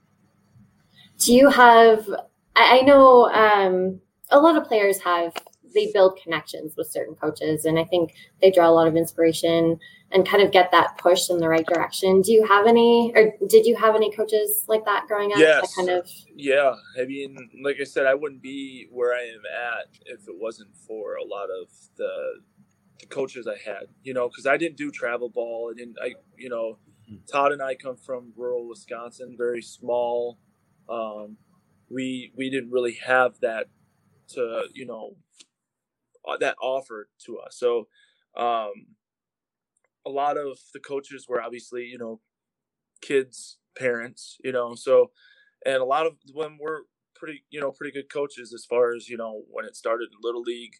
Do 1.20 1.34
you 1.34 1.50
have? 1.50 2.08
I 2.56 2.80
I 2.80 2.82
know 2.82 3.30
um, 3.30 4.02
a 4.30 4.40
lot 4.40 4.58
of 4.58 4.66
players 4.66 5.00
have. 5.02 5.34
They 5.76 5.92
build 5.92 6.18
connections 6.24 6.74
with 6.78 6.88
certain 6.88 7.14
coaches, 7.14 7.66
and 7.66 7.78
I 7.78 7.84
think 7.84 8.14
they 8.42 8.50
draw 8.50 8.70
a 8.70 8.72
lot 8.72 8.88
of 8.88 8.96
inspiration 8.96 9.80
and 10.12 10.28
kind 10.28 10.42
of 10.42 10.52
get 10.52 10.72
that 10.72 10.98
push 10.98 11.30
in 11.30 11.40
the 11.40 11.50
right 11.50 11.66
direction. 11.66 12.22
Do 12.22 12.32
you 12.32 12.48
have 12.48 12.66
any, 12.66 13.12
or 13.14 13.34
did 13.48 13.66
you 13.66 13.76
have 13.76 13.94
any 13.94 14.10
coaches 14.16 14.64
like 14.68 14.86
that 14.86 15.06
growing 15.08 15.34
up? 15.34 15.40
Yes. 15.40 15.62
That 15.62 15.76
kind 15.76 15.90
of. 15.90 16.10
Yeah, 16.36 16.74
I 17.00 17.06
mean, 17.06 17.38
like 17.64 17.78
I 17.82 17.84
said, 17.84 18.06
I 18.06 18.14
wouldn't 18.14 18.42
be 18.42 18.88
where 18.90 19.14
I 19.14 19.24
am 19.24 19.42
at 19.46 19.88
if 20.06 20.28
it 20.28 20.36
wasn't 20.40 20.76
for 20.76 21.16
a 21.16 21.24
lot 21.24 21.50
of 21.50 21.70
the 21.98 22.42
the 23.00 23.06
coaches 23.08 23.48
I 23.48 23.58
had. 23.64 23.88
You 24.04 24.14
know, 24.14 24.30
because 24.30 24.46
I 24.46 24.58
didn't 24.58 24.78
do 24.78 24.90
travel 24.92 25.30
ball. 25.30 25.72
I 25.74 25.78
didn't. 25.78 25.98
I 26.02 26.14
you 26.38 26.50
know, 26.50 26.78
Todd 27.32 27.52
and 27.52 27.62
I 27.62 27.76
come 27.76 27.98
from 27.98 28.32
rural 28.36 28.68
Wisconsin, 28.68 29.36
very 29.38 29.62
small. 29.62 30.38
Um, 30.90 31.38
we 31.90 32.32
we 32.36 32.50
didn't 32.50 32.72
really 32.72 32.98
have 33.06 33.40
that 33.42 33.68
to 34.30 34.64
you 34.74 34.86
know 34.86 35.16
uh, 36.28 36.38
that 36.38 36.56
offered 36.62 37.08
to 37.26 37.40
us. 37.40 37.58
So 37.58 37.88
um, 38.36 38.72
a 40.06 40.10
lot 40.10 40.38
of 40.38 40.60
the 40.74 40.80
coaches 40.80 41.26
were 41.28 41.42
obviously 41.42 41.84
you 41.86 41.98
know 41.98 42.20
kids 43.02 43.58
parents 43.78 44.38
you 44.44 44.52
know 44.52 44.74
so 44.74 45.12
and 45.64 45.76
a 45.76 45.86
lot 45.86 46.08
of 46.08 46.14
them 46.34 46.58
were 46.60 46.86
pretty 47.16 47.44
you 47.50 47.60
know 47.60 47.72
pretty 47.72 47.94
good 47.94 48.12
coaches 48.12 48.54
as 48.54 48.66
far 48.66 48.96
as 48.96 49.08
you 49.08 49.18
know 49.18 49.44
when 49.50 49.66
it 49.66 49.76
started 49.76 50.10
in 50.12 50.18
little 50.22 50.42
league. 50.42 50.74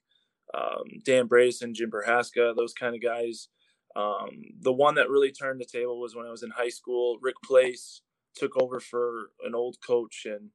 Um, 0.54 1.02
dan 1.04 1.28
brayson 1.28 1.74
jim 1.74 1.92
Prohaska, 1.92 2.56
those 2.56 2.74
kind 2.74 2.96
of 2.96 3.02
guys. 3.02 3.50
Um, 3.98 4.30
the 4.62 4.72
one 4.72 4.96
that 4.96 5.10
really 5.10 5.32
turned 5.32 5.60
the 5.60 5.66
table 5.66 6.00
was 6.00 6.16
when 6.16 6.26
i 6.26 6.32
was 6.32 6.44
in 6.44 6.52
high 6.52 6.70
school 6.70 7.18
rick 7.22 7.36
place 7.44 8.02
took 8.38 8.62
over 8.62 8.80
for 8.80 9.32
an 9.46 9.56
old 9.56 9.78
coach 9.86 10.26
and 10.26 10.52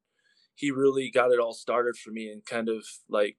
he 0.57 0.71
really 0.71 1.11
got 1.11 1.33
it 1.33 1.41
all 1.41 1.55
started 1.55 1.97
for 1.97 2.11
me 2.13 2.31
and 2.31 2.45
kind 2.47 2.69
of 2.69 2.85
like 3.09 3.37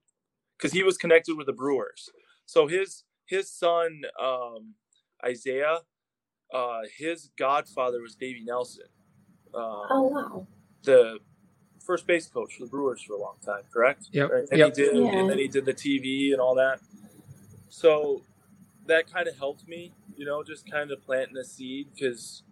because 0.57 0.73
he 0.73 0.83
was 0.83 0.97
connected 0.97 1.37
with 1.37 1.47
the 1.47 1.53
brewers 1.53 2.09
so 2.45 2.67
his 2.67 3.03
his 3.27 3.51
son 3.51 4.01
um, 4.21 4.75
isaiah 5.25 5.79
uh, 6.53 6.81
his 6.97 7.31
godfather 7.37 8.01
was 8.01 8.15
davey 8.15 8.43
nelson 8.45 8.85
um, 9.55 9.87
Oh 9.91 10.03
wow! 10.03 10.47
the 10.83 11.19
first 11.85 12.07
base 12.07 12.27
coach 12.27 12.55
for 12.57 12.65
the 12.65 12.69
Brewers 12.69 13.01
for 13.03 13.13
a 13.13 13.19
long 13.21 13.35
time, 13.45 13.63
correct? 13.73 14.07
Yep. 14.11 14.31
Right? 14.31 14.43
And 14.51 14.59
Yep. 14.59 14.67
he 14.67 14.83
did, 14.83 14.95
Yeah. 14.95 15.19
and 15.19 15.29
then 15.29 15.37
he 15.39 15.47
did 15.47 15.65
the 15.65 15.73
TV 15.73 16.31
and 16.33 16.41
all 16.41 16.55
that. 16.55 16.79
So 17.69 18.23
that 18.87 19.11
kind 19.11 19.27
of 19.27 19.37
helped 19.37 19.67
me, 19.67 19.93
you 20.15 20.25
know, 20.25 20.43
just 20.43 20.69
kind 20.69 20.91
of 20.91 21.03
planting 21.03 21.37
a 21.37 21.43
seed 21.43 21.89
because 21.93 22.43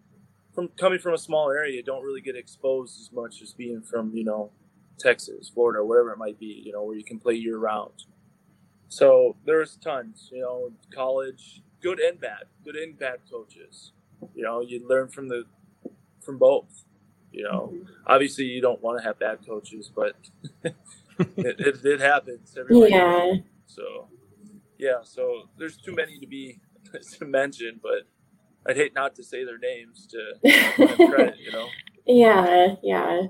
from 0.54 0.70
coming 0.80 1.00
from 1.00 1.14
a 1.14 1.18
small 1.18 1.50
area, 1.50 1.82
don't 1.82 2.04
really 2.04 2.22
get 2.22 2.36
exposed 2.36 3.00
as 3.00 3.12
much 3.12 3.42
as 3.42 3.54
being 3.54 3.82
from, 3.82 4.16
you 4.16 4.24
know, 4.24 4.52
Texas, 5.00 5.50
Florida, 5.50 5.84
wherever 5.84 6.12
it 6.12 6.18
might 6.18 6.40
be, 6.40 6.62
you 6.66 6.72
know, 6.72 6.84
where 6.84 6.96
you 6.96 7.04
can 7.04 7.20
play 7.20 7.34
year 7.34 7.58
round. 7.58 8.06
So 8.90 9.38
there's 9.46 9.78
tons, 9.78 10.30
you 10.32 10.42
know, 10.42 10.72
college, 10.94 11.62
good 11.82 12.00
and 12.00 12.20
bad, 12.20 12.44
good 12.64 12.76
and 12.76 12.98
bad 12.98 13.20
coaches. 13.30 13.94
You 14.36 14.44
know, 14.44 14.62
you 14.62 14.86
learn 14.88 15.08
from 15.08 15.30
the 15.30 15.46
from 16.22 16.38
both. 16.38 16.84
You 17.32 17.44
know, 17.44 17.74
obviously 18.06 18.44
you 18.46 18.62
don't 18.62 18.82
want 18.82 19.00
to 19.00 19.04
have 19.06 19.18
bad 19.18 19.40
coaches, 19.48 19.90
but 19.96 20.16
it, 20.64 20.76
it, 21.38 21.86
it 21.86 22.02
happens. 22.02 22.56
Everybody 22.60 22.92
Yeah. 22.92 23.34
So, 23.66 24.10
yeah, 24.78 24.98
so 25.04 25.50
there's 25.58 25.78
too 25.78 25.96
many 25.96 26.20
to 26.20 26.28
be 26.28 26.60
to 27.20 27.26
mention, 27.26 27.80
but 27.82 28.06
I'd 28.68 28.78
hate 28.78 28.94
not 28.94 29.16
to 29.16 29.24
say 29.24 29.44
their 29.44 29.58
names 29.58 30.08
to 30.08 31.06
credit, 31.08 31.38
you 31.40 31.52
know. 31.52 31.68
Yeah, 32.06 32.76
yeah. 32.84 33.22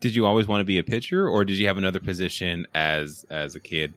Did 0.00 0.14
you 0.14 0.24
always 0.24 0.46
want 0.46 0.60
to 0.60 0.64
be 0.64 0.78
a 0.78 0.84
pitcher, 0.84 1.28
or 1.28 1.44
did 1.44 1.58
you 1.58 1.66
have 1.66 1.76
another 1.76 2.00
position 2.00 2.66
as 2.74 3.26
as 3.30 3.54
a 3.54 3.60
kid 3.60 3.94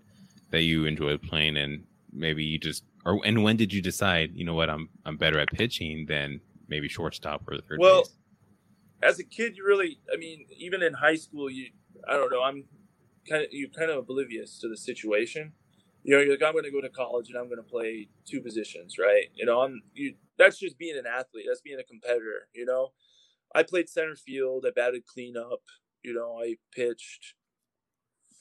that 0.51 0.61
you 0.61 0.85
enjoyed 0.85 1.21
playing, 1.21 1.57
and 1.57 1.83
maybe 2.11 2.43
you 2.43 2.59
just 2.59 2.83
or 3.05 3.19
and 3.25 3.43
when 3.43 3.57
did 3.57 3.71
you 3.71 3.81
decide, 3.81 4.31
you 4.35 4.45
know 4.45 4.53
what, 4.53 4.69
I'm 4.69 4.89
I'm 5.05 5.17
better 5.17 5.39
at 5.39 5.49
pitching 5.49 6.05
than 6.07 6.41
maybe 6.67 6.87
shortstop 6.87 7.43
or 7.47 7.57
third 7.57 7.79
well, 7.79 8.01
base? 8.01 8.15
as 9.03 9.19
a 9.19 9.23
kid, 9.23 9.57
you 9.57 9.65
really, 9.65 9.99
I 10.11 10.17
mean, 10.17 10.45
even 10.57 10.81
in 10.81 10.93
high 10.93 11.15
school, 11.15 11.49
you, 11.49 11.67
I 12.07 12.13
don't 12.13 12.31
know, 12.31 12.41
I'm 12.41 12.65
kind 13.29 13.43
of, 13.43 13.49
you're 13.51 13.69
kind 13.69 13.91
of 13.91 13.97
oblivious 13.97 14.57
to 14.59 14.69
the 14.69 14.77
situation. 14.77 15.53
You 16.03 16.15
know, 16.15 16.21
you're 16.21 16.31
like, 16.31 16.43
I'm 16.43 16.53
going 16.53 16.65
to 16.65 16.71
go 16.71 16.81
to 16.81 16.89
college 16.89 17.29
and 17.29 17.37
I'm 17.37 17.45
going 17.45 17.63
to 17.63 17.69
play 17.69 18.09
two 18.25 18.41
positions, 18.41 18.97
right? 18.97 19.25
You 19.35 19.45
know, 19.45 19.61
I'm, 19.61 19.83
you, 19.93 20.15
that's 20.37 20.59
just 20.59 20.77
being 20.77 20.97
an 20.97 21.05
athlete. 21.07 21.45
That's 21.47 21.61
being 21.61 21.79
a 21.79 21.83
competitor, 21.83 22.47
you 22.53 22.65
know? 22.65 22.91
I 23.55 23.63
played 23.63 23.89
center 23.89 24.15
field. 24.15 24.65
I 24.67 24.71
batted 24.75 25.05
cleanup. 25.07 25.61
You 26.03 26.13
know, 26.13 26.39
I 26.43 26.57
pitched. 26.73 27.35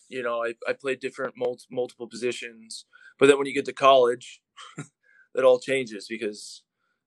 You 0.09 0.23
know, 0.23 0.45
I, 0.45 0.55
I 0.69 0.73
played 0.75 1.01
different 1.01 1.35
mul- 1.37 1.59
multiple 1.71 2.09
positions. 2.09 2.85
But 3.19 3.27
then 3.27 3.39
when 3.39 3.47
you 3.47 3.55
get 3.55 3.65
to 3.67 3.73
college, 3.73 4.43
that 5.35 5.45
all 5.45 5.59
changes 5.59 6.07
because 6.09 6.63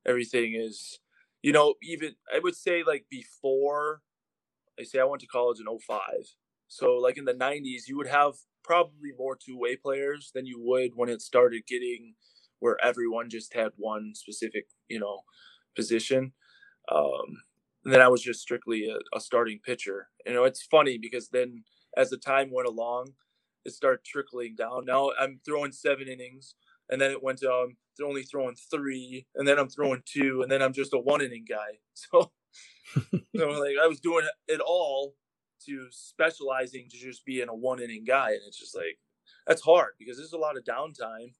everything 0.06 0.56
is 0.56 1.00
you 1.44 1.52
know, 1.52 1.76
even 1.84 2.16
I 2.34 2.40
would 2.40 2.56
say 2.56 2.84
like 2.84 3.06
before 3.10 4.02
I 4.80 4.84
say 4.84 5.00
I 5.00 5.04
went 5.06 5.22
to 5.22 5.28
college 5.28 5.60
in 5.60 5.68
05. 5.68 6.00
So 6.68 6.96
like 6.96 7.18
in 7.18 7.26
the 7.26 7.34
90s, 7.34 7.88
you 7.88 7.98
would 7.98 8.08
have 8.08 8.36
probably 8.64 9.12
more 9.18 9.36
two-way 9.38 9.76
players 9.76 10.32
than 10.34 10.46
you 10.46 10.60
would 10.60 10.92
when 10.96 11.10
it 11.10 11.22
started 11.22 11.68
getting 11.68 12.16
where 12.66 12.84
everyone 12.84 13.30
just 13.30 13.54
had 13.54 13.70
one 13.78 14.16
specific, 14.16 14.66
you 14.90 15.00
know, 15.00 15.20
position. 15.76 16.32
Um, 16.92 17.44
and 17.84 17.94
then 17.94 18.02
I 18.02 18.08
was 18.08 18.24
just 18.24 18.42
strictly 18.42 18.90
a, 18.90 18.98
a 19.16 19.20
starting 19.20 19.60
pitcher. 19.64 20.08
You 20.26 20.34
know, 20.34 20.46
it's 20.46 20.64
funny 20.64 20.98
because 20.98 21.30
then 21.30 21.64
as 21.96 22.10
the 22.10 22.18
time 22.18 22.50
went 22.52 22.68
along, 22.68 23.12
it 23.66 23.74
started 23.74 24.04
trickling 24.04 24.56
down. 24.56 24.86
Now 24.86 25.12
I'm 25.20 25.42
throwing 25.46 25.74
seven 25.74 26.08
innings, 26.08 26.56
and 26.90 27.00
then 27.00 27.12
it 27.12 27.22
went 27.22 27.38
to 27.40 27.52
um, 27.52 27.78
only 28.04 28.24
throwing 28.24 28.56
three, 28.56 29.28
and 29.36 29.48
then 29.48 29.60
I'm 29.60 29.70
throwing 29.70 30.02
two, 30.04 30.42
and 30.42 30.52
then 30.52 30.64
I'm 30.64 30.74
just 30.74 30.94
a 30.94 30.98
one 30.98 31.22
inning 31.22 31.46
guy. 31.48 31.78
So, 32.92 33.12
so 33.36 33.50
like 33.50 33.76
I 33.82 33.88
was 33.88 34.00
doing 34.00 34.26
it 34.48 34.62
all 34.66 35.16
to 35.66 35.88
specializing 35.92 36.88
to 36.90 36.98
just 36.98 37.26
being 37.26 37.50
a 37.50 37.56
one 37.56 37.82
inning 37.82 38.06
guy, 38.08 38.30
and 38.30 38.42
it's 38.48 38.60
just 38.60 38.76
like 38.76 38.98
that's 39.46 39.62
hard 39.62 39.92
because 40.00 40.18
there's 40.18 40.34
a 40.34 40.38
lot 40.38 40.58
of 40.58 40.64
downtime, 40.64 41.34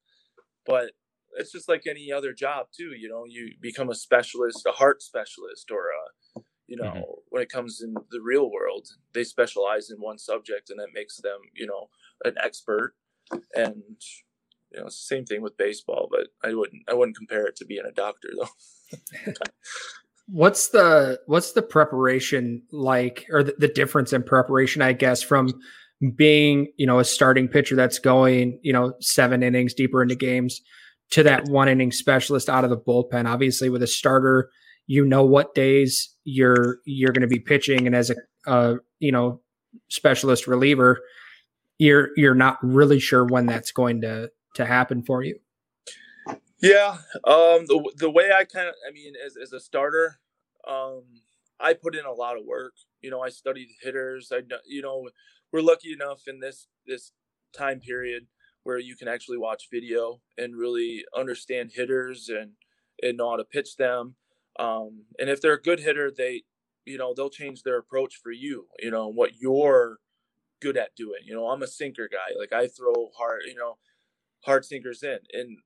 but 0.66 0.92
it's 1.38 1.52
just 1.52 1.70
like 1.70 1.84
any 1.88 2.12
other 2.12 2.34
job 2.34 2.68
too. 2.76 2.92
You 2.98 3.10
know, 3.10 3.24
you 3.28 3.54
become 3.62 3.90
a 3.90 3.96
specialist, 3.96 4.66
a 4.68 4.72
heart 4.72 5.02
specialist, 5.02 5.72
or 5.72 5.90
a 5.90 6.42
you 6.68 6.78
know, 6.78 6.84
mm-hmm. 6.84 7.02
when 7.30 7.44
it 7.44 7.50
comes 7.50 7.82
in 7.82 7.94
the 8.10 8.22
real 8.22 8.50
world, 8.52 8.88
they 9.14 9.24
specialize 9.24 9.92
in 9.92 9.98
one 9.98 10.18
subject, 10.18 10.70
and 10.70 10.80
that 10.80 10.94
makes 10.94 11.18
them 11.18 11.40
you 11.54 11.68
know 11.68 11.90
an 12.24 12.36
expert 12.44 12.96
and 13.56 13.84
you 14.72 14.82
know, 14.82 14.88
it's 14.88 15.08
the 15.08 15.16
same 15.16 15.26
thing 15.26 15.42
with 15.42 15.58
baseball, 15.58 16.10
but 16.12 16.28
I 16.44 16.54
wouldn't 16.54 16.84
I 16.90 16.94
wouldn't 16.94 17.18
compare 17.18 17.46
it 17.46 17.56
to 17.58 17.66
being 17.66 17.86
a 17.88 17.92
doctor 17.92 18.30
though. 18.38 19.34
what's 20.28 20.70
the 20.70 21.20
what's 21.28 21.54
the 21.54 21.62
preparation 21.62 22.62
like 22.72 23.26
or 23.32 23.44
the, 23.44 23.56
the 23.58 23.68
difference 23.68 24.12
in 24.12 24.24
preparation, 24.24 24.82
I 24.82 24.94
guess, 24.94 25.22
from 25.22 25.50
being, 26.16 26.72
you 26.78 26.86
know, 26.86 27.00
a 27.00 27.06
starting 27.06 27.48
pitcher 27.48 27.76
that's 27.76 28.00
going, 28.00 28.60
you 28.64 28.74
know, 28.74 28.94
seven 29.00 29.44
innings 29.44 29.74
deeper 29.74 30.02
into 30.02 30.16
games 30.16 30.62
to 31.12 31.24
that 31.24 31.46
one 31.46 31.70
inning 31.70 31.92
specialist 31.92 32.50
out 32.50 32.64
of 32.64 32.70
the 32.70 32.78
bullpen. 32.78 33.26
Obviously, 33.26 33.70
with 33.70 33.84
a 33.84 33.88
starter, 33.88 34.50
you 34.88 35.06
know 35.06 35.24
what 35.24 35.54
days 35.56 36.16
you're 36.24 36.80
you're 36.86 37.12
going 37.12 37.22
to 37.22 37.28
be 37.28 37.40
pitching, 37.40 37.88
and 37.88 37.96
as 37.96 38.10
a 38.10 38.16
uh, 38.48 38.76
you 39.00 39.12
know 39.12 39.42
specialist 39.90 40.48
reliever, 40.48 41.02
you're 41.78 42.10
you're 42.16 42.36
not 42.36 42.58
really 42.62 43.00
sure 43.00 43.26
when 43.26 43.46
that's 43.46 43.72
going 43.72 44.02
to 44.02 44.32
to 44.56 44.66
happen 44.66 45.04
for 45.04 45.24
you? 45.24 45.40
Yeah, 46.62 46.98
um, 47.26 47.66
the 47.68 47.92
the 47.98 48.10
way 48.10 48.32
I 48.38 48.44
kind 48.46 48.68
of, 48.68 48.76
I 48.88 48.92
mean, 48.92 49.14
as 49.24 49.36
as 49.42 49.54
a 49.54 49.60
starter, 49.60 50.20
um, 50.68 51.04
I 51.60 51.74
put 51.74 51.96
in 51.96 52.06
a 52.06 52.12
lot 52.12 52.38
of 52.38 52.46
work. 52.46 52.74
You 53.02 53.12
know, 53.12 53.22
I 53.22 53.30
studied 53.30 53.68
hitters. 53.82 54.32
I, 54.32 54.42
you 54.66 54.82
know, 54.82 55.10
we're 55.52 55.62
lucky 55.62 55.94
enough 55.94 56.24
in 56.28 56.40
this 56.40 56.68
this 56.88 57.12
time 57.56 57.80
period 57.80 58.28
where 58.66 58.78
you 58.78 58.98
can 58.98 59.08
actually 59.08 59.38
watch 59.38 59.70
video 59.72 60.20
and 60.38 60.58
really 60.58 61.06
understand 61.16 61.72
hitters 61.74 62.30
and 62.30 62.52
and 63.02 63.18
know 63.18 63.30
how 63.30 63.38
to 63.38 63.46
pitch 63.46 63.78
them. 63.78 64.16
Um, 64.60 65.06
and 65.18 65.30
if 65.30 65.42
they're 65.42 65.54
a 65.54 65.62
good 65.62 65.82
hitter, 65.82 66.12
they, 66.16 66.44
you 66.86 66.98
know, 66.98 67.14
they'll 67.16 67.30
change 67.30 67.64
their 67.64 67.78
approach 67.78 68.16
for 68.22 68.32
you. 68.32 68.68
You 68.80 68.92
know 68.92 69.08
what 69.08 69.38
you're 69.40 70.00
good 70.62 70.78
at 70.78 70.96
doing. 70.96 71.22
You 71.26 71.36
know, 71.36 71.48
I'm 71.48 71.64
a 71.64 71.68
sinker 71.68 72.10
guy. 72.12 72.38
Like 72.38 72.52
I 72.52 72.68
throw 72.68 73.12
hard. 73.18 73.44
You 73.48 73.56
know, 73.56 73.78
hard 74.46 74.64
sinkers 74.64 75.04
in 75.04 75.20
and 75.34 75.58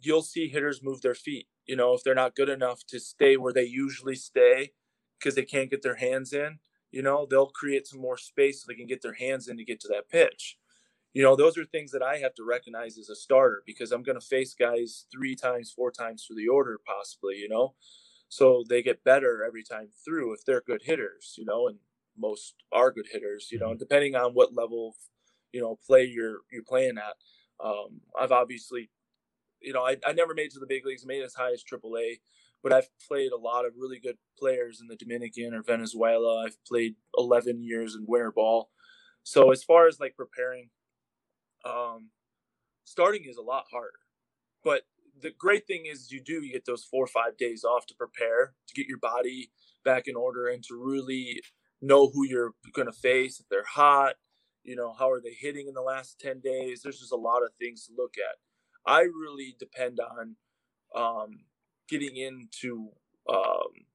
you'll 0.00 0.22
see 0.22 0.48
hitters 0.48 0.80
move 0.82 1.02
their 1.02 1.14
feet 1.14 1.48
you 1.66 1.76
know 1.76 1.92
if 1.94 2.02
they're 2.02 2.14
not 2.14 2.36
good 2.36 2.48
enough 2.48 2.86
to 2.86 3.00
stay 3.00 3.36
where 3.36 3.52
they 3.52 3.64
usually 3.64 4.14
stay 4.14 4.70
because 5.18 5.34
they 5.34 5.44
can't 5.44 5.70
get 5.70 5.82
their 5.82 5.96
hands 5.96 6.32
in 6.32 6.58
you 6.90 7.02
know 7.02 7.26
they'll 7.28 7.48
create 7.48 7.86
some 7.86 8.00
more 8.00 8.16
space 8.16 8.62
so 8.62 8.66
they 8.68 8.76
can 8.76 8.86
get 8.86 9.02
their 9.02 9.14
hands 9.14 9.48
in 9.48 9.56
to 9.56 9.64
get 9.64 9.80
to 9.80 9.88
that 9.88 10.08
pitch 10.08 10.56
you 11.18 11.24
know 11.24 11.34
those 11.34 11.58
are 11.58 11.64
things 11.64 11.90
that 11.90 12.02
i 12.02 12.18
have 12.18 12.34
to 12.34 12.44
recognize 12.44 12.96
as 12.98 13.08
a 13.08 13.16
starter 13.16 13.62
because 13.66 13.92
i'm 13.92 14.02
going 14.02 14.18
to 14.18 14.26
face 14.26 14.54
guys 14.54 15.06
three 15.12 15.34
times 15.34 15.72
four 15.74 15.90
times 15.90 16.24
through 16.24 16.36
the 16.36 16.48
order 16.48 16.78
possibly 16.86 17.36
you 17.36 17.48
know 17.48 17.74
so 18.28 18.62
they 18.68 18.82
get 18.82 19.04
better 19.04 19.44
every 19.46 19.64
time 19.64 19.88
through 20.04 20.32
if 20.32 20.44
they're 20.44 20.62
good 20.66 20.82
hitters 20.84 21.34
you 21.36 21.44
know 21.44 21.66
and 21.66 21.78
most 22.16 22.54
are 22.72 22.92
good 22.92 23.08
hitters 23.12 23.48
you 23.50 23.58
know 23.58 23.70
mm-hmm. 23.70 23.78
depending 23.78 24.14
on 24.14 24.32
what 24.32 24.54
level 24.54 24.94
you 25.52 25.60
know 25.60 25.78
play 25.86 26.04
you're 26.04 26.38
you're 26.52 26.62
playing 26.62 26.98
at 26.98 27.14
um, 27.64 28.00
I've 28.18 28.32
obviously, 28.32 28.90
you 29.60 29.72
know, 29.72 29.82
I, 29.82 29.96
I 30.06 30.12
never 30.12 30.34
made 30.34 30.50
to 30.52 30.60
the 30.60 30.66
big 30.66 30.86
leagues, 30.86 31.04
made 31.04 31.22
as 31.22 31.34
high 31.34 31.52
as 31.52 31.64
AAA, 31.64 32.20
but 32.62 32.72
I've 32.72 32.88
played 33.06 33.32
a 33.32 33.36
lot 33.36 33.64
of 33.64 33.72
really 33.76 33.98
good 33.98 34.16
players 34.38 34.80
in 34.80 34.86
the 34.86 34.96
Dominican 34.96 35.54
or 35.54 35.62
Venezuela. 35.62 36.44
I've 36.44 36.62
played 36.64 36.94
11 37.16 37.62
years 37.62 37.94
in 37.94 38.04
winter 38.06 38.32
ball. 38.32 38.70
So 39.22 39.50
as 39.50 39.62
far 39.62 39.86
as 39.86 40.00
like 40.00 40.16
preparing, 40.16 40.70
um, 41.68 42.10
starting 42.84 43.24
is 43.28 43.36
a 43.36 43.42
lot 43.42 43.64
harder. 43.70 44.00
But 44.64 44.82
the 45.20 45.30
great 45.36 45.66
thing 45.66 45.86
is 45.86 46.10
you 46.12 46.20
do 46.20 46.42
you 46.44 46.52
get 46.52 46.64
those 46.64 46.84
four 46.84 47.04
or 47.04 47.08
five 47.08 47.36
days 47.36 47.64
off 47.64 47.86
to 47.86 47.94
prepare 47.94 48.54
to 48.68 48.74
get 48.74 48.86
your 48.86 48.98
body 48.98 49.50
back 49.84 50.04
in 50.06 50.16
order 50.16 50.46
and 50.48 50.62
to 50.64 50.74
really 50.74 51.40
know 51.80 52.08
who 52.08 52.24
you're 52.24 52.52
going 52.72 52.86
to 52.86 52.92
face 52.92 53.40
if 53.40 53.48
they're 53.48 53.64
hot 53.64 54.14
you 54.68 54.76
know 54.76 54.92
how 54.92 55.10
are 55.10 55.20
they 55.20 55.32
hitting 55.32 55.66
in 55.66 55.74
the 55.74 55.80
last 55.80 56.20
10 56.20 56.40
days? 56.40 56.82
There's 56.82 57.00
just 57.00 57.12
a 57.12 57.16
lot 57.16 57.42
of 57.42 57.50
things 57.58 57.86
to 57.86 57.92
look 57.96 58.16
at. 58.18 58.36
I 58.86 59.00
really 59.00 59.56
depend 59.58 59.98
on 59.98 60.36
um, 60.94 61.40
getting 61.88 62.16
into 62.16 62.90
um, 63.28 63.86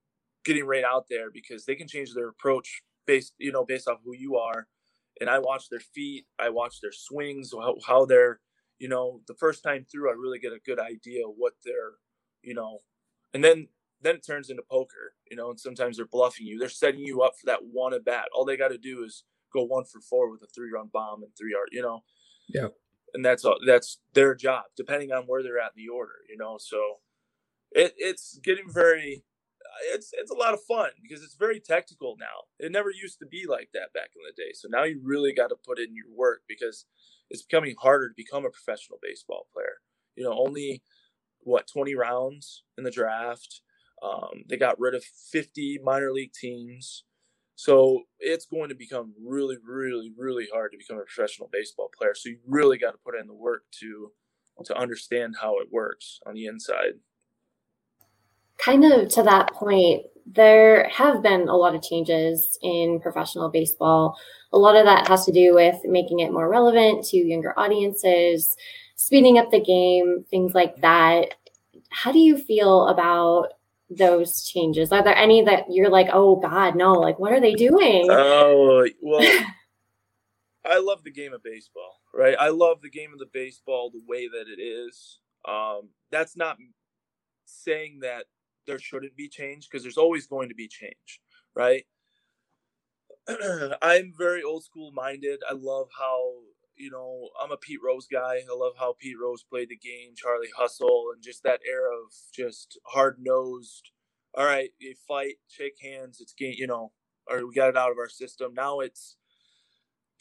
getting 0.43 0.65
right 0.65 0.83
out 0.83 1.05
there 1.09 1.29
because 1.31 1.65
they 1.65 1.75
can 1.75 1.87
change 1.87 2.13
their 2.13 2.27
approach 2.27 2.81
based 3.05 3.33
you 3.37 3.51
know 3.51 3.63
based 3.63 3.87
off 3.87 3.99
who 4.03 4.15
you 4.15 4.35
are 4.35 4.67
and 5.19 5.29
i 5.29 5.39
watch 5.39 5.69
their 5.69 5.79
feet 5.79 6.25
i 6.39 6.49
watch 6.49 6.81
their 6.81 6.91
swings 6.91 7.51
how, 7.53 7.75
how 7.85 8.05
they're 8.05 8.39
you 8.79 8.89
know 8.89 9.21
the 9.27 9.35
first 9.35 9.63
time 9.63 9.85
through 9.89 10.09
i 10.09 10.13
really 10.13 10.39
get 10.39 10.53
a 10.53 10.59
good 10.65 10.79
idea 10.79 11.23
what 11.25 11.53
they're 11.65 11.93
you 12.41 12.53
know 12.53 12.79
and 13.33 13.43
then 13.43 13.67
then 14.01 14.15
it 14.15 14.25
turns 14.25 14.49
into 14.49 14.63
poker 14.69 15.13
you 15.29 15.37
know 15.37 15.49
and 15.49 15.59
sometimes 15.59 15.97
they're 15.97 16.05
bluffing 16.05 16.45
you 16.45 16.57
they're 16.57 16.69
setting 16.69 17.01
you 17.01 17.21
up 17.21 17.33
for 17.39 17.45
that 17.45 17.59
one 17.71 17.93
at 17.93 18.03
bat 18.05 18.25
all 18.33 18.45
they 18.45 18.57
got 18.57 18.69
to 18.69 18.77
do 18.77 19.03
is 19.03 19.23
go 19.53 19.63
one 19.63 19.85
for 19.85 20.01
four 20.01 20.29
with 20.29 20.41
a 20.41 20.47
three 20.47 20.71
run 20.73 20.89
bomb 20.91 21.23
and 21.23 21.31
three 21.37 21.51
yard, 21.51 21.69
you 21.71 21.81
know. 21.81 22.03
Yeah. 22.49 22.67
And 23.13 23.23
that's 23.23 23.45
all 23.45 23.57
that's 23.65 23.99
their 24.13 24.33
job, 24.33 24.63
depending 24.75 25.11
on 25.11 25.23
where 25.23 25.43
they're 25.43 25.59
at 25.59 25.73
in 25.77 25.85
the 25.85 25.89
order, 25.89 26.13
you 26.29 26.35
know. 26.35 26.57
So 26.59 26.95
it, 27.71 27.93
it's 27.97 28.39
getting 28.43 28.65
very 28.67 29.23
it's 29.93 30.11
it's 30.13 30.31
a 30.31 30.35
lot 30.35 30.53
of 30.53 30.63
fun 30.63 30.89
because 31.01 31.23
it's 31.23 31.35
very 31.35 31.59
technical 31.59 32.15
now. 32.19 32.47
It 32.59 32.71
never 32.71 32.89
used 32.89 33.19
to 33.19 33.25
be 33.25 33.45
like 33.47 33.69
that 33.73 33.93
back 33.93 34.11
in 34.15 34.21
the 34.25 34.41
day. 34.41 34.51
So 34.53 34.67
now 34.69 34.83
you 34.83 35.01
really 35.03 35.33
got 35.33 35.47
to 35.47 35.55
put 35.55 35.79
in 35.79 35.95
your 35.95 36.05
work 36.15 36.41
because 36.47 36.85
it's 37.29 37.43
becoming 37.43 37.75
harder 37.79 38.09
to 38.09 38.15
become 38.15 38.45
a 38.45 38.49
professional 38.49 38.99
baseball 39.01 39.47
player. 39.53 39.77
You 40.15 40.25
know, 40.25 40.37
only 40.37 40.83
what 41.39 41.67
20 41.67 41.95
rounds 41.95 42.63
in 42.77 42.83
the 42.83 42.91
draft. 42.91 43.61
Um, 44.01 44.43
they 44.49 44.57
got 44.57 44.79
rid 44.79 44.95
of 44.95 45.03
50 45.03 45.79
minor 45.83 46.11
league 46.11 46.33
teams. 46.33 47.05
So 47.55 48.01
it's 48.19 48.45
going 48.45 48.69
to 48.69 48.75
become 48.75 49.13
really, 49.23 49.57
really, 49.63 50.11
really 50.17 50.47
hard 50.51 50.71
to 50.71 50.77
become 50.77 50.97
a 50.97 51.03
professional 51.03 51.49
baseball 51.51 51.89
player. 51.97 52.13
So 52.15 52.29
you 52.29 52.39
really 52.47 52.77
got 52.77 52.91
to 52.91 52.97
put 53.05 53.15
in 53.15 53.27
the 53.27 53.33
work 53.33 53.63
to 53.79 54.11
to 54.65 54.77
understand 54.77 55.35
how 55.41 55.57
it 55.59 55.67
works 55.71 56.19
on 56.27 56.35
the 56.35 56.45
inside. 56.45 56.93
Kind 58.57 58.85
of 58.85 59.09
to 59.09 59.23
that 59.23 59.53
point, 59.53 60.05
there 60.25 60.87
have 60.89 61.21
been 61.21 61.47
a 61.47 61.55
lot 61.55 61.75
of 61.75 61.81
changes 61.81 62.57
in 62.61 62.99
professional 63.01 63.49
baseball. 63.49 64.17
A 64.51 64.57
lot 64.57 64.75
of 64.75 64.85
that 64.85 65.07
has 65.07 65.25
to 65.25 65.31
do 65.31 65.53
with 65.53 65.77
making 65.83 66.19
it 66.19 66.31
more 66.31 66.47
relevant 66.49 67.05
to 67.05 67.17
younger 67.17 67.57
audiences, 67.57 68.55
speeding 68.95 69.37
up 69.37 69.51
the 69.51 69.59
game, 69.59 70.25
things 70.29 70.53
like 70.53 70.77
that. 70.81 71.35
how 71.89 72.11
do 72.11 72.19
you 72.19 72.37
feel 72.37 72.87
about 72.87 73.49
those 73.89 74.47
changes? 74.47 74.91
Are 74.91 75.03
there 75.03 75.15
any 75.15 75.43
that 75.43 75.65
you're 75.69 75.89
like, 75.89 76.07
oh 76.11 76.37
God, 76.37 76.75
no, 76.75 76.93
like 76.93 77.19
what 77.19 77.33
are 77.33 77.41
they 77.41 77.53
doing? 77.53 78.07
Oh, 78.09 78.87
well, 79.01 79.45
I 80.65 80.79
love 80.79 81.03
the 81.03 81.11
game 81.11 81.33
of 81.33 81.43
baseball, 81.43 81.99
right? 82.13 82.35
I 82.39 82.49
love 82.49 82.81
the 82.81 82.89
game 82.89 83.13
of 83.13 83.19
the 83.19 83.29
baseball 83.33 83.91
the 83.91 84.01
way 84.07 84.27
that 84.27 84.45
it 84.47 84.61
is. 84.61 85.19
Um, 85.45 85.89
that's 86.11 86.37
not 86.37 86.57
saying 87.45 87.99
that 88.01 88.25
there 88.67 88.79
shouldn't 88.79 89.15
be 89.15 89.29
change 89.29 89.67
because 89.69 89.83
there's 89.83 89.97
always 89.97 90.27
going 90.27 90.49
to 90.49 90.55
be 90.55 90.67
change, 90.67 91.21
right? 91.55 91.85
I'm 93.81 94.13
very 94.17 94.43
old 94.43 94.63
school 94.63 94.91
minded. 94.93 95.39
I 95.49 95.53
love 95.53 95.87
how 95.97 96.33
you 96.75 96.89
know, 96.89 97.29
I'm 97.41 97.51
a 97.51 97.57
Pete 97.57 97.79
Rose 97.83 98.07
guy. 98.11 98.41
I 98.49 98.55
love 98.55 98.73
how 98.79 98.95
Pete 98.99 99.15
Rose 99.21 99.43
played 99.43 99.69
the 99.69 99.77
game, 99.77 100.13
Charlie 100.15 100.49
Hustle, 100.57 101.11
and 101.13 101.23
just 101.23 101.43
that 101.43 101.61
era 101.69 101.95
of 101.95 102.13
just 102.33 102.79
hard 102.87 103.17
nosed. 103.19 103.91
All 104.35 104.45
right, 104.45 104.69
you 104.79 104.95
fight, 105.07 105.35
shake 105.47 105.77
hands. 105.81 106.19
It's 106.19 106.33
game, 106.33 106.55
you 106.57 106.67
know, 106.67 106.91
or 107.29 107.45
we 107.45 107.53
got 107.53 107.69
it 107.69 107.77
out 107.77 107.91
of 107.91 107.97
our 107.97 108.09
system. 108.09 108.53
Now 108.55 108.79
it's 108.79 109.17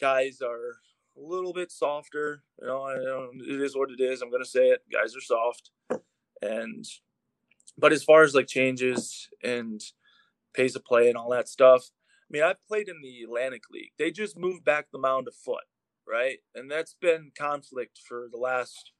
guys 0.00 0.40
are 0.42 0.76
a 1.16 1.20
little 1.20 1.52
bit 1.52 1.72
softer. 1.72 2.42
You 2.60 2.66
know, 2.66 2.82
I, 2.82 2.94
um, 2.94 3.30
it 3.40 3.60
is 3.60 3.74
what 3.74 3.90
it 3.90 4.02
is. 4.02 4.20
I'm 4.20 4.30
gonna 4.30 4.44
say 4.44 4.68
it. 4.68 4.82
Guys 4.92 5.16
are 5.16 5.20
soft, 5.20 5.70
and 6.42 6.84
but 7.78 7.92
as 7.92 8.04
far 8.04 8.22
as 8.22 8.34
like 8.34 8.46
changes 8.46 9.28
and 9.42 9.80
pace 10.54 10.76
of 10.76 10.84
play 10.84 11.08
and 11.08 11.16
all 11.16 11.30
that 11.30 11.48
stuff, 11.48 11.90
I 12.22 12.28
mean, 12.30 12.42
I've 12.42 12.64
played 12.66 12.88
in 12.88 13.00
the 13.02 13.22
Atlantic 13.22 13.62
League. 13.70 13.92
They 13.98 14.10
just 14.10 14.38
moved 14.38 14.64
back 14.64 14.86
the 14.90 14.98
mound 14.98 15.28
a 15.28 15.32
foot 15.32 15.64
right? 16.06 16.38
And 16.54 16.70
that's 16.70 16.94
been 17.00 17.32
conflict 17.38 17.98
for 18.06 18.28
the 18.30 18.38
last 18.38 18.92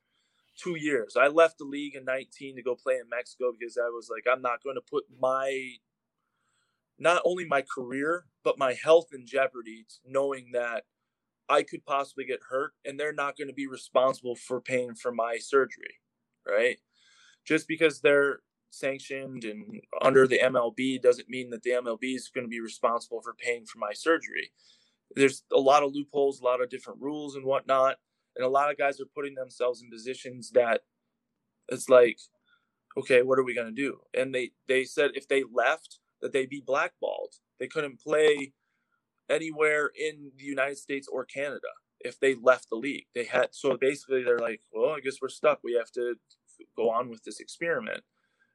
two 0.57 0.77
years. 0.77 1.17
I 1.19 1.29
left 1.29 1.59
the 1.59 1.65
league 1.65 1.95
in 1.95 2.05
19 2.05 2.57
to 2.57 2.63
go 2.63 2.75
play 2.75 2.95
in 2.95 3.09
Mexico 3.09 3.53
because 3.59 3.77
I 3.77 3.89
was 3.89 4.09
like, 4.11 4.25
I'm 4.31 4.43
not 4.43 4.63
going 4.63 4.77
to 4.77 4.83
put 4.83 5.05
my, 5.21 5.73
not 6.99 7.23
only 7.25 7.45
my 7.45 7.63
career, 7.63 8.27
but 8.45 8.59
my 8.59 8.75
health 8.75 9.09
in 9.13 9.27
jeopardy, 9.27 9.87
knowing 10.07 10.51
that 10.53 10.85
I 11.49 11.63
could 11.63 11.85
possibly 11.85 12.25
get 12.25 12.41
hurt 12.49 12.73
and 12.85 12.99
they're 12.99 13.13
not 13.13 13.37
going 13.37 13.49
to 13.49 13.55
be 13.55 13.67
responsible 13.67 14.37
for 14.37 14.61
paying 14.61 14.95
for 14.95 15.13
my 15.13 15.39
surgery, 15.39 16.01
right? 16.47 16.79
Just 17.45 17.67
because 17.67 18.01
they're 18.01 18.41
sanctioned 18.73 19.45
and 19.45 19.81
under 20.01 20.27
the 20.27 20.39
MLB 20.39 21.01
doesn't 21.01 21.29
mean 21.29 21.51
that 21.51 21.63
the 21.63 21.71
MLB 21.71 22.17
is 22.17 22.31
going 22.35 22.47
to 22.47 22.51
be 22.51 22.61
responsible 22.61 23.21
for 23.23 23.35
paying 23.35 23.65
for 23.67 23.79
my 23.79 23.93
surgery 23.93 24.51
there's 25.15 25.45
a 25.53 25.59
lot 25.59 25.83
of 25.83 25.95
loopholes, 25.95 26.41
a 26.41 26.45
lot 26.45 26.63
of 26.63 26.71
different 26.71 27.01
rules 27.01 27.37
and 27.37 27.45
whatnot. 27.45 27.97
And 28.37 28.45
a 28.45 28.49
lot 28.49 28.71
of 28.71 28.79
guys 28.79 29.01
are 29.01 29.07
putting 29.15 29.35
themselves 29.35 29.83
in 29.83 29.91
positions 29.91 30.51
that 30.51 30.83
it's 31.69 31.89
like, 31.89 32.19
okay, 32.97 33.23
what 33.23 33.39
are 33.39 33.45
we 33.45 33.55
going 33.55 33.75
to 33.75 33.83
do? 33.83 33.99
And 34.15 34.35
they, 34.35 34.53
they 34.69 34.85
said 34.85 35.11
if 35.15 35.29
they 35.29 35.45
left, 35.53 35.99
that 36.21 36.33
they'd 36.33 36.49
be 36.49 36.63
blackballed. 36.65 37.35
They 37.59 37.67
couldn't 37.67 38.01
play 38.01 38.53
anywhere 39.29 39.91
in 39.99 40.31
the 40.39 40.45
United 40.45 40.79
States 40.79 41.09
or 41.13 41.25
Canada 41.25 41.69
if 42.01 42.21
they 42.21 42.37
left 42.37 42.71
the 42.71 42.77
league. 42.77 43.07
They 43.13 43.25
had, 43.25 43.49
so 43.51 43.77
basically 43.77 44.23
they're 44.23 44.39
like, 44.39 44.61
well, 44.73 44.91
I 44.91 45.01
guess 45.01 45.17
we're 45.21 45.29
stuck. 45.29 45.59
We 45.65 45.75
have 45.75 45.91
to 45.93 46.15
go 46.77 46.91
on 46.91 47.11
with 47.11 47.25
this 47.25 47.41
experiment. 47.41 48.03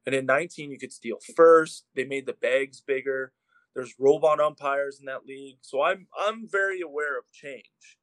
And 0.08 0.16
in 0.16 0.26
19, 0.26 0.72
you 0.72 0.80
could 0.80 0.94
steal 0.94 1.18
first. 1.36 1.84
They 1.94 2.06
made 2.06 2.26
the 2.26 2.34
bags 2.34 2.80
bigger. 2.80 3.34
There's 3.76 3.94
robot 4.00 4.40
umpires 4.40 5.00
in 5.02 5.06
that 5.06 5.26
league, 5.28 5.58
so 5.62 5.84
I'm 5.84 6.08
I'm 6.18 6.48
very 6.50 6.82
aware 6.82 7.20
of 7.20 7.32
change. 7.32 7.98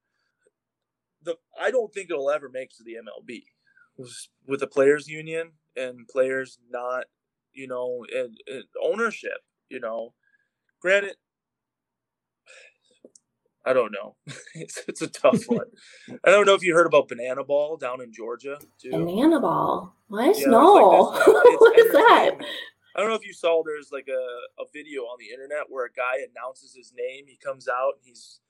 The 1.22 1.36
I 1.58 1.70
don't 1.70 1.92
think 1.92 2.10
it'll 2.10 2.30
ever 2.30 2.48
make 2.48 2.70
to 2.76 2.84
the 2.84 2.96
MLB 2.96 3.44
with 4.46 4.60
the 4.60 4.66
players 4.66 5.08
union 5.08 5.52
and 5.76 6.06
players 6.06 6.58
not, 6.70 7.06
you 7.54 7.66
know, 7.66 8.04
and, 8.14 8.36
and 8.46 8.64
ownership. 8.80 9.38
You 9.70 9.80
know, 9.80 10.12
granted, 10.80 11.16
I 13.66 13.72
don't 13.72 13.92
know. 13.92 14.16
it's, 14.54 14.82
it's 14.86 15.02
a 15.02 15.08
tough 15.08 15.44
one. 15.46 15.66
I 16.24 16.30
don't 16.30 16.46
know 16.46 16.54
if 16.54 16.62
you 16.62 16.74
heard 16.74 16.86
about 16.86 17.08
Banana 17.08 17.44
Ball 17.44 17.76
down 17.76 18.00
in 18.00 18.12
Georgia 18.12 18.58
too. 18.80 18.90
Banana 18.90 19.40
Ball? 19.40 19.94
What? 20.08 20.38
Yeah, 20.38 20.46
no. 20.48 20.72
Like 20.72 21.26
what 21.26 21.73
is 21.73 21.73
that? 21.94 22.36
I 22.96 23.00
don't 23.00 23.08
know 23.08 23.16
if 23.16 23.26
you 23.26 23.32
saw 23.32 23.62
there's 23.64 23.90
like 23.90 24.06
a, 24.08 24.62
a 24.62 24.66
video 24.72 25.02
on 25.02 25.16
the 25.18 25.32
internet 25.32 25.64
where 25.68 25.86
a 25.86 25.92
guy 25.92 26.24
announces 26.30 26.74
his 26.74 26.92
name. 26.96 27.24
He 27.26 27.36
comes 27.36 27.68
out 27.68 27.94
and 27.96 28.04
he's 28.04 28.40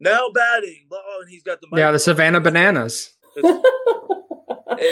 now 0.00 0.30
batting, 0.34 0.86
and 0.90 1.28
he's 1.28 1.42
got 1.42 1.60
the 1.60 1.68
yeah 1.72 1.90
the 1.90 1.98
Savannah 1.98 2.40
Bananas. 2.40 3.12
and 3.36 3.62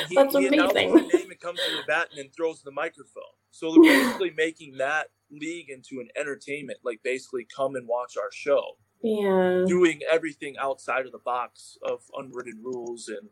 he, 0.08 0.14
That's 0.14 0.36
he 0.36 0.46
amazing. 0.46 0.98
His 0.98 1.14
name 1.14 1.30
and 1.30 1.40
comes 1.40 1.58
to 1.58 1.76
the 1.76 1.82
bat 1.86 2.08
and 2.10 2.18
then 2.18 2.30
throws 2.36 2.62
the 2.62 2.70
microphone. 2.70 3.22
So 3.50 3.72
they're 3.72 3.82
basically 3.82 4.30
making 4.36 4.76
that 4.78 5.08
league 5.30 5.70
into 5.70 6.00
an 6.00 6.08
entertainment. 6.16 6.80
Like 6.84 7.00
basically, 7.02 7.46
come 7.54 7.76
and 7.76 7.86
watch 7.88 8.16
our 8.16 8.30
show. 8.32 8.76
Yeah. 9.02 9.64
Doing 9.66 10.00
everything 10.10 10.56
outside 10.60 11.06
of 11.06 11.12
the 11.12 11.18
box 11.18 11.76
of 11.82 12.02
unwritten 12.16 12.60
rules 12.62 13.08
and 13.08 13.28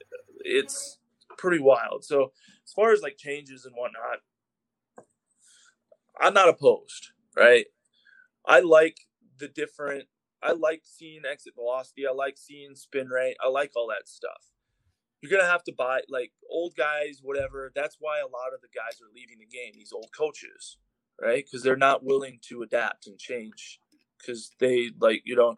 uh, 0.00 0.22
it's 0.44 0.98
pretty 1.42 1.60
wild. 1.60 2.04
So 2.04 2.32
as 2.64 2.72
far 2.72 2.92
as 2.92 3.02
like 3.02 3.16
changes 3.18 3.66
and 3.66 3.74
whatnot, 3.74 4.20
I'm 6.20 6.32
not 6.32 6.48
opposed, 6.48 7.08
right? 7.36 7.66
I 8.46 8.60
like 8.60 8.96
the 9.38 9.48
different. 9.48 10.04
I 10.40 10.52
like 10.52 10.82
seeing 10.84 11.22
exit 11.30 11.54
velocity. 11.56 12.06
I 12.06 12.12
like 12.12 12.38
seeing 12.38 12.76
spin 12.76 13.08
rate. 13.08 13.36
I 13.44 13.48
like 13.48 13.72
all 13.74 13.88
that 13.88 14.08
stuff. 14.08 14.52
You're 15.20 15.36
gonna 15.36 15.50
have 15.50 15.64
to 15.64 15.72
buy 15.76 16.00
like 16.08 16.32
old 16.48 16.74
guys, 16.76 17.20
whatever. 17.22 17.72
That's 17.74 17.96
why 17.98 18.20
a 18.20 18.24
lot 18.24 18.54
of 18.54 18.60
the 18.60 18.68
guys 18.74 19.00
are 19.00 19.12
leaving 19.14 19.38
the 19.38 19.46
game. 19.46 19.72
These 19.74 19.92
old 19.92 20.10
coaches, 20.16 20.78
right? 21.20 21.44
Because 21.44 21.64
they're 21.64 21.76
not 21.76 22.04
willing 22.04 22.38
to 22.48 22.62
adapt 22.62 23.06
and 23.08 23.18
change. 23.18 23.80
Because 24.18 24.52
they 24.60 24.90
like 25.00 25.22
you 25.24 25.34
know, 25.34 25.56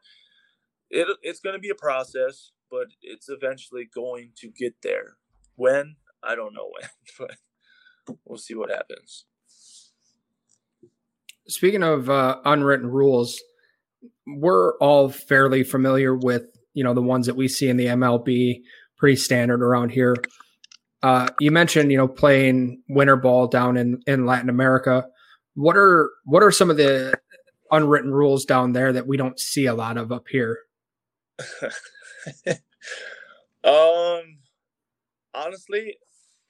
it 0.91 1.09
it's 1.23 1.41
gonna 1.41 1.59
be 1.59 1.71
a 1.71 1.75
process, 1.75 2.53
but 2.71 2.89
it's 3.03 3.29
eventually 3.29 3.89
going 3.95 4.33
to 4.37 4.49
get 4.49 4.77
there. 4.83 5.17
When 5.57 5.97
I 6.23 6.35
don't 6.35 6.55
know 6.55 6.71
when, 6.71 6.89
but 8.07 8.17
we'll 8.25 8.39
see 8.39 8.55
what 8.55 8.71
happens. 8.71 9.25
Speaking 11.47 11.83
of 11.83 12.09
uh, 12.09 12.39
unwritten 12.45 12.89
rules, 12.89 13.41
we're 14.27 14.77
all 14.79 15.11
fairly 15.11 15.63
familiar 15.63 16.15
with 16.15 16.45
you 16.73 16.83
know 16.85 16.95
the 16.95 17.03
ones 17.03 17.27
that 17.27 17.37
we 17.37 17.49
see 17.49 17.69
in 17.69 17.77
the 17.77 17.87
MLB, 17.87 18.63
pretty 18.97 19.17
standard 19.17 19.63
around 19.63 19.91
here. 19.91 20.17
Uh, 21.03 21.29
you 21.39 21.51
mentioned 21.51 21.93
you 21.93 21.99
know 21.99 22.09
playing 22.09 22.83
winter 22.89 23.17
ball 23.17 23.47
down 23.47 23.77
in 23.77 24.01
in 24.07 24.27
Latin 24.27 24.49
America. 24.49 25.05
What 25.55 25.77
are 25.77 26.11
what 26.25 26.43
are 26.43 26.51
some 26.51 26.71
of 26.71 26.77
the 26.77 27.15
unwritten 27.71 28.13
rules 28.13 28.45
down 28.45 28.73
there 28.73 28.93
that 28.93 29.07
we 29.07 29.17
don't 29.17 29.39
see 29.39 29.67
a 29.67 29.75
lot 29.75 29.97
of 29.97 30.13
up 30.13 30.27
here? 30.29 30.59
um, 33.65 34.39
honestly, 35.35 35.97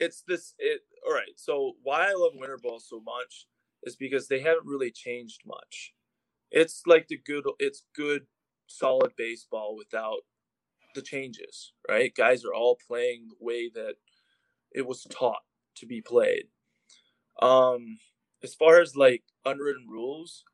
it's 0.01 0.22
this. 0.26 0.55
It 0.59 0.82
all 1.07 1.14
right. 1.14 1.37
So 1.37 1.72
why 1.82 2.09
I 2.09 2.14
love 2.14 2.32
winter 2.35 2.59
ball 2.62 2.80
so 2.80 3.01
much 3.01 3.47
is 3.82 3.97
because 3.97 4.28
they 4.28 4.41
haven't 4.41 4.66
really 4.66 4.91
changed 4.91 5.43
much. 5.47 5.93
It's 6.51 6.82
like 6.87 7.09
the 7.09 7.18
good, 7.18 7.45
it's 7.59 7.85
good, 7.97 8.26
solid 8.66 9.12
baseball 9.16 9.76
without 9.76 10.20
the 10.95 11.03
changes, 11.03 11.72
right? 11.89 12.14
Guys 12.14 12.45
are 12.45 12.55
all 12.55 12.78
playing 12.89 13.28
the 13.28 13.45
way 13.45 13.70
that 13.74 13.95
it 14.72 14.87
was 14.87 15.07
taught 15.11 15.43
to 15.76 15.87
be 15.87 16.01
played. 16.01 16.45
Um, 17.43 17.99
as 18.43 18.55
far 18.55 18.80
as 18.80 18.97
like 18.97 19.24
unwritten 19.45 19.87
rules, 19.89 20.45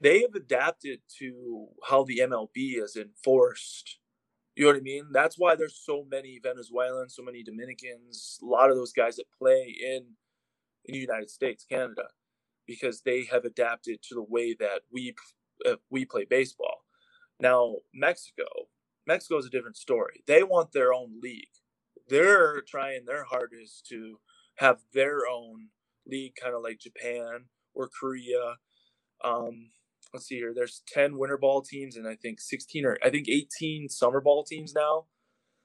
they 0.00 0.20
have 0.20 0.34
adapted 0.34 1.00
to 1.18 1.68
how 1.88 2.04
the 2.04 2.18
MLB 2.18 2.82
is 2.82 2.96
enforced. 2.96 3.98
You 4.56 4.64
know 4.64 4.70
what 4.72 4.78
I 4.78 4.82
mean? 4.82 5.08
That's 5.12 5.38
why 5.38 5.54
there's 5.54 5.78
so 5.84 6.04
many 6.10 6.40
Venezuelans, 6.42 7.14
so 7.14 7.22
many 7.22 7.42
Dominicans, 7.42 8.40
a 8.42 8.46
lot 8.46 8.70
of 8.70 8.76
those 8.76 8.92
guys 8.92 9.16
that 9.16 9.26
play 9.38 9.76
in 9.80 10.16
in 10.86 10.94
the 10.94 11.00
United 11.00 11.30
States, 11.30 11.66
Canada 11.68 12.04
because 12.66 13.02
they 13.02 13.24
have 13.30 13.44
adapted 13.44 14.02
to 14.02 14.14
the 14.14 14.22
way 14.22 14.54
that 14.58 14.82
we 14.92 15.14
uh, 15.66 15.76
we 15.90 16.04
play 16.04 16.24
baseball. 16.28 16.84
Now, 17.40 17.76
Mexico, 17.94 18.44
Mexico 19.06 19.38
is 19.38 19.46
a 19.46 19.50
different 19.50 19.76
story. 19.76 20.22
They 20.26 20.42
want 20.42 20.72
their 20.72 20.92
own 20.92 21.20
league. 21.22 21.48
They're 22.08 22.62
trying 22.62 23.04
their 23.04 23.24
hardest 23.24 23.86
to 23.88 24.18
have 24.56 24.78
their 24.92 25.20
own 25.30 25.68
league, 26.06 26.34
kind 26.40 26.54
of 26.54 26.62
like 26.62 26.78
Japan 26.78 27.46
or 27.74 27.88
Korea. 27.88 28.56
Um, 29.24 29.70
let's 30.12 30.26
see 30.26 30.36
here. 30.36 30.52
There's 30.54 30.82
10 30.88 31.18
winter 31.18 31.36
ball 31.36 31.62
teams 31.62 31.96
and 31.96 32.06
I 32.06 32.14
think 32.14 32.40
16 32.40 32.84
or 32.84 32.98
I 33.04 33.10
think 33.10 33.28
18 33.28 33.88
summer 33.88 34.20
ball 34.20 34.44
teams 34.44 34.74
now. 34.74 35.06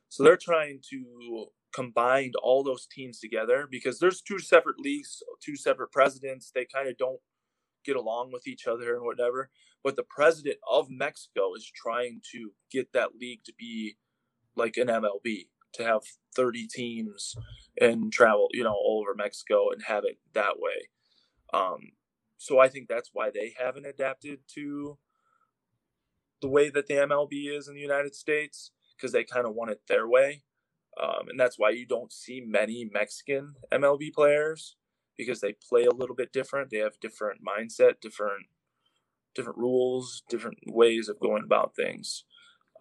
So 0.10 0.24
they're 0.24 0.38
trying 0.38 0.82
to 0.90 1.48
combine 1.74 2.34
all 2.44 2.64
those 2.64 2.86
teams 2.86 3.20
together 3.20 3.68
because 3.70 4.00
there's 4.00 4.22
two 4.22 4.40
separate 4.40 4.80
leagues, 4.80 5.24
two 5.44 5.56
separate 5.56 5.92
presidents. 5.92 6.52
They 6.54 6.66
kind 6.66 6.90
of 6.90 6.98
don't 6.98 7.20
get 7.86 7.96
along 7.96 8.32
with 8.32 8.48
each 8.48 8.68
other 8.68 8.96
and 8.96 9.06
whatever. 9.06 9.50
But 9.84 9.96
the 9.96 10.04
president 10.04 10.58
of 10.70 10.90
Mexico 10.90 11.54
is 11.56 11.72
trying 11.74 12.22
to 12.34 12.52
get 12.72 12.94
that 12.94 13.16
league 13.20 13.44
to 13.46 13.54
be 13.58 13.96
like 14.56 14.78
an 14.78 14.88
MLB, 14.88 15.48
to 15.74 15.84
have 15.84 16.02
30 16.36 16.68
teams 16.68 17.36
and 17.80 18.12
travel, 18.12 18.50
you 18.52 18.64
know, 18.64 18.74
all 18.74 19.02
over 19.02 19.16
Mexico 19.16 19.72
and 19.72 19.82
have 19.84 20.04
it 20.04 20.18
that 20.34 20.60
way. 20.60 20.90
Um, 21.54 21.80
so 22.42 22.58
I 22.58 22.70
think 22.70 22.88
that's 22.88 23.12
why 23.14 23.30
they 23.30 23.54
haven't 23.60 23.86
adapted 23.86 24.40
to 24.56 24.98
the 26.42 26.48
way 26.48 26.72
that 26.72 26.88
the 26.88 26.96
MLB 26.96 27.56
is 27.56 27.68
in 27.68 27.76
the 27.76 27.82
United 27.82 28.16
States 28.16 28.72
because 28.98 29.12
they 29.12 29.24
kind 29.24 29.46
of 29.46 29.54
want 29.54 29.70
it 29.70 29.82
their 29.88 30.08
way. 30.08 30.42
Um, 31.00 31.30
and 31.30 31.40
that's 31.40 31.60
why 31.60 31.70
you 31.70 31.86
don't 31.86 32.12
see 32.12 32.42
many 32.44 32.90
Mexican 32.92 33.54
MLB 33.72 34.12
players 34.12 34.76
because 35.16 35.40
they 35.40 35.54
play 35.70 35.86
a 35.86 35.94
little 35.94 36.16
bit 36.16 36.34
different. 36.34 36.72
They 36.72 36.80
have 36.80 37.00
different 37.00 37.42
mindset, 37.46 38.02
different 38.02 38.48
different 39.36 39.60
rules, 39.60 40.24
different 40.28 40.58
ways 40.66 41.10
of 41.10 41.20
going 41.20 41.44
about 41.46 41.76
things. 41.76 42.24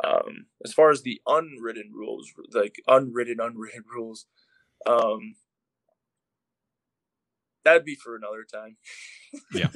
Um, 0.03 0.47
as 0.65 0.73
far 0.73 0.91
as 0.91 1.03
the 1.03 1.21
unwritten 1.27 1.93
rules, 1.95 2.33
like 2.55 2.77
unwritten, 2.89 3.41
unwritten 3.41 3.85
rules, 3.95 4.25
um, 4.87 5.35
that'd 7.65 7.85
be 7.85 7.95
for 7.95 8.17
another 8.17 8.45
time. 8.45 8.77
Yeah. 9.55 9.69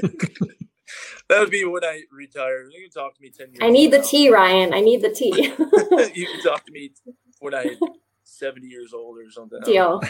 that 1.29 1.39
would 1.41 1.51
be 1.51 1.65
when 1.65 1.85
I 1.85 2.03
retire. 2.11 2.65
You 2.71 2.83
can 2.83 2.91
talk 2.91 3.15
to 3.15 3.23
me 3.23 3.31
10 3.31 3.49
years 3.49 3.59
I 3.63 3.71
need 3.71 3.93
the 3.93 3.99
from 3.99 4.07
tea, 4.09 4.31
Ryan. 4.31 4.75
I 4.75 4.81
need 4.81 5.01
the 5.01 5.11
tea. 5.11 5.33
you 6.15 6.27
can 6.27 6.43
talk 6.43 6.67
to 6.67 6.73
me 6.73 6.91
when 7.39 7.55
I'm 7.55 7.79
70 8.25 8.67
years 8.67 8.93
old 8.93 9.17
or 9.19 9.31
something. 9.31 9.61
Deal. 9.65 10.01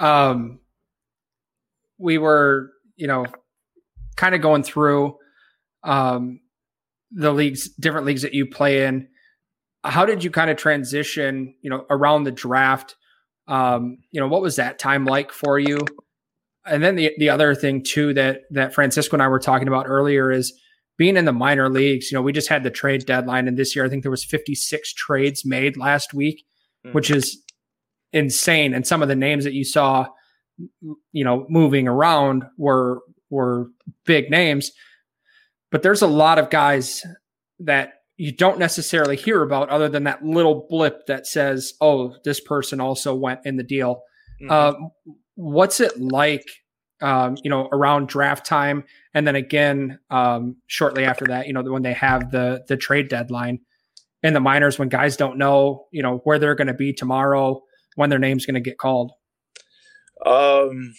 um, 0.00 0.58
we 1.98 2.18
were, 2.18 2.72
you 2.96 3.06
know, 3.06 3.26
kind 4.16 4.34
of 4.34 4.40
going 4.40 4.64
through 4.64 5.16
um, 5.84 6.40
the 7.12 7.32
leagues, 7.32 7.68
different 7.70 8.06
leagues 8.06 8.22
that 8.22 8.34
you 8.34 8.46
play 8.46 8.84
in. 8.86 9.08
How 9.84 10.04
did 10.04 10.24
you 10.24 10.30
kind 10.30 10.50
of 10.50 10.56
transition, 10.56 11.54
you 11.62 11.70
know, 11.70 11.86
around 11.90 12.24
the 12.24 12.32
draft? 12.32 12.96
Um, 13.52 13.98
you 14.10 14.20
know, 14.20 14.28
what 14.28 14.40
was 14.42 14.56
that 14.56 14.78
time 14.78 15.04
like 15.04 15.30
for 15.32 15.58
you? 15.58 15.78
And 16.64 16.82
then 16.82 16.96
the 16.96 17.10
the 17.18 17.28
other 17.28 17.54
thing 17.54 17.82
too 17.82 18.14
that 18.14 18.42
that 18.50 18.72
Francisco 18.74 19.14
and 19.16 19.22
I 19.22 19.28
were 19.28 19.38
talking 19.40 19.68
about 19.68 19.86
earlier 19.88 20.30
is 20.30 20.52
being 20.96 21.16
in 21.16 21.24
the 21.24 21.32
minor 21.32 21.68
leagues. 21.68 22.10
You 22.10 22.16
know, 22.16 22.22
we 22.22 22.32
just 22.32 22.48
had 22.48 22.62
the 22.62 22.70
trade 22.70 23.04
deadline, 23.04 23.48
and 23.48 23.58
this 23.58 23.74
year 23.74 23.84
I 23.84 23.88
think 23.88 24.02
there 24.02 24.10
was 24.10 24.24
56 24.24 24.94
trades 24.94 25.44
made 25.44 25.76
last 25.76 26.14
week, 26.14 26.44
Mm. 26.86 26.94
which 26.94 27.10
is 27.10 27.42
insane. 28.12 28.74
And 28.74 28.86
some 28.86 29.02
of 29.02 29.08
the 29.08 29.14
names 29.16 29.44
that 29.44 29.54
you 29.54 29.64
saw, 29.64 30.06
you 31.12 31.24
know, 31.24 31.46
moving 31.48 31.88
around 31.88 32.44
were 32.58 33.02
were 33.30 33.68
big 34.06 34.30
names. 34.30 34.70
But 35.70 35.82
there's 35.82 36.02
a 36.02 36.06
lot 36.06 36.38
of 36.38 36.50
guys 36.50 37.02
that 37.60 37.94
you 38.22 38.30
don't 38.30 38.60
necessarily 38.60 39.16
hear 39.16 39.42
about 39.42 39.68
other 39.68 39.88
than 39.88 40.04
that 40.04 40.24
little 40.24 40.64
blip 40.70 41.06
that 41.06 41.26
says, 41.26 41.72
"Oh, 41.80 42.14
this 42.22 42.38
person 42.38 42.80
also 42.80 43.16
went 43.16 43.40
in 43.44 43.56
the 43.56 43.64
deal." 43.64 44.04
Mhm. 44.40 44.48
Um, 44.48 44.90
what's 45.34 45.80
it 45.80 46.00
like, 46.00 46.44
um, 47.00 47.36
you 47.42 47.50
know, 47.50 47.68
around 47.72 48.06
draft 48.06 48.46
time, 48.46 48.84
and 49.12 49.26
then 49.26 49.34
again 49.34 49.98
um, 50.08 50.54
shortly 50.68 51.04
after 51.04 51.24
that, 51.26 51.48
you 51.48 51.52
know, 51.52 51.64
when 51.64 51.82
they 51.82 51.94
have 51.94 52.30
the 52.30 52.62
the 52.68 52.76
trade 52.76 53.08
deadline 53.08 53.58
in 54.22 54.34
the 54.34 54.40
minors, 54.40 54.78
when 54.78 54.88
guys 54.88 55.16
don't 55.16 55.36
know, 55.36 55.88
you 55.90 56.00
know, 56.00 56.18
where 56.18 56.38
they're 56.38 56.54
going 56.54 56.68
to 56.68 56.74
be 56.74 56.92
tomorrow, 56.92 57.60
when 57.96 58.08
their 58.08 58.20
name's 58.20 58.46
going 58.46 58.54
to 58.54 58.60
get 58.60 58.78
called. 58.78 59.10
Um, 60.24 60.94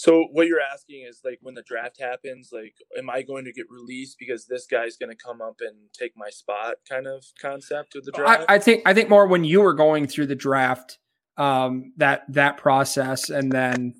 so 0.00 0.28
what 0.32 0.46
you're 0.46 0.62
asking 0.62 1.04
is 1.06 1.20
like 1.22 1.40
when 1.42 1.54
the 1.54 1.62
draft 1.62 2.00
happens, 2.00 2.48
like, 2.54 2.72
am 2.96 3.10
I 3.10 3.20
going 3.20 3.44
to 3.44 3.52
get 3.52 3.66
released 3.68 4.16
because 4.18 4.46
this 4.46 4.66
guy's 4.66 4.96
going 4.96 5.10
to 5.10 5.14
come 5.14 5.42
up 5.42 5.56
and 5.60 5.76
take 5.92 6.12
my 6.16 6.30
spot? 6.30 6.76
Kind 6.88 7.06
of 7.06 7.22
concept 7.38 7.94
of 7.96 8.06
the 8.06 8.12
draft. 8.12 8.46
I, 8.48 8.54
I 8.54 8.58
think 8.58 8.82
I 8.86 8.94
think 8.94 9.10
more 9.10 9.26
when 9.26 9.44
you 9.44 9.60
were 9.60 9.74
going 9.74 10.06
through 10.06 10.28
the 10.28 10.34
draft, 10.34 10.96
um, 11.36 11.92
that 11.98 12.22
that 12.30 12.56
process, 12.56 13.28
and 13.28 13.52
then 13.52 13.92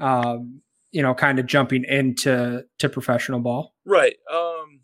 um, 0.00 0.62
you 0.90 1.02
know, 1.02 1.12
kind 1.12 1.38
of 1.38 1.44
jumping 1.44 1.84
into 1.84 2.64
to 2.78 2.88
professional 2.88 3.40
ball. 3.40 3.74
Right. 3.84 4.16
Um, 4.32 4.80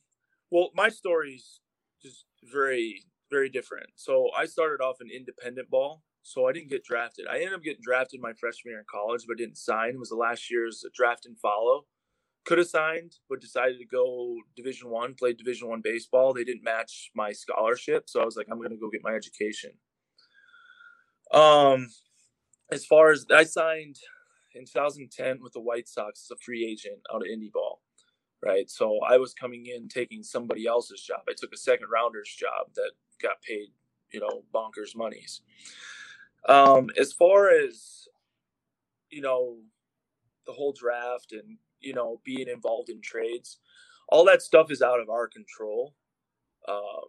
well, 0.50 0.68
my 0.74 0.90
story's 0.90 1.60
just 2.02 2.26
very, 2.44 3.04
very 3.30 3.48
different. 3.48 3.86
So 3.96 4.28
I 4.36 4.44
started 4.44 4.84
off 4.84 4.96
in 5.00 5.08
independent 5.10 5.70
ball, 5.70 6.02
so 6.22 6.46
I 6.46 6.52
didn't 6.52 6.70
get 6.70 6.84
drafted. 6.84 7.26
I 7.30 7.36
ended 7.36 7.54
up 7.54 7.62
getting 7.62 7.82
drafted 7.82 8.20
my 8.20 8.32
freshman 8.32 8.72
year 8.72 8.78
in 8.78 8.84
college, 8.90 9.24
but 9.26 9.38
didn't 9.38 9.58
sign. 9.58 9.90
It 9.90 9.98
was 9.98 10.10
the 10.10 10.16
last 10.16 10.50
year's 10.50 10.84
draft 10.94 11.26
and 11.26 11.38
follow. 11.38 11.86
Could 12.44 12.58
have 12.58 12.68
signed, 12.68 13.16
but 13.28 13.40
decided 13.40 13.78
to 13.78 13.84
go 13.84 14.36
Division 14.56 14.90
One. 14.90 15.14
Played 15.14 15.38
Division 15.38 15.68
One 15.68 15.80
baseball. 15.82 16.32
They 16.32 16.44
didn't 16.44 16.64
match 16.64 17.10
my 17.14 17.32
scholarship, 17.32 18.08
so 18.08 18.20
I 18.20 18.24
was 18.24 18.36
like, 18.36 18.46
I'm 18.50 18.58
going 18.58 18.70
to 18.70 18.76
go 18.76 18.90
get 18.90 19.02
my 19.04 19.14
education. 19.14 19.72
Um, 21.32 21.88
as 22.72 22.86
far 22.86 23.10
as 23.10 23.26
I 23.34 23.44
signed 23.44 23.96
in 24.54 24.64
2010 24.64 25.40
with 25.42 25.52
the 25.52 25.60
White 25.60 25.88
Sox 25.88 26.26
as 26.26 26.34
a 26.34 26.40
free 26.42 26.64
agent 26.64 27.00
out 27.12 27.22
of 27.22 27.28
indie 27.28 27.52
ball 27.52 27.82
right? 28.42 28.70
So 28.70 29.00
I 29.08 29.18
was 29.18 29.34
coming 29.34 29.66
in 29.66 29.88
taking 29.88 30.22
somebody 30.22 30.66
else's 30.66 31.02
job. 31.02 31.20
I 31.28 31.32
took 31.36 31.52
a 31.52 31.56
second 31.58 31.88
rounder's 31.92 32.34
job 32.34 32.72
that 32.74 32.92
got 33.20 33.42
paid, 33.42 33.68
you 34.12 34.20
know, 34.20 34.42
bonkers 34.54 34.96
monies. 34.96 35.42
Um, 36.48 36.88
as 36.98 37.12
far 37.12 37.50
as 37.50 38.08
you 39.10 39.22
know, 39.22 39.58
the 40.46 40.52
whole 40.52 40.72
draft 40.72 41.32
and 41.32 41.58
you 41.80 41.94
know 41.94 42.20
being 42.24 42.48
involved 42.48 42.90
in 42.90 43.00
trades, 43.02 43.58
all 44.08 44.24
that 44.26 44.42
stuff 44.42 44.70
is 44.70 44.82
out 44.82 45.00
of 45.00 45.10
our 45.10 45.28
control. 45.28 45.94
Um, 46.68 47.08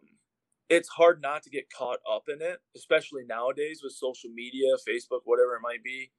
it's 0.69 0.89
hard 0.89 1.21
not 1.21 1.43
to 1.43 1.49
get 1.49 1.71
caught 1.75 1.99
up 2.11 2.23
in 2.29 2.41
it, 2.41 2.59
especially 2.75 3.23
nowadays 3.27 3.81
with 3.83 3.93
social 3.93 4.29
media, 4.31 4.67
Facebook, 4.87 5.21
whatever 5.25 5.55
it 5.55 5.61
might 5.63 5.83
be. 5.83 6.11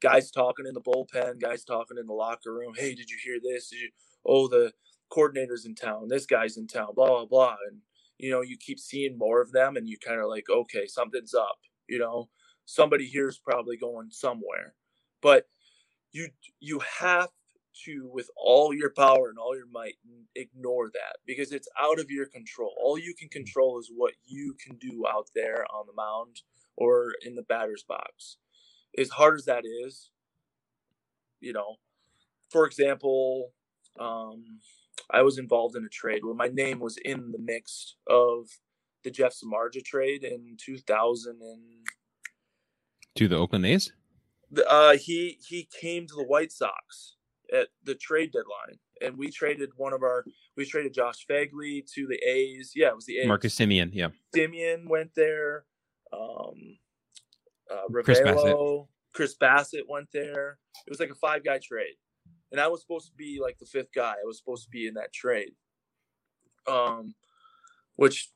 Guys 0.00 0.30
talking 0.30 0.66
in 0.66 0.74
the 0.74 0.80
bullpen, 0.80 1.40
guys 1.40 1.64
talking 1.64 1.98
in 1.98 2.06
the 2.06 2.12
locker 2.14 2.54
room. 2.54 2.74
Hey, 2.76 2.94
did 2.94 3.10
you 3.10 3.16
hear 3.24 3.38
this? 3.42 3.70
Did 3.70 3.80
you? 3.80 3.90
oh 4.26 4.48
the 4.48 4.72
coordinator's 5.10 5.64
in 5.64 5.74
town 5.74 6.08
this 6.08 6.26
guy's 6.26 6.56
in 6.56 6.66
town 6.66 6.88
blah 6.94 7.08
blah 7.08 7.24
blah 7.26 7.56
and 7.70 7.80
you 8.18 8.30
know 8.30 8.42
you 8.42 8.56
keep 8.58 8.78
seeing 8.78 9.16
more 9.16 9.40
of 9.40 9.52
them 9.52 9.76
and 9.76 9.88
you 9.88 9.96
kind 9.98 10.20
of 10.20 10.28
like 10.28 10.44
okay 10.50 10.86
something's 10.86 11.34
up 11.34 11.58
you 11.88 11.98
know 11.98 12.28
somebody 12.68 13.06
here's 13.06 13.38
probably 13.38 13.78
going 13.78 14.10
somewhere. 14.10 14.74
But 15.22 15.46
you 16.12 16.28
you 16.60 16.80
have 17.00 17.30
to 17.84 18.10
with 18.12 18.28
all 18.36 18.74
your 18.74 18.90
power 18.90 19.28
and 19.28 19.38
all 19.38 19.56
your 19.56 19.68
might 19.72 19.94
ignore 20.34 20.90
that 20.92 21.16
because 21.26 21.52
it's 21.52 21.68
out 21.80 21.98
of 21.98 22.10
your 22.10 22.26
control. 22.26 22.74
All 22.78 22.98
you 22.98 23.14
can 23.14 23.28
control 23.28 23.78
is 23.78 23.90
what 23.94 24.14
you 24.26 24.54
can 24.64 24.76
do 24.76 25.06
out 25.08 25.28
there 25.34 25.64
on 25.74 25.86
the 25.86 25.94
mound 25.96 26.42
or 26.76 27.14
in 27.24 27.34
the 27.34 27.42
batter's 27.42 27.84
box. 27.88 28.36
As 28.96 29.10
hard 29.10 29.38
as 29.38 29.44
that 29.46 29.64
is 29.64 30.10
you 31.40 31.52
know 31.52 31.76
for 32.50 32.66
example 32.66 33.52
um, 34.00 34.60
I 35.10 35.22
was 35.22 35.38
involved 35.38 35.76
in 35.76 35.84
a 35.84 35.88
trade 35.88 36.24
where 36.24 36.34
my 36.34 36.48
name 36.48 36.80
was 36.80 36.98
in 37.04 37.32
the 37.32 37.38
mix 37.38 37.96
of 38.08 38.48
the 39.04 39.10
Jeff 39.10 39.32
Samardzija 39.32 39.84
trade 39.84 40.24
in 40.24 40.56
2000 40.58 41.30
and 41.40 41.62
To 43.18 43.28
the 43.28 43.36
Oakland 43.36 43.66
A's? 43.66 43.92
uh, 44.68 44.96
he 44.96 45.38
he 45.46 45.68
came 45.80 46.06
to 46.06 46.14
the 46.14 46.24
White 46.24 46.52
Sox 46.52 47.16
at 47.52 47.68
the 47.84 47.94
trade 47.94 48.32
deadline, 48.32 48.78
and 49.02 49.18
we 49.18 49.30
traded 49.30 49.70
one 49.76 49.92
of 49.92 50.02
our 50.02 50.24
we 50.56 50.64
traded 50.64 50.94
Josh 50.94 51.26
Phegley 51.28 51.84
to 51.94 52.06
the 52.06 52.16
A's. 52.16 52.72
Yeah, 52.74 52.88
it 52.88 52.96
was 52.96 53.06
the 53.06 53.18
A's. 53.18 53.26
Marcus 53.26 53.56
Semien, 53.56 53.90
yeah. 53.92 54.08
Semien 54.34 54.88
went 54.88 55.10
there. 55.14 55.64
Um, 56.12 56.78
uh, 57.70 58.02
Chris 58.02 58.20
Bassitt. 58.20 58.86
Chris 59.12 59.36
Bassitt 59.36 59.88
went 59.88 60.08
there. 60.12 60.58
It 60.86 60.90
was 60.90 61.00
like 61.00 61.10
a 61.10 61.14
five 61.14 61.44
guy 61.44 61.58
trade, 61.58 61.96
and 62.52 62.60
I 62.60 62.68
was 62.68 62.80
supposed 62.80 63.08
to 63.08 63.14
be 63.14 63.40
like 63.42 63.58
the 63.58 63.66
fifth 63.66 63.92
guy. 63.94 64.12
I 64.12 64.26
was 64.26 64.38
supposed 64.38 64.64
to 64.64 64.70
be 64.70 64.86
in 64.86 64.94
that 64.94 65.12
trade. 65.12 65.52
Um, 66.66 67.14
which 67.96 68.30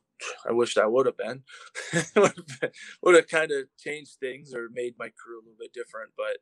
I 0.47 0.51
wish 0.51 0.77
I 0.77 0.85
would 0.87 1.05
have 1.05 1.17
been. 1.17 1.43
would 3.01 3.15
have 3.15 3.27
kind 3.27 3.51
of 3.51 3.65
changed 3.77 4.17
things 4.19 4.53
or 4.53 4.69
made 4.71 4.95
my 4.97 5.05
career 5.07 5.37
a 5.37 5.41
little 5.41 5.57
bit 5.59 5.73
different, 5.73 6.11
but 6.17 6.37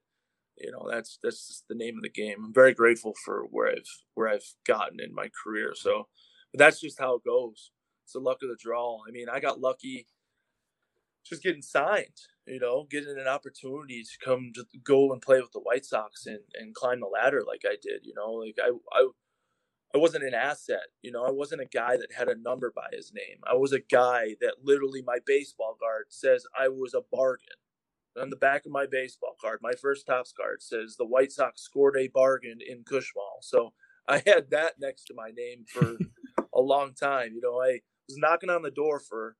you 0.57 0.71
know 0.71 0.87
that's 0.89 1.17
that's 1.23 1.47
just 1.47 1.67
the 1.67 1.75
name 1.75 1.97
of 1.97 2.03
the 2.03 2.09
game. 2.09 2.43
I'm 2.45 2.53
very 2.53 2.73
grateful 2.73 3.13
for 3.25 3.45
where 3.49 3.69
I've 3.69 4.03
where 4.15 4.29
I've 4.29 4.53
gotten 4.65 4.99
in 4.99 5.13
my 5.13 5.29
career. 5.43 5.73
So, 5.75 6.07
but 6.51 6.59
that's 6.59 6.79
just 6.81 6.99
how 6.99 7.15
it 7.15 7.23
goes. 7.25 7.71
It's 8.03 8.13
the 8.13 8.19
luck 8.19 8.39
of 8.43 8.49
the 8.49 8.57
draw. 8.59 8.99
I 9.07 9.11
mean, 9.11 9.27
I 9.29 9.39
got 9.39 9.61
lucky 9.61 10.07
just 11.25 11.43
getting 11.43 11.61
signed. 11.61 12.07
You 12.47 12.59
know, 12.59 12.87
getting 12.89 13.17
an 13.19 13.27
opportunity 13.27 14.03
to 14.03 14.25
come 14.25 14.51
to 14.55 14.65
go 14.83 15.13
and 15.13 15.21
play 15.21 15.39
with 15.39 15.51
the 15.51 15.59
White 15.59 15.85
Sox 15.85 16.25
and 16.25 16.39
and 16.55 16.73
climb 16.73 16.99
the 16.99 17.07
ladder 17.07 17.41
like 17.47 17.61
I 17.65 17.75
did. 17.81 18.05
You 18.05 18.13
know, 18.15 18.31
like 18.31 18.57
I 18.61 18.71
I. 18.93 19.09
I 19.93 19.97
wasn't 19.97 20.23
an 20.23 20.33
asset, 20.33 20.87
you 21.01 21.11
know. 21.11 21.25
I 21.25 21.31
wasn't 21.31 21.61
a 21.61 21.65
guy 21.65 21.97
that 21.97 22.13
had 22.15 22.29
a 22.29 22.39
number 22.41 22.71
by 22.73 22.87
his 22.91 23.11
name. 23.13 23.37
I 23.45 23.55
was 23.55 23.73
a 23.73 23.79
guy 23.79 24.35
that 24.39 24.55
literally 24.63 25.01
my 25.01 25.17
baseball 25.25 25.75
card 25.81 26.05
says 26.09 26.45
I 26.57 26.69
was 26.69 26.93
a 26.93 27.01
bargain. 27.11 27.47
On 28.21 28.29
the 28.29 28.35
back 28.35 28.65
of 28.65 28.71
my 28.71 28.85
baseball 28.89 29.35
card, 29.41 29.59
my 29.61 29.71
first 29.73 30.05
Topps 30.05 30.33
card 30.33 30.61
says 30.61 30.95
the 30.97 31.05
White 31.05 31.31
Sox 31.31 31.61
scored 31.61 31.95
a 31.97 32.07
bargain 32.07 32.59
in 32.65 32.83
Kussmaul. 32.83 33.41
So 33.41 33.73
I 34.07 34.21
had 34.25 34.51
that 34.51 34.73
next 34.79 35.05
to 35.05 35.13
my 35.13 35.31
name 35.35 35.65
for 35.67 35.97
a 36.53 36.61
long 36.61 36.93
time. 36.93 37.31
You 37.33 37.41
know, 37.41 37.61
I 37.61 37.79
was 38.07 38.17
knocking 38.17 38.49
on 38.49 38.61
the 38.61 38.71
door 38.71 38.99
for 38.99 39.35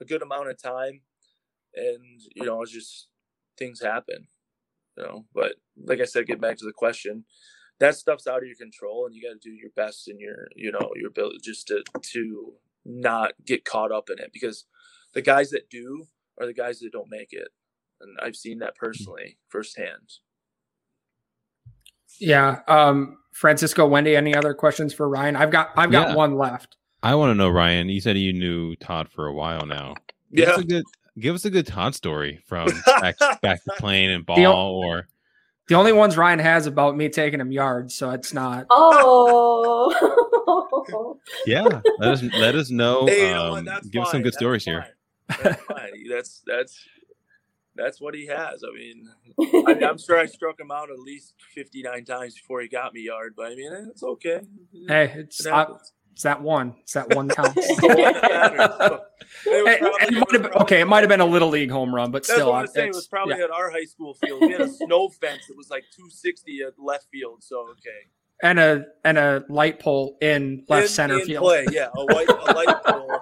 a 0.00 0.04
good 0.04 0.22
amount 0.22 0.48
of 0.48 0.60
time, 0.60 1.00
and 1.74 2.20
you 2.34 2.44
know, 2.44 2.62
it's 2.62 2.72
just 2.72 3.08
things 3.58 3.80
happen. 3.80 4.28
You 4.96 5.04
know, 5.04 5.24
but 5.34 5.54
like 5.82 6.00
I 6.00 6.04
said, 6.04 6.26
get 6.26 6.40
back 6.40 6.56
to 6.58 6.64
the 6.64 6.72
question. 6.72 7.24
That 7.80 7.96
stuff's 7.96 8.26
out 8.26 8.38
of 8.42 8.46
your 8.46 8.56
control, 8.56 9.06
and 9.06 9.14
you 9.14 9.22
got 9.22 9.40
to 9.40 9.48
do 9.48 9.52
your 9.54 9.70
best 9.76 10.08
in 10.08 10.18
your, 10.20 10.46
you 10.54 10.70
know, 10.72 10.92
your 10.96 11.08
ability 11.08 11.38
just 11.42 11.66
to 11.68 11.82
to 12.12 12.52
not 12.84 13.32
get 13.44 13.64
caught 13.64 13.90
up 13.92 14.10
in 14.10 14.18
it 14.18 14.30
because 14.32 14.64
the 15.14 15.22
guys 15.22 15.50
that 15.50 15.70
do 15.70 16.06
are 16.40 16.46
the 16.46 16.52
guys 16.54 16.80
that 16.80 16.92
don't 16.92 17.10
make 17.10 17.32
it, 17.32 17.48
and 18.00 18.16
I've 18.22 18.36
seen 18.36 18.58
that 18.60 18.76
personally 18.76 19.38
firsthand. 19.48 20.18
Yeah. 22.20 22.60
Um, 22.68 23.18
Francisco, 23.32 23.86
Wendy, 23.86 24.14
any 24.16 24.34
other 24.34 24.54
questions 24.54 24.94
for 24.94 25.08
Ryan? 25.08 25.36
I've 25.36 25.50
got 25.50 25.70
I've 25.76 25.90
got 25.90 26.10
Yeah. 26.10 26.14
one 26.14 26.36
left. 26.36 26.76
I 27.02 27.14
want 27.16 27.30
to 27.30 27.34
know, 27.34 27.48
Ryan. 27.50 27.88
You 27.88 28.00
said 28.00 28.16
you 28.16 28.32
knew 28.32 28.76
Todd 28.76 29.08
for 29.08 29.26
a 29.26 29.32
while 29.32 29.66
now. 29.66 29.94
Give 30.32 30.46
Yeah, 30.46 30.54
us 30.54 30.60
a 30.60 30.64
good 30.64 30.84
give 31.18 31.34
us 31.34 31.44
a 31.44 31.50
good 31.50 31.66
Todd 31.66 31.94
story 31.94 32.40
from 32.46 32.68
back, 33.00 33.16
back 33.42 33.64
to 33.64 33.70
playing 33.78 34.10
in 34.10 34.20
The 34.20 34.24
ball 34.24 34.74
or 34.76 35.08
The 35.68 35.74
only 35.76 35.92
ones 35.92 36.16
Ryan 36.16 36.40
has 36.40 36.66
about 36.66 36.96
me 36.96 37.08
taking 37.08 37.40
him 37.40 37.50
yards, 37.50 37.94
so 37.94 38.10
it's 38.10 38.32
not. 38.32 38.66
Oh. 40.46 41.18
yeah. 41.46 41.80
Let 41.98 42.10
us 42.12 42.22
let 42.22 42.54
us 42.54 42.70
know. 42.70 43.06
Hey, 43.06 43.28
you 43.28 43.34
know 43.34 43.56
um, 43.56 43.64
That's 43.64 43.88
give 43.88 44.02
us 44.02 44.10
some 44.10 44.20
good 44.20 44.34
That's 44.34 44.36
stories 44.36 44.64
here. 44.64 44.86
That's 45.42 45.62
fine. 45.62 46.06
That's 46.08 46.42
that's 46.46 46.84
that's 47.74 48.00
what 48.00 48.14
he 48.14 48.26
has. 48.26 48.62
I 48.62 48.72
mean, 48.74 49.08
I, 49.66 49.78
I'm 49.88 49.96
sure 49.98 50.18
I 50.18 50.26
struck 50.26 50.60
him 50.60 50.70
out 50.70 50.90
at 50.90 50.98
least 50.98 51.34
59 51.54 52.04
times 52.04 52.34
before 52.34 52.60
he 52.60 52.68
got 52.68 52.92
me 52.92 53.02
yard, 53.02 53.34
but 53.36 53.46
I 53.46 53.54
mean, 53.54 53.72
it's 53.90 54.02
okay. 54.02 54.42
Hey, 54.86 55.12
it's 55.16 55.44
It 55.44 55.50
happens. 55.50 55.93
It's 56.14 56.22
that 56.22 56.40
one. 56.40 56.74
It's 56.82 56.92
that 56.92 57.12
one 57.14 57.28
counts. 57.28 57.52
It's 57.56 57.80
the 57.80 57.88
one 57.88 57.96
that 57.96 58.22
matters. 58.22 59.00
So, 59.42 59.50
it 59.50 59.82
was 59.82 59.96
and 60.00 60.10
it 60.10 60.16
it 60.16 60.20
might 60.20 60.32
have 60.32 60.42
been, 60.42 60.62
okay, 60.62 60.80
it 60.80 60.84
might 60.86 61.00
have 61.00 61.08
been 61.08 61.20
a 61.20 61.26
little 61.26 61.48
league 61.48 61.70
home 61.70 61.92
run, 61.94 62.12
but 62.12 62.22
That's 62.22 62.32
still, 62.32 62.52
what 62.52 62.60
I'm 62.60 62.66
saying. 62.68 62.88
It 62.90 62.94
was 62.94 63.08
probably 63.08 63.36
yeah. 63.36 63.44
at 63.44 63.50
our 63.50 63.68
high 63.70 63.84
school 63.84 64.14
field. 64.14 64.40
We 64.42 64.52
had 64.52 64.60
a 64.60 64.68
snow 64.68 65.08
fence 65.08 65.46
that 65.48 65.56
was 65.56 65.70
like 65.70 65.82
260 65.96 66.62
at 66.62 66.74
left 66.78 67.08
field. 67.10 67.42
So 67.42 67.66
okay, 67.72 68.08
and 68.44 68.60
a 68.60 68.84
and 69.04 69.18
a 69.18 69.44
light 69.48 69.80
pole 69.80 70.16
in 70.20 70.64
left 70.68 70.84
In- 70.84 70.88
center 70.88 71.18
in 71.18 71.26
field. 71.26 71.42
Play, 71.42 71.66
yeah, 71.72 71.88
a 71.96 72.04
white 72.14 72.28
a 72.28 72.52
light 72.54 72.82
pole. 72.86 73.18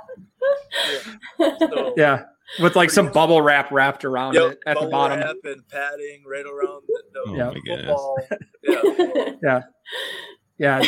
Yeah. 1.39 1.59
So, 1.59 1.95
Yeah, 1.97 2.23
with 2.61 2.77
like 2.77 2.91
some 2.91 3.11
bubble 3.11 3.41
wrap 3.41 3.71
wrapped 3.73 4.05
around 4.05 4.35
Yep, 4.35 4.53
it 4.53 4.59
at 4.67 4.75
the 4.75 4.81
bubble 4.81 4.91
bottom. 4.91 5.21
wrap 5.21 5.37
and 5.45 5.67
padding 5.69 6.25
right 6.27 6.45
around 6.45 6.83
the, 6.87 7.03
the 7.13 7.21
Oh 7.27 7.35
Yeah. 7.35 7.51
my 7.51 7.77
football. 7.77 8.19
Yeah. 8.63 9.33
Yeah, 9.43 9.61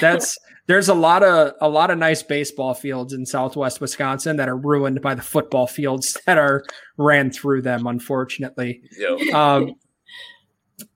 that's 0.01 0.39
there's 0.67 0.89
a 0.89 0.95
lot 0.95 1.23
of 1.23 1.53
a 1.61 1.69
lot 1.69 1.91
of 1.91 1.99
nice 1.99 2.23
baseball 2.23 2.75
fields 2.75 3.13
in 3.13 3.27
Southwest 3.27 3.81
Wisconsin 3.81 4.37
that 4.37 4.49
are 4.49 4.57
ruined 4.57 5.01
by 5.03 5.15
the 5.15 5.23
football 5.23 5.67
fields 5.67 6.17
that 6.27 6.39
are 6.39 6.65
ran 6.97 7.31
through 7.31 7.63
them. 7.63 7.87
Unfortunately, 7.87 8.81
Yep. 8.99 9.35
um, 9.35 9.75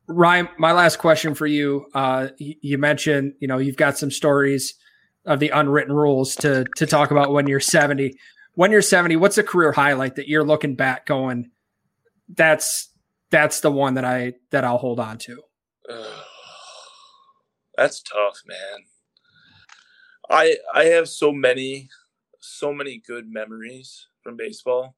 Ryan, 0.06 0.48
my 0.58 0.72
last 0.72 0.98
question 0.98 1.34
for 1.34 1.46
you. 1.46 1.86
Uh, 1.94 2.28
you 2.38 2.78
mentioned, 2.78 3.34
you 3.40 3.48
know, 3.48 3.58
you've 3.58 3.76
got 3.76 3.98
some 3.98 4.10
stories 4.10 4.74
of 5.26 5.38
the 5.38 5.50
unwritten 5.50 5.94
rules 5.94 6.34
to 6.36 6.64
to 6.76 6.86
talk 6.86 7.10
about 7.10 7.32
when 7.32 7.46
you're 7.46 7.60
70. 7.60 8.14
When 8.54 8.72
you're 8.72 8.82
70, 8.82 9.16
what's 9.16 9.38
a 9.38 9.42
career 9.42 9.70
highlight 9.72 10.16
that 10.16 10.26
you're 10.26 10.44
looking 10.44 10.74
back 10.74 11.06
going, 11.06 11.50
that's 12.34 12.90
that's 13.30 13.60
the 13.60 13.70
one 13.70 13.94
that 13.94 14.04
I 14.04 14.32
that 14.50 14.64
I'll 14.64 14.78
hold 14.78 14.98
on 14.98 15.18
to. 15.18 15.42
That's 17.78 18.02
tough, 18.02 18.42
man. 18.44 18.86
I 20.28 20.56
I 20.74 20.84
have 20.86 21.08
so 21.08 21.32
many 21.32 21.88
so 22.40 22.72
many 22.72 22.98
good 23.06 23.30
memories 23.32 24.08
from 24.22 24.36
baseball. 24.36 24.96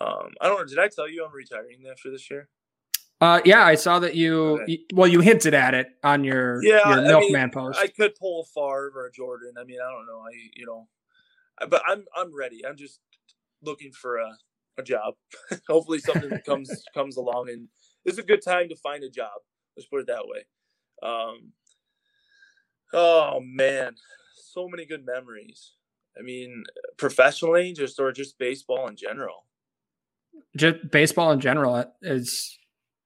Um, 0.00 0.30
I 0.40 0.48
don't 0.48 0.58
know. 0.58 0.66
Did 0.66 0.80
I 0.80 0.88
tell 0.88 1.08
you 1.08 1.24
I'm 1.24 1.32
retiring 1.32 1.84
after 1.88 2.10
this 2.10 2.28
year? 2.28 2.48
Uh, 3.20 3.40
yeah, 3.44 3.64
I 3.64 3.76
saw 3.76 4.00
that 4.00 4.14
you, 4.14 4.60
Okay. 4.60 4.72
you- 4.72 4.84
well, 4.92 5.08
you 5.08 5.20
hinted 5.20 5.54
at 5.54 5.72
it 5.72 5.86
on 6.04 6.22
your 6.24 6.62
Yeah, 6.64 6.80
your 6.84 6.96
I 6.96 7.00
mean, 7.00 7.06
milkman 7.06 7.50
post. 7.50 7.78
I 7.78 7.86
could 7.86 8.14
pull 8.16 8.40
a 8.42 8.44
Favre 8.44 8.92
or 8.94 9.06
a 9.06 9.12
Jordan. 9.12 9.54
I 9.58 9.64
mean, 9.64 9.78
I 9.80 9.90
don't 9.90 10.06
know. 10.06 10.18
I 10.20 10.32
you 10.54 10.66
know, 10.66 10.88
but 11.68 11.80
I'm 11.86 12.04
I'm 12.14 12.36
ready. 12.36 12.66
I'm 12.66 12.76
just 12.76 12.98
looking 13.62 13.92
for 13.92 14.16
a, 14.18 14.36
a 14.78 14.82
job. 14.82 15.14
Hopefully, 15.68 16.00
something 16.00 16.40
comes 16.44 16.82
comes 16.94 17.16
along, 17.16 17.50
and 17.50 17.68
it's 18.04 18.18
a 18.18 18.22
good 18.24 18.42
time 18.42 18.68
to 18.68 18.76
find 18.76 19.04
a 19.04 19.10
job. 19.10 19.40
Let's 19.76 19.88
put 19.88 20.00
it 20.00 20.08
that 20.08 20.26
way. 20.26 20.44
Um, 21.02 21.52
oh 22.92 23.40
man, 23.42 23.96
so 24.34 24.68
many 24.68 24.86
good 24.86 25.04
memories. 25.04 25.72
I 26.18 26.22
mean, 26.22 26.64
professionally, 26.96 27.72
just 27.72 28.00
or 28.00 28.12
just 28.12 28.38
baseball 28.38 28.88
in 28.88 28.96
general. 28.96 29.44
Just 30.56 30.90
baseball 30.90 31.32
in 31.32 31.40
general 31.40 31.84
is 32.02 32.58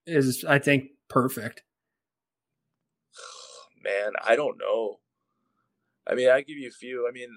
is 0.06 0.44
I 0.48 0.58
think 0.58 0.90
perfect. 1.08 1.62
man, 3.84 4.12
I 4.24 4.36
don't 4.36 4.58
know. 4.58 5.00
I 6.06 6.14
mean, 6.14 6.28
I 6.28 6.40
give 6.40 6.56
you 6.56 6.68
a 6.68 6.72
few. 6.72 7.06
I 7.08 7.12
mean, 7.12 7.30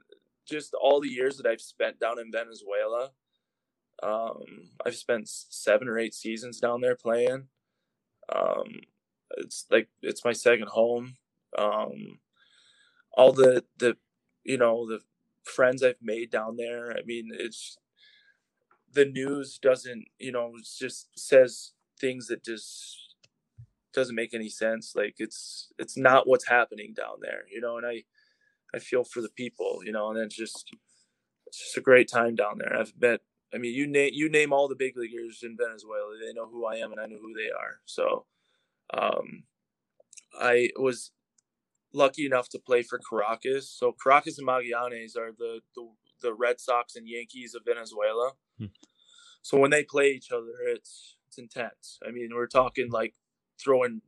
just 0.48 0.74
all 0.74 1.02
the 1.02 1.10
years 1.10 1.38
that 1.38 1.46
I've 1.46 1.62
spent 1.62 2.00
down 2.00 2.20
in 2.20 2.32
Venezuela. 2.32 3.12
Um, 4.02 4.44
I've 4.86 4.96
spent 4.96 5.30
seven 5.30 5.88
or 5.88 5.98
eight 5.98 6.14
seasons 6.14 6.60
down 6.60 6.82
there 6.82 6.96
playing. 6.96 7.48
Um, 8.34 8.82
it's 9.38 9.66
like 9.72 9.88
it's 10.02 10.26
my 10.26 10.34
second 10.34 10.70
home. 10.70 11.16
Um, 11.58 12.20
all 13.16 13.32
the 13.34 13.64
the 13.78 13.98
you 14.44 14.58
know 14.58 14.88
the 14.88 15.00
friends 15.44 15.84
I've 15.84 16.02
made 16.02 16.32
down 16.32 16.58
there. 16.58 16.92
I 16.92 17.02
mean, 17.06 17.30
it's 17.34 17.78
the 18.92 19.06
news 19.06 19.58
doesn't 19.62 20.06
you 20.20 20.32
know 20.32 20.54
just 20.80 21.08
says 21.18 21.74
things 22.00 22.28
that 22.28 22.44
just 22.44 23.16
doesn't 23.94 24.16
make 24.16 24.34
any 24.34 24.50
sense. 24.50 24.94
Like 24.96 25.16
it's 25.20 25.72
it's 25.80 25.98
not 25.98 26.28
what's 26.28 26.48
happening 26.48 26.94
down 26.96 27.18
there 27.22 27.44
you 27.52 27.62
know 27.62 27.78
and 27.78 27.86
i 27.86 28.04
i 28.76 28.80
feel 28.80 29.04
for 29.04 29.22
the 29.22 29.30
people 29.30 29.82
you 29.86 29.92
know 29.92 30.10
and 30.12 30.20
it's 30.20 30.36
just 30.36 30.70
it's 31.48 31.60
just 31.60 31.78
a 31.78 31.82
great 31.82 32.10
time 32.10 32.36
down 32.36 32.58
there. 32.60 32.76
I've 32.78 32.94
met 33.00 33.22
i 33.54 33.58
mean 33.58 33.74
you 33.76 33.88
name 33.88 34.12
you 34.14 34.30
name 34.30 34.54
all 34.54 34.68
the 34.68 34.76
big 34.76 34.98
leaguers 34.98 35.42
in 35.44 35.58
venezuela 35.58 36.18
they 36.22 36.34
know 36.34 36.48
who 36.50 36.66
i 36.66 36.76
am 36.78 36.92
and 36.92 37.02
i 37.02 37.06
know 37.08 37.20
who 37.22 37.34
they 37.34 37.52
are. 37.52 37.80
So 37.86 38.26
um 38.94 39.44
i 40.40 40.70
was 40.78 41.12
lucky 41.94 42.26
enough 42.26 42.50
to 42.50 42.60
play 42.60 42.82
for 42.82 43.00
caracas. 43.00 43.70
So 43.70 43.92
caracas 43.94 44.38
and 44.38 44.48
magallanes 44.48 45.16
are 45.18 45.32
the 45.38 45.62
the, 45.76 45.88
the 46.22 46.34
red 46.34 46.60
sox 46.60 46.96
and 46.96 47.08
yankees 47.08 47.56
of 47.56 47.64
venezuela. 47.66 48.32
Hmm. 48.58 48.68
so 49.42 49.58
when 49.58 49.72
they 49.72 49.84
play 49.84 50.12
each 50.12 50.32
other 50.32 50.54
it's 50.68 51.18
it's 51.28 51.38
intense. 51.38 52.00
I 52.06 52.12
mean 52.12 52.30
we're 52.34 52.48
talking 52.48 52.90
like 52.92 53.16
throwing 53.62 54.02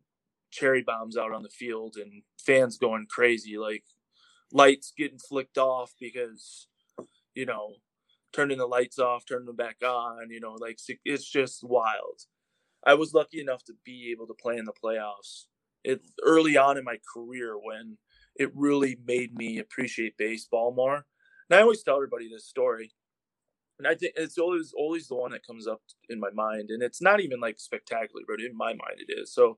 cherry 0.52 0.82
bombs 0.82 1.18
out 1.18 1.34
on 1.34 1.44
the 1.44 1.50
field 1.50 1.96
and 1.98 2.24
fans 2.40 2.78
going 2.78 3.08
crazy 3.10 3.58
like 3.58 3.84
lights 4.52 4.94
getting 4.98 5.18
flicked 5.18 5.58
off 5.58 5.94
because 6.00 6.68
you 7.34 7.46
know 7.46 7.76
turning 8.32 8.58
the 8.58 8.68
lights 8.68 9.00
off 9.00 9.26
turning 9.26 9.48
them 9.48 9.56
back 9.56 9.78
on 9.84 10.30
you 10.30 10.40
know 10.40 10.56
like 10.60 10.80
it's 11.04 11.30
just 11.30 11.64
wild. 11.64 12.22
I 12.88 12.94
was 12.94 13.16
lucky 13.16 13.42
enough 13.42 13.64
to 13.64 13.74
be 13.84 14.12
able 14.12 14.28
to 14.28 14.36
play 14.36 14.58
in 14.58 14.66
the 14.66 14.72
playoffs 14.72 15.46
it 15.86 16.02
early 16.24 16.58
on 16.58 16.78
in 16.78 16.84
my 16.84 16.98
career 17.14 17.56
when 17.58 17.98
it 18.36 18.52
really 18.56 18.98
made 19.06 19.36
me 19.36 19.60
appreciate 19.60 20.18
baseball 20.18 20.74
more. 20.74 21.06
And 21.50 21.58
i 21.58 21.62
always 21.62 21.84
tell 21.84 21.96
everybody 21.96 22.30
this 22.30 22.46
story. 22.48 22.94
And 23.78 23.88
I 23.88 23.96
think 23.96 24.14
it's 24.16 24.38
always 24.38 24.74
always 24.78 25.08
the 25.08 25.16
one 25.16 25.32
that 25.32 25.46
comes 25.46 25.68
up 25.68 25.82
in 26.10 26.20
my 26.20 26.30
mind, 26.34 26.70
and 26.70 26.82
it's 26.82 27.02
not 27.02 27.20
even 27.20 27.42
like 27.42 27.60
spectacular, 27.60 28.24
but 28.28 28.40
in 28.40 28.56
my 28.56 28.70
mind 28.70 29.00
it 29.06 29.12
is. 29.12 29.34
So, 29.34 29.58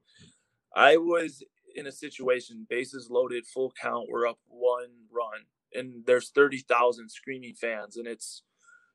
I 0.75 0.97
was 0.97 1.43
in 1.75 1.88
a 1.88 1.91
situation, 1.91 2.65
bases 2.69 3.09
loaded, 3.11 3.45
full 3.45 3.73
count, 3.80 4.07
we're 4.09 4.28
up 4.28 4.39
one 4.47 4.89
run, 5.11 5.45
and 5.73 6.05
there's 6.07 6.30
thirty 6.30 6.59
thousand 6.59 7.09
screaming 7.11 7.53
fans, 7.55 7.97
and 7.97 8.07
it's 8.07 8.43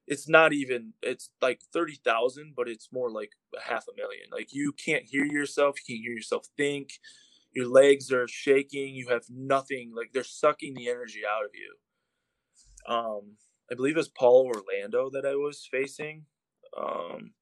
it's 0.08 0.28
not 0.28 0.52
even 0.52 0.94
it's 1.02 1.30
like 1.40 1.60
thirty 1.72 1.96
thousand, 2.04 2.54
but 2.56 2.68
it's 2.68 2.88
more 2.92 3.10
like 3.10 3.30
half 3.64 3.86
a 3.88 3.96
million. 3.96 4.26
Like 4.32 4.52
you 4.52 4.72
can't 4.72 5.04
hear 5.04 5.24
yourself, 5.24 5.76
you 5.78 5.94
can't 5.94 6.04
hear 6.04 6.16
yourself 6.16 6.46
think, 6.56 6.94
your 7.54 7.68
legs 7.68 8.10
are 8.12 8.28
shaking, 8.28 8.94
you 8.94 9.08
have 9.08 9.24
nothing, 9.28 9.92
like 9.94 10.12
they're 10.12 10.24
sucking 10.24 10.74
the 10.74 10.88
energy 10.88 11.22
out 11.28 11.44
of 11.44 11.50
you. 11.54 12.94
Um, 12.94 13.36
I 13.70 13.74
believe 13.74 13.94
it 13.94 13.98
was 13.98 14.08
Paul 14.08 14.52
Orlando 14.54 15.10
that 15.10 15.26
I 15.26 15.34
was 15.34 15.66
facing. 15.70 16.24
Um, 16.76 17.32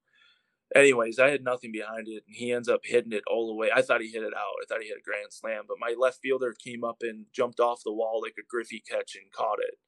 anyways, 0.74 1.18
I 1.18 1.30
had 1.30 1.44
nothing 1.44 1.72
behind 1.72 2.08
it, 2.08 2.24
and 2.26 2.36
he 2.36 2.52
ends 2.52 2.68
up 2.68 2.80
hitting 2.84 3.12
it 3.12 3.22
all 3.28 3.46
the 3.46 3.54
way. 3.54 3.70
I 3.74 3.82
thought 3.82 4.00
he 4.00 4.08
hit 4.08 4.22
it 4.22 4.34
out. 4.34 4.54
I 4.62 4.66
thought 4.68 4.82
he 4.82 4.88
hit 4.88 4.98
a 4.98 5.02
grand 5.02 5.32
slam, 5.32 5.62
but 5.66 5.78
my 5.80 5.94
left 5.98 6.18
fielder 6.22 6.52
came 6.52 6.84
up 6.84 6.98
and 7.00 7.26
jumped 7.32 7.60
off 7.60 7.82
the 7.84 7.92
wall 7.92 8.20
like 8.22 8.34
a 8.38 8.46
Griffey 8.48 8.82
catch 8.88 9.16
and 9.16 9.32
caught 9.32 9.58
it, 9.60 9.78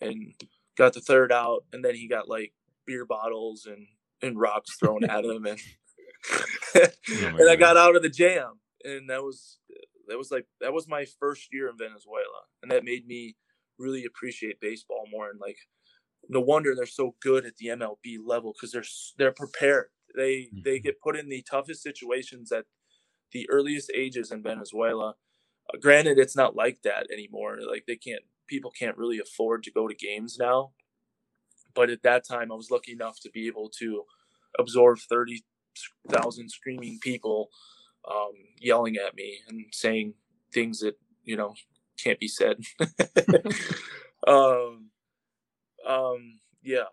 and 0.00 0.34
got 0.76 0.94
the 0.94 1.00
third 1.00 1.32
out. 1.32 1.64
And 1.72 1.84
then 1.84 1.94
he 1.94 2.08
got 2.08 2.28
like 2.28 2.52
beer 2.86 3.04
bottles 3.04 3.66
and 3.66 3.86
and 4.22 4.38
rocks 4.38 4.76
thrown 4.76 5.04
at 5.04 5.24
him, 5.24 5.46
and 5.46 5.58
and 6.74 7.50
I 7.50 7.56
got 7.56 7.76
out 7.76 7.96
of 7.96 8.02
the 8.02 8.10
jam, 8.10 8.60
and 8.84 9.08
that 9.10 9.22
was 9.22 9.58
that 10.08 10.18
was 10.18 10.30
like 10.30 10.46
that 10.60 10.72
was 10.72 10.88
my 10.88 11.04
first 11.18 11.48
year 11.52 11.68
in 11.68 11.78
Venezuela, 11.78 12.44
and 12.62 12.70
that 12.70 12.84
made 12.84 13.06
me 13.06 13.36
really 13.78 14.04
appreciate 14.04 14.60
baseball 14.60 15.06
more 15.10 15.30
and 15.30 15.40
like 15.40 15.56
no 16.28 16.40
wonder 16.40 16.74
they're 16.74 16.86
so 16.86 17.14
good 17.22 17.46
at 17.46 17.56
the 17.56 17.68
MLB 17.68 18.18
level 18.24 18.52
because 18.52 18.72
they're 18.72 18.84
they're 19.18 19.32
prepared. 19.32 19.88
They 20.14 20.32
mm-hmm. 20.32 20.60
they 20.64 20.78
get 20.78 21.00
put 21.00 21.16
in 21.16 21.28
the 21.28 21.42
toughest 21.48 21.82
situations 21.82 22.52
at 22.52 22.66
the 23.32 23.48
earliest 23.50 23.90
ages 23.94 24.30
in 24.30 24.42
Venezuela. 24.42 25.14
Uh, 25.72 25.78
granted, 25.80 26.18
it's 26.18 26.36
not 26.36 26.56
like 26.56 26.82
that 26.82 27.06
anymore. 27.12 27.58
Like 27.66 27.84
they 27.86 27.96
can't 27.96 28.22
people 28.46 28.70
can't 28.70 28.98
really 28.98 29.18
afford 29.18 29.62
to 29.64 29.72
go 29.72 29.88
to 29.88 29.94
games 29.94 30.36
now. 30.38 30.72
But 31.74 31.90
at 31.90 32.02
that 32.02 32.26
time, 32.26 32.50
I 32.50 32.56
was 32.56 32.70
lucky 32.70 32.92
enough 32.92 33.20
to 33.20 33.30
be 33.30 33.46
able 33.46 33.70
to 33.78 34.04
absorb 34.58 34.98
thirty 34.98 35.44
thousand 36.08 36.50
screaming 36.50 36.98
people 37.00 37.48
um, 38.08 38.32
yelling 38.58 38.96
at 38.96 39.14
me 39.14 39.38
and 39.48 39.64
saying 39.72 40.14
things 40.52 40.80
that 40.80 40.98
you 41.24 41.36
know 41.36 41.54
can't 42.02 42.18
be 42.18 42.28
said. 42.28 42.58
um, 44.26 44.90
um, 45.86 46.40
yeah, 46.62 46.84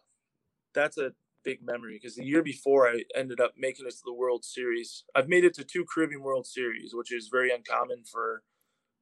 that's 0.74 0.98
a 0.98 1.12
big 1.44 1.60
memory 1.64 1.98
because 2.00 2.16
the 2.16 2.26
year 2.26 2.44
before 2.44 2.90
I 2.90 3.04
ended 3.16 3.40
up 3.40 3.54
making 3.58 3.86
it 3.86 3.92
to 3.92 4.02
the 4.06 4.14
World 4.14 4.44
Series. 4.44 5.04
I've 5.16 5.30
made 5.30 5.46
it 5.46 5.54
to 5.56 5.64
two 5.64 5.86
Caribbean 5.86 6.22
World 6.22 6.46
Series, 6.46 6.94
which 6.94 7.14
is 7.14 7.30
very 7.32 7.52
uncommon 7.52 8.04
for 8.12 8.44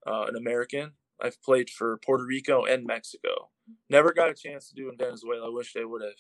uh, 0.06 0.26
an 0.28 0.36
American. 0.36 0.92
I've 1.22 1.42
played 1.42 1.70
for 1.70 1.98
Puerto 2.06 2.26
Rico 2.26 2.66
and 2.66 2.86
Mexico. 2.86 3.50
Never 3.90 4.14
got 4.14 4.30
a 4.30 4.34
chance 4.34 4.70
to 4.70 4.76
do 4.76 4.90
in 4.90 4.98
Venezuela. 4.98 5.48
I 5.48 5.50
wish 5.50 5.74
they 5.74 5.86
would 5.86 6.04
have. 6.04 6.12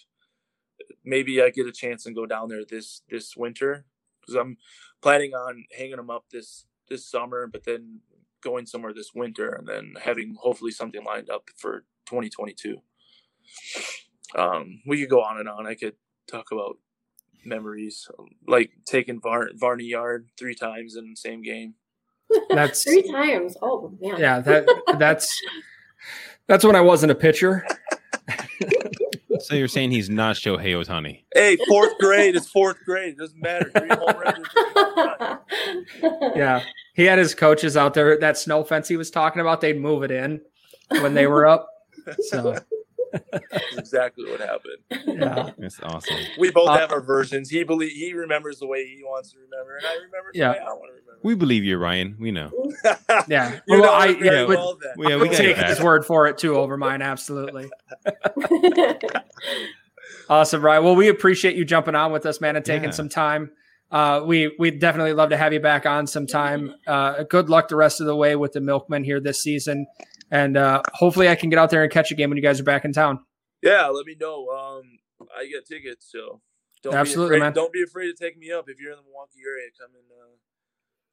Maybe 1.04 1.42
I 1.42 1.52
get 1.52 1.68
a 1.68 1.72
chance 1.72 2.06
and 2.06 2.16
go 2.16 2.26
down 2.26 2.50
there 2.50 2.64
this 2.68 3.02
this 3.10 3.36
winter 3.38 3.86
because 4.26 4.40
I'm 4.40 4.58
planning 5.02 5.34
on 5.34 5.66
hanging 5.78 5.98
them 5.98 6.10
up 6.10 6.26
this 6.32 6.66
this 6.90 7.10
summer, 7.10 7.48
but 7.48 7.64
then 7.64 8.00
going 8.44 8.66
somewhere 8.66 8.94
this 8.94 9.12
winter 9.14 9.50
and 9.50 9.68
then 9.68 9.94
having 10.02 10.36
hopefully 10.40 10.72
something 10.72 11.04
lined 11.04 11.30
up 11.30 11.50
for 11.58 11.80
2022. 12.06 12.78
Um, 14.36 14.82
we 14.86 15.00
could 15.00 15.10
go 15.10 15.22
on 15.22 15.40
and 15.40 15.50
on. 15.50 15.66
I 15.66 15.76
could 15.76 15.96
talk 16.28 16.52
about 16.52 16.78
memories, 17.44 18.08
like 18.48 18.72
taking 18.86 19.20
Var- 19.22 19.52
Varney 19.56 19.86
Yard 19.86 20.28
three 20.38 20.56
times 20.56 20.96
in 20.96 21.10
the 21.10 21.16
same 21.16 21.42
game. 21.42 21.76
That's 22.50 22.84
three 22.88 23.04
times. 23.04 23.56
Oh 23.62 23.92
man. 24.02 24.20
Yeah, 24.20 24.40
that 24.42 24.68
that's 25.00 25.42
that's 26.48 26.64
when 26.64 26.76
I 26.76 26.82
wasn't 26.82 27.12
a 27.12 27.16
pitcher. 27.16 27.66
so 29.40 29.56
you're 29.56 29.68
saying 29.68 29.92
he's 29.92 30.10
not 30.10 30.36
Shohei 30.36 30.74
Ohtani? 30.74 31.24
Hey, 31.34 31.58
fourth 31.68 31.98
grade 32.00 32.36
is 32.36 32.48
fourth 32.48 32.78
grade. 32.86 33.14
It 33.14 33.18
doesn't 33.18 33.42
matter. 33.42 33.72
yeah, 36.36 36.64
he 36.94 37.04
had 37.04 37.20
his 37.20 37.36
coaches 37.36 37.78
out 37.78 37.94
there. 37.94 38.18
That 38.18 38.38
snow 38.38 38.64
fence 38.64 38.88
he 38.88 38.98
was 38.98 39.12
talking 39.12 39.42
about, 39.42 39.62
they'd 39.62 39.80
move 39.80 40.04
it 40.04 40.12
in 40.12 40.42
when 40.90 41.14
they 41.14 41.28
were 41.28 41.46
up. 41.46 41.68
So 42.20 42.58
that's 43.32 43.78
exactly 43.78 44.30
what 44.30 44.40
happened. 44.40 45.20
Yeah, 45.20 45.52
that's 45.58 45.80
awesome. 45.82 46.18
We 46.38 46.52
both 46.52 46.70
uh, 46.70 46.78
have 46.78 46.92
our 46.92 47.02
versions. 47.02 47.50
He 47.50 47.64
believe 47.64 47.92
he 47.92 48.14
remembers 48.14 48.60
the 48.60 48.68
way 48.68 48.86
he 48.86 49.04
wants 49.04 49.32
to 49.32 49.40
remember, 49.40 49.78
and 49.78 49.86
I 49.86 49.94
remember 49.96 50.32
yeah. 50.34 50.52
I 50.52 50.74
want 50.74 50.90
to 50.90 50.94
remember. 50.94 51.20
We 51.24 51.36
believe 51.36 51.64
you, 51.64 51.78
Ryan. 51.78 52.16
We 52.20 52.32
know. 52.32 52.52
yeah. 53.28 53.60
well, 53.68 53.82
know 53.82 53.90
I 53.92 54.08
yeah, 54.08 54.44
would, 54.46 54.58
well, 54.58 54.78
yeah, 54.98 55.18
we 55.18 55.30
take 55.30 55.58
his 55.58 55.82
word 55.82 56.06
for 56.06 56.28
it 56.28 56.38
too 56.38 56.56
over 56.56 56.78
mine. 56.78 57.02
Absolutely. 57.02 57.70
awesome, 60.30 60.62
Ryan. 60.62 60.84
Well, 60.84 60.96
we 60.96 61.08
appreciate 61.08 61.56
you 61.56 61.66
jumping 61.66 61.96
on 61.96 62.12
with 62.12 62.26
us, 62.26 62.42
man, 62.42 62.56
and 62.56 62.66
taking 62.66 62.86
yeah. 62.86 62.92
some 62.92 63.10
time. 63.10 63.52
Uh, 63.92 64.24
we 64.26 64.54
we 64.60 64.72
definitely 64.72 65.14
love 65.14 65.30
to 65.30 65.38
have 65.38 65.54
you 65.54 65.60
back 65.60 65.86
on 65.86 66.08
sometime. 66.08 66.76
Uh, 66.86 67.24
good 67.24 67.50
luck 67.50 67.70
the 67.70 67.76
rest 67.76 68.02
of 68.02 68.08
the 68.08 68.16
way 68.16 68.36
with 68.36 68.52
the 68.54 68.62
Milkmen 68.62 69.04
here 69.04 69.20
this 69.20 69.42
season 69.42 69.88
and 70.32 70.58
uh, 70.58 70.82
hopefully 70.94 71.30
I 71.30 71.36
can 71.36 71.50
get 71.50 71.60
out 71.60 71.70
there 71.70 71.84
and 71.84 71.92
catch 71.92 72.12
a 72.12 72.16
game 72.16 72.30
when 72.30 72.38
you 72.38 72.44
guys 72.44 72.60
are 72.60 72.64
back 72.64 72.86
in 72.86 72.94
town. 72.94 73.20
Yeah, 73.62 73.88
let 73.88 74.06
me 74.06 74.16
know. 74.20 74.48
Um, 74.50 74.84
I 75.38 75.48
get 75.48 75.66
tickets, 75.66 76.12
so 76.12 76.42
don't 76.84 76.94
absolutely, 76.94 77.36
be 77.36 77.38
afraid, 77.38 77.46
man. 77.48 77.54
Don't 77.54 77.74
be 77.74 77.84
afraid 77.84 78.08
to 78.08 78.14
take 78.14 78.38
me 78.38 78.52
up 78.52 78.66
if 78.70 78.80
you're 78.80 78.92
in 78.92 78.98
the 78.98 79.04
Milwaukee 79.04 79.40
area. 79.46 79.70
Come 79.80 79.92
and 79.96 80.06
uh, 80.12 80.36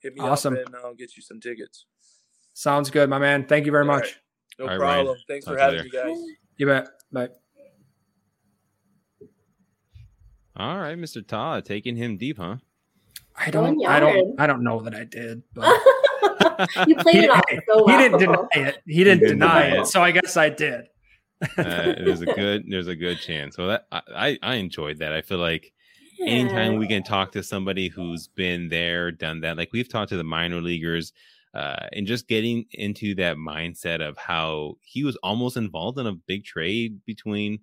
hit 0.01 0.15
me 0.15 0.21
awesome. 0.21 0.55
up, 0.55 0.67
and 0.67 0.77
I'll 0.77 0.95
get 0.95 1.17
you 1.17 1.23
some 1.23 1.41
tickets. 1.41 1.87
Sounds 2.55 2.91
good, 2.91 3.09
my 3.09 3.19
man. 3.19 3.47
Thank 3.47 3.67
you 3.67 3.73
very 3.73 3.89
All 3.89 3.95
much. 3.95 4.03
Right. 4.03 4.15
No 4.59 4.69
All 4.69 4.79
problem. 4.79 5.07
Right, 5.09 5.25
Thanks 5.29 5.45
Talk 5.47 5.55
for 5.55 5.61
having 5.61 5.85
me, 5.85 5.91
guys. 5.91 6.19
You 6.59 6.67
bet. 6.67 6.89
Bye. 7.11 7.29
All 10.55 10.79
right, 10.79 10.99
Mr. 10.99 11.27
Todd, 11.27 11.65
taking 11.65 11.97
him 11.97 12.19
deep, 12.19 12.37
huh? 12.39 12.57
I 13.35 13.51
don't. 13.51 13.85
I 13.87 14.01
don't. 14.01 14.39
I 14.39 14.47
don't 14.47 14.63
know 14.63 14.81
that 14.81 14.95
I 14.95 15.05
did. 15.05 15.43
But. 15.55 15.81
you 16.87 16.97
played 16.97 17.17
he, 17.17 17.25
it 17.25 17.31
off 17.31 17.43
so 17.69 17.85
well. 17.85 17.89
He 17.89 17.97
didn't 18.03 18.19
deny 18.19 18.47
it. 18.53 18.79
He 18.87 19.05
didn't, 19.05 19.21
he 19.21 19.27
didn't 19.27 19.39
deny, 19.39 19.65
deny 19.65 19.77
it. 19.77 19.81
it. 19.81 19.87
So 19.87 20.03
I 20.03 20.11
guess 20.11 20.37
I 20.37 20.49
did. 20.49 20.87
uh, 21.59 21.95
there's 21.99 22.21
a 22.21 22.27
good 22.27 22.65
there's 22.69 22.87
a 22.87 22.97
good 22.97 23.19
chance. 23.19 23.57
So 23.57 23.67
that 23.69 23.87
I 23.93 24.39
I 24.43 24.57
enjoyed 24.57 24.99
that. 24.99 25.13
I 25.13 25.23
feel 25.23 25.39
like 25.39 25.73
yeah. 26.19 26.27
anytime 26.27 26.77
we 26.77 26.87
can 26.87 27.03
talk 27.03 27.33
to 27.33 27.43
somebody 27.43 27.89
who's 27.89 28.29
been 28.29 28.69
there, 28.69 29.11
done 29.11 29.41
that, 29.41 29.57
like 29.57 29.71
we've 29.73 29.89
talked 29.89 30.11
to 30.11 30.17
the 30.17 30.25
minor 30.25 30.61
leaguers, 30.61 31.13
uh, 31.55 31.87
and 31.93 32.07
just 32.07 32.29
getting 32.29 32.67
into 32.73 33.15
that 33.17 33.37
mindset 33.37 34.01
of 34.01 34.17
how 34.17 34.75
he 34.83 35.05
was 35.05 35.17
almost 35.23 35.57
involved 35.57 35.99
in 35.99 36.07
a 36.07 36.15
big 36.15 36.45
trade 36.45 37.01
between 37.07 37.59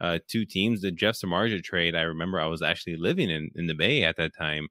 uh, 0.00 0.18
two 0.28 0.44
teams. 0.44 0.82
The 0.82 0.90
Jeff 0.90 1.16
Samardzija 1.16 1.62
trade, 1.62 1.96
I 1.96 2.02
remember 2.02 2.40
I 2.40 2.46
was 2.46 2.62
actually 2.62 2.96
living 2.96 3.30
in 3.30 3.50
in 3.54 3.66
the 3.66 3.74
Bay 3.74 4.04
at 4.04 4.16
that 4.16 4.36
time. 4.36 4.68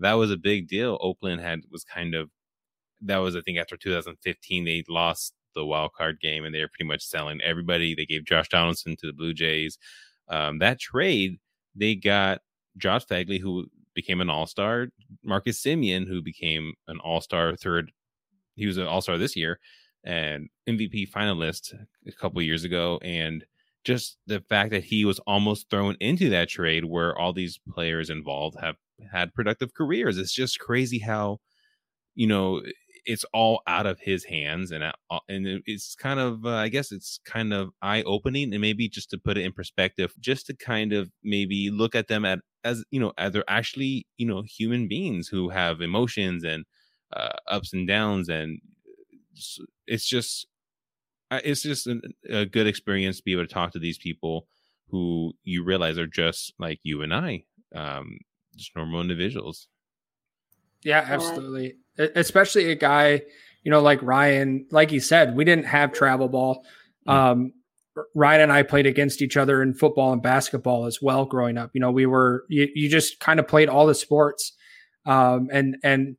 That 0.00 0.14
was 0.14 0.30
a 0.30 0.36
big 0.36 0.68
deal. 0.68 0.98
Oakland 1.00 1.40
had 1.40 1.60
was 1.70 1.84
kind 1.84 2.14
of 2.14 2.30
that 3.04 3.18
was 3.18 3.36
I 3.36 3.40
think 3.42 3.58
after 3.58 3.76
2015 3.76 4.64
they 4.64 4.84
lost 4.88 5.34
the 5.54 5.64
wild 5.64 5.92
card 5.92 6.18
game 6.20 6.44
and 6.44 6.54
they 6.54 6.60
were 6.60 6.68
pretty 6.68 6.88
much 6.88 7.04
selling 7.04 7.40
everybody. 7.42 7.94
They 7.94 8.06
gave 8.06 8.24
Josh 8.24 8.48
Donaldson 8.48 8.96
to 8.96 9.06
the 9.06 9.12
Blue 9.12 9.34
Jays. 9.34 9.78
Um, 10.28 10.58
that 10.60 10.80
trade 10.80 11.38
they 11.74 11.94
got 11.94 12.40
Josh 12.76 13.06
Phegley 13.06 13.40
who 13.40 13.66
became 13.94 14.20
an 14.20 14.30
All 14.30 14.46
Star, 14.46 14.88
Marcus 15.24 15.62
Semien 15.62 16.06
who 16.06 16.22
became 16.22 16.72
an 16.88 16.98
All 17.00 17.20
Star 17.20 17.54
third. 17.56 17.92
He 18.54 18.66
was 18.66 18.78
an 18.78 18.86
All 18.86 19.00
Star 19.00 19.18
this 19.18 19.36
year 19.36 19.58
and 20.04 20.48
MVP 20.68 21.10
finalist 21.10 21.74
a 22.06 22.12
couple 22.12 22.42
years 22.42 22.64
ago, 22.64 22.98
and 23.02 23.44
just 23.84 24.18
the 24.26 24.40
fact 24.48 24.70
that 24.70 24.84
he 24.84 25.04
was 25.04 25.18
almost 25.20 25.68
thrown 25.70 25.96
into 26.00 26.28
that 26.30 26.48
trade 26.48 26.84
where 26.84 27.16
all 27.18 27.32
these 27.32 27.60
players 27.72 28.10
involved 28.10 28.56
have 28.60 28.76
had 29.12 29.34
productive 29.34 29.74
careers. 29.74 30.18
It's 30.18 30.32
just 30.32 30.60
crazy 30.60 30.98
how 30.98 31.38
you 32.14 32.26
know 32.26 32.62
it's 33.04 33.24
all 33.32 33.62
out 33.66 33.86
of 33.86 34.00
his 34.00 34.24
hands 34.24 34.70
and 34.70 34.84
uh, 34.84 34.92
and 35.28 35.62
it's 35.66 35.94
kind 35.94 36.20
of 36.20 36.44
uh, 36.46 36.50
i 36.56 36.68
guess 36.68 36.92
it's 36.92 37.18
kind 37.24 37.52
of 37.52 37.70
eye 37.82 38.02
opening 38.04 38.52
and 38.52 38.60
maybe 38.60 38.88
just 38.88 39.10
to 39.10 39.18
put 39.18 39.36
it 39.38 39.44
in 39.44 39.52
perspective 39.52 40.12
just 40.20 40.46
to 40.46 40.54
kind 40.54 40.92
of 40.92 41.10
maybe 41.22 41.70
look 41.70 41.94
at 41.94 42.08
them 42.08 42.24
at 42.24 42.40
as 42.64 42.84
you 42.90 43.00
know 43.00 43.12
as 43.18 43.32
they're 43.32 43.44
actually 43.48 44.06
you 44.16 44.26
know 44.26 44.42
human 44.42 44.88
beings 44.88 45.28
who 45.28 45.48
have 45.48 45.80
emotions 45.80 46.44
and 46.44 46.64
uh, 47.12 47.30
ups 47.48 47.72
and 47.72 47.88
downs 47.88 48.28
and 48.28 48.60
it's 49.86 50.06
just 50.06 50.46
it's 51.30 51.62
just 51.62 51.86
a, 51.86 52.00
a 52.30 52.46
good 52.46 52.66
experience 52.66 53.18
to 53.18 53.22
be 53.24 53.32
able 53.32 53.46
to 53.46 53.52
talk 53.52 53.72
to 53.72 53.78
these 53.78 53.98
people 53.98 54.46
who 54.88 55.32
you 55.44 55.64
realize 55.64 55.98
are 55.98 56.06
just 56.06 56.52
like 56.58 56.80
you 56.82 57.02
and 57.02 57.14
i 57.14 57.44
um 57.74 58.18
just 58.56 58.76
normal 58.76 59.00
individuals. 59.00 59.68
Yeah 60.84 61.04
absolutely 61.08 61.78
especially 61.98 62.70
a 62.70 62.74
guy, 62.74 63.22
you 63.62 63.70
know, 63.70 63.80
like 63.80 64.02
Ryan, 64.02 64.66
like 64.70 64.90
he 64.90 65.00
said, 65.00 65.36
we 65.36 65.44
didn't 65.44 65.66
have 65.66 65.92
travel 65.92 66.28
ball. 66.28 66.64
Mm. 67.08 67.12
Um, 67.12 67.52
Ryan 68.14 68.42
and 68.42 68.52
I 68.52 68.62
played 68.62 68.86
against 68.86 69.20
each 69.20 69.36
other 69.36 69.62
in 69.62 69.74
football 69.74 70.12
and 70.12 70.22
basketball 70.22 70.86
as 70.86 71.00
well 71.02 71.26
growing 71.26 71.58
up. 71.58 71.70
You 71.74 71.80
know, 71.80 71.90
we 71.90 72.06
were 72.06 72.44
you, 72.48 72.68
you 72.74 72.88
just 72.88 73.20
kind 73.20 73.38
of 73.38 73.46
played 73.46 73.68
all 73.68 73.86
the 73.86 73.94
sports. 73.94 74.52
Um, 75.04 75.48
and 75.52 75.76
and 75.82 76.16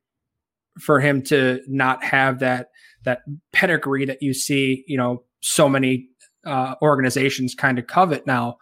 for 0.80 0.99
him 0.99 1.21
to 1.24 1.61
not 1.67 2.03
have 2.03 2.39
that 2.39 2.67
that 3.05 3.21
pedigree 3.51 4.05
that 4.05 4.21
you 4.21 4.34
see, 4.34 4.84
you 4.88 4.97
know, 4.97 5.24
so 5.41 5.67
many 5.67 6.07
uh, 6.45 6.76
organizations 6.82 7.55
kind 7.55 7.80
of 7.80 7.88
covet 7.88 8.28
now 8.28 8.57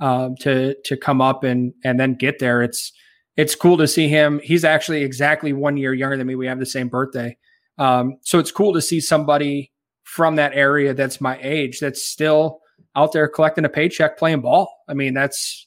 um, 0.00 0.34
to 0.40 0.74
to 0.84 0.96
come 0.96 1.20
up 1.20 1.44
and 1.44 1.72
and 1.84 1.98
then 1.98 2.14
get 2.14 2.38
there. 2.38 2.62
It's 2.62 2.92
it's 3.40 3.54
cool 3.54 3.78
to 3.78 3.88
see 3.88 4.06
him. 4.06 4.38
He's 4.44 4.66
actually 4.66 5.02
exactly 5.02 5.54
one 5.54 5.78
year 5.78 5.94
younger 5.94 6.18
than 6.18 6.26
me. 6.26 6.34
We 6.34 6.46
have 6.46 6.58
the 6.58 6.66
same 6.66 6.88
birthday. 6.88 7.38
Um, 7.78 8.18
so 8.20 8.38
it's 8.38 8.52
cool 8.52 8.74
to 8.74 8.82
see 8.82 9.00
somebody 9.00 9.72
from 10.02 10.36
that 10.36 10.52
area 10.52 10.92
that's 10.92 11.22
my 11.22 11.38
age 11.40 11.80
that's 11.80 12.04
still 12.04 12.60
out 12.94 13.12
there 13.12 13.26
collecting 13.28 13.64
a 13.64 13.70
paycheck 13.70 14.18
playing 14.18 14.42
ball. 14.42 14.70
I 14.86 14.92
mean, 14.92 15.14
that's, 15.14 15.66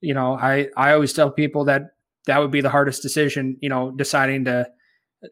you 0.00 0.14
know, 0.14 0.34
I, 0.34 0.68
I 0.76 0.92
always 0.92 1.12
tell 1.12 1.28
people 1.28 1.64
that 1.64 1.90
that 2.26 2.38
would 2.38 2.52
be 2.52 2.60
the 2.60 2.70
hardest 2.70 3.02
decision, 3.02 3.56
you 3.60 3.68
know, 3.68 3.90
deciding 3.90 4.44
to, 4.44 4.70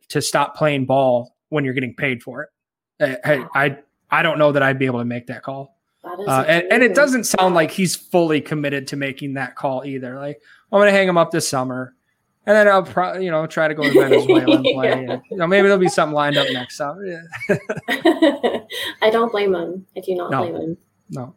to 0.09 0.21
stop 0.21 0.57
playing 0.57 0.87
ball 0.87 1.37
when 1.51 1.65
you're 1.65 1.75
getting 1.75 1.95
paid 1.95 2.21
for 2.21 2.43
it. 2.99 3.21
I, 3.25 3.47
I, 3.55 3.79
I 4.11 4.23
don't 4.23 4.41
know 4.41 4.51
that 4.51 4.63
I'd 4.63 4.81
be 4.81 4.87
able 4.87 4.99
to 4.99 5.05
make 5.05 5.29
that 5.29 5.45
call. 5.45 5.77
Uh, 6.03 6.45
and, 6.49 6.73
and, 6.73 6.83
it 6.85 6.95
doesn't 6.95 7.25
sound 7.25 7.55
like 7.55 7.71
he's 7.71 7.97
fully 7.97 8.41
committed 8.41 8.87
to 8.87 8.97
making 8.97 9.35
that 9.35 9.57
call 9.57 9.85
either. 9.85 10.17
Like, 10.17 10.41
I'm 10.77 10.83
going 10.83 10.93
to 10.93 10.99
hang 10.99 11.09
him 11.09 11.17
up 11.17 11.31
this 11.31 11.49
summer, 11.49 11.95
and 12.45 12.55
then 12.55 12.69
I'll 12.69 12.83
probably, 12.83 13.25
you 13.25 13.31
know, 13.31 13.47
try 13.47 13.67
to 13.67 13.75
go 13.75 13.83
to 13.83 13.93
Venezuela 13.93 14.57
and 14.57 14.65
play. 14.75 14.89
yeah. 14.89 14.95
and, 14.95 15.23
you 15.31 15.37
know, 15.39 15.47
maybe 15.47 15.63
there'll 15.69 15.79
be 15.79 15.89
something 15.89 16.15
lined 16.15 16.37
up 16.37 16.47
next 16.53 16.77
summer. 16.77 17.05
Yeah. 17.07 17.23
I 19.01 19.11
don't 19.11 19.33
blame 19.33 19.55
him. 19.55 19.87
I 19.97 20.01
do 20.01 20.15
not 20.15 20.31
no. 20.31 20.43
blame 20.43 20.57
him. 20.57 20.77
No. 21.09 21.35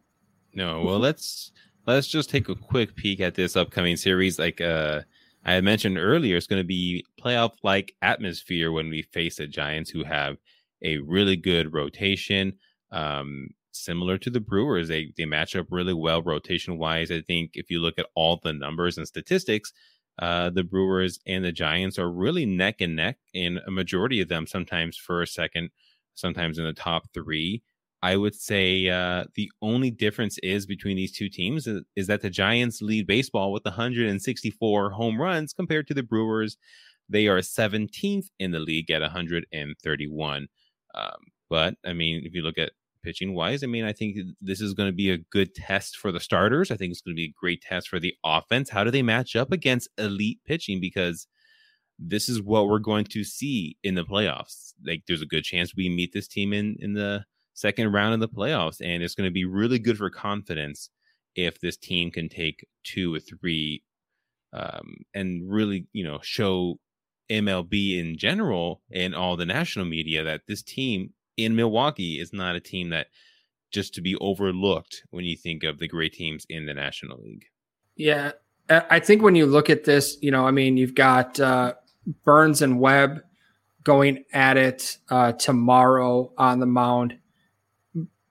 No, 0.54 0.82
well, 0.82 1.00
let's 1.00 1.52
let's 1.88 2.08
just 2.08 2.30
take 2.30 2.50
a 2.50 2.56
quick 2.56 2.96
peek 2.96 3.22
at 3.22 3.36
this 3.36 3.56
upcoming 3.56 3.96
series. 3.96 4.38
Like 4.38 4.60
uh, 4.60 5.04
I 5.46 5.54
had 5.54 5.64
mentioned 5.64 5.98
earlier, 5.98 6.36
it's 6.36 6.48
going 6.48 6.62
to 6.62 6.68
be 6.68 7.06
playoff 7.22 7.54
like 7.64 7.96
atmosphere 8.02 8.74
when 8.74 8.90
we 8.90 9.04
face 9.04 9.38
the 9.38 9.48
Giants, 9.48 9.90
who 9.90 10.04
have 10.04 10.36
a 10.82 10.98
really 10.98 11.38
good 11.38 11.74
rotation. 11.74 12.58
Um, 12.92 13.52
similar 13.72 14.18
to 14.20 14.30
the 14.30 14.40
Brewers, 14.40 14.88
they 14.88 15.14
they 15.18 15.26
match 15.26 15.56
up 15.56 15.68
really 15.70 15.94
well 15.94 16.22
rotation 16.22 16.78
wise. 16.78 17.12
I 17.12 17.22
think 17.22 17.52
if 17.54 17.70
you 17.70 17.80
look 17.80 18.00
at 18.00 18.08
all 18.16 18.40
the 18.44 18.54
numbers 18.54 18.98
and 18.98 19.08
statistics, 19.08 19.74
uh, 20.20 20.50
the 20.50 20.64
Brewers 20.64 21.20
and 21.26 21.44
the 21.44 21.52
Giants 21.52 21.98
are 21.98 22.12
really 22.12 22.46
neck 22.46 22.82
and 22.82 22.96
neck 22.96 23.18
in 23.34 23.60
a 23.66 23.72
majority 23.72 24.22
of 24.22 24.28
them. 24.28 24.48
Sometimes 24.48 24.98
for 24.98 25.22
a 25.22 25.28
second, 25.28 25.70
sometimes 26.16 26.58
in 26.58 26.66
the 26.66 26.74
top 26.74 27.06
three. 27.14 27.64
I 28.02 28.16
would 28.16 28.36
say 28.36 28.88
uh, 28.88 29.26
the 29.36 29.52
only 29.62 29.92
difference 29.92 30.38
is 30.38 30.66
between 30.66 30.96
these 30.96 31.12
two 31.12 31.28
teams 31.28 31.68
is, 31.68 31.84
is, 31.98 32.08
that 32.08 32.22
the 32.22 32.30
Giants 32.30 32.82
lead 32.82 33.06
baseball 33.06 33.52
with 33.52 33.66
164 33.66 34.92
home 34.92 35.22
runs 35.22 35.52
compared 35.52 35.86
to 35.88 35.94
the 35.94 36.04
Brewers. 36.04 36.56
They 37.10 37.28
are 37.28 37.40
17th 37.40 38.28
in 38.40 38.52
the 38.52 38.60
league 38.60 38.90
at 38.90 39.02
131. 39.02 40.48
Um, 40.96 41.12
but 41.50 41.76
I 41.86 41.92
mean, 41.92 42.22
if 42.26 42.34
you 42.34 42.42
look 42.42 42.58
at 42.58 42.72
pitching 43.04 43.34
wise, 43.34 43.64
I 43.64 43.68
mean, 43.68 43.86
I 43.86 43.94
think 43.94 44.18
this 44.42 44.62
is 44.62 44.74
going 44.74 44.90
to 44.90 44.96
be 44.96 45.10
a 45.10 45.18
good 45.18 45.54
test 45.56 45.98
for 45.98 46.12
the 46.12 46.20
starters. 46.20 46.72
I 46.72 46.76
think 46.76 46.92
it's 46.92 47.02
going 47.02 47.16
to 47.16 47.20
be 47.20 47.26
a 47.26 47.40
great 47.40 47.62
test 47.62 47.90
for 47.90 48.00
the 48.00 48.14
offense. 48.24 48.70
How 48.70 48.84
do 48.84 48.92
they 48.92 49.02
match 49.02 49.36
up 49.36 49.52
against 49.52 49.90
elite 49.98 50.40
pitching? 50.46 50.80
Because 50.80 51.28
this 51.98 52.30
is 52.30 52.42
what 52.42 52.68
we're 52.68 52.80
going 52.80 53.06
to 53.06 53.24
see 53.24 53.78
in 53.84 53.96
the 53.96 54.06
playoffs. 54.06 54.74
Like, 54.86 55.04
there's 55.08 55.22
a 55.22 55.28
good 55.28 55.44
chance 55.44 55.76
we 55.76 55.90
meet 55.90 56.14
this 56.14 56.28
team 56.28 56.54
in 56.54 56.78
in 56.80 56.94
the 56.94 57.26
second 57.60 57.92
round 57.92 58.14
of 58.14 58.20
the 58.20 58.30
playoffs. 58.30 58.80
And 58.82 59.04
it's 59.04 59.16
going 59.16 59.28
to 59.28 59.34
be 59.34 59.46
really 59.46 59.80
good 59.80 59.98
for 59.98 60.10
confidence 60.10 60.90
if 61.36 61.60
this 61.60 61.78
team 61.78 62.10
can 62.10 62.30
take 62.30 62.66
two 62.84 63.14
or 63.14 63.20
three 63.20 63.84
um, 64.54 64.98
and 65.14 65.50
really, 65.52 65.88
you 65.94 66.04
know, 66.04 66.20
show 66.22 66.80
MLB 67.30 68.00
in 68.00 68.18
general 68.18 68.82
and 68.92 69.14
all 69.14 69.38
the 69.38 69.46
national 69.46 69.86
media 69.86 70.24
that 70.24 70.42
this 70.48 70.64
team 70.64 71.14
in 71.44 71.56
Milwaukee 71.56 72.20
is 72.20 72.34
not 72.34 72.56
a 72.56 72.60
team 72.60 72.90
that 72.90 73.08
just 73.72 73.94
to 73.96 74.02
be 74.02 74.16
overlooked 74.16 75.04
when 75.12 75.26
you 75.26 75.36
think 75.36 75.64
of 75.64 75.80
the 75.80 75.88
great 75.88 76.14
teams 76.14 76.46
in 76.50 76.66
the 76.66 76.74
National 76.74 77.22
League. 77.22 77.46
Yeah. 77.96 78.32
I 78.70 79.00
think 79.00 79.24
when 79.24 79.36
you 79.36 79.46
look 79.46 79.70
at 79.70 79.84
this, 79.84 80.18
you 80.22 80.32
know, 80.32 80.46
I 80.46 80.52
mean, 80.52 80.78
you've 80.78 80.96
got 80.96 81.40
uh, 81.40 81.74
Burnes 82.24 82.62
and 82.62 82.80
Webb 82.80 83.22
going 83.84 84.24
at 84.32 84.58
it 84.58 84.98
uh, 85.10 85.32
tomorrow 85.34 86.32
on 86.38 86.60
the 86.60 86.68
mound. 86.68 87.18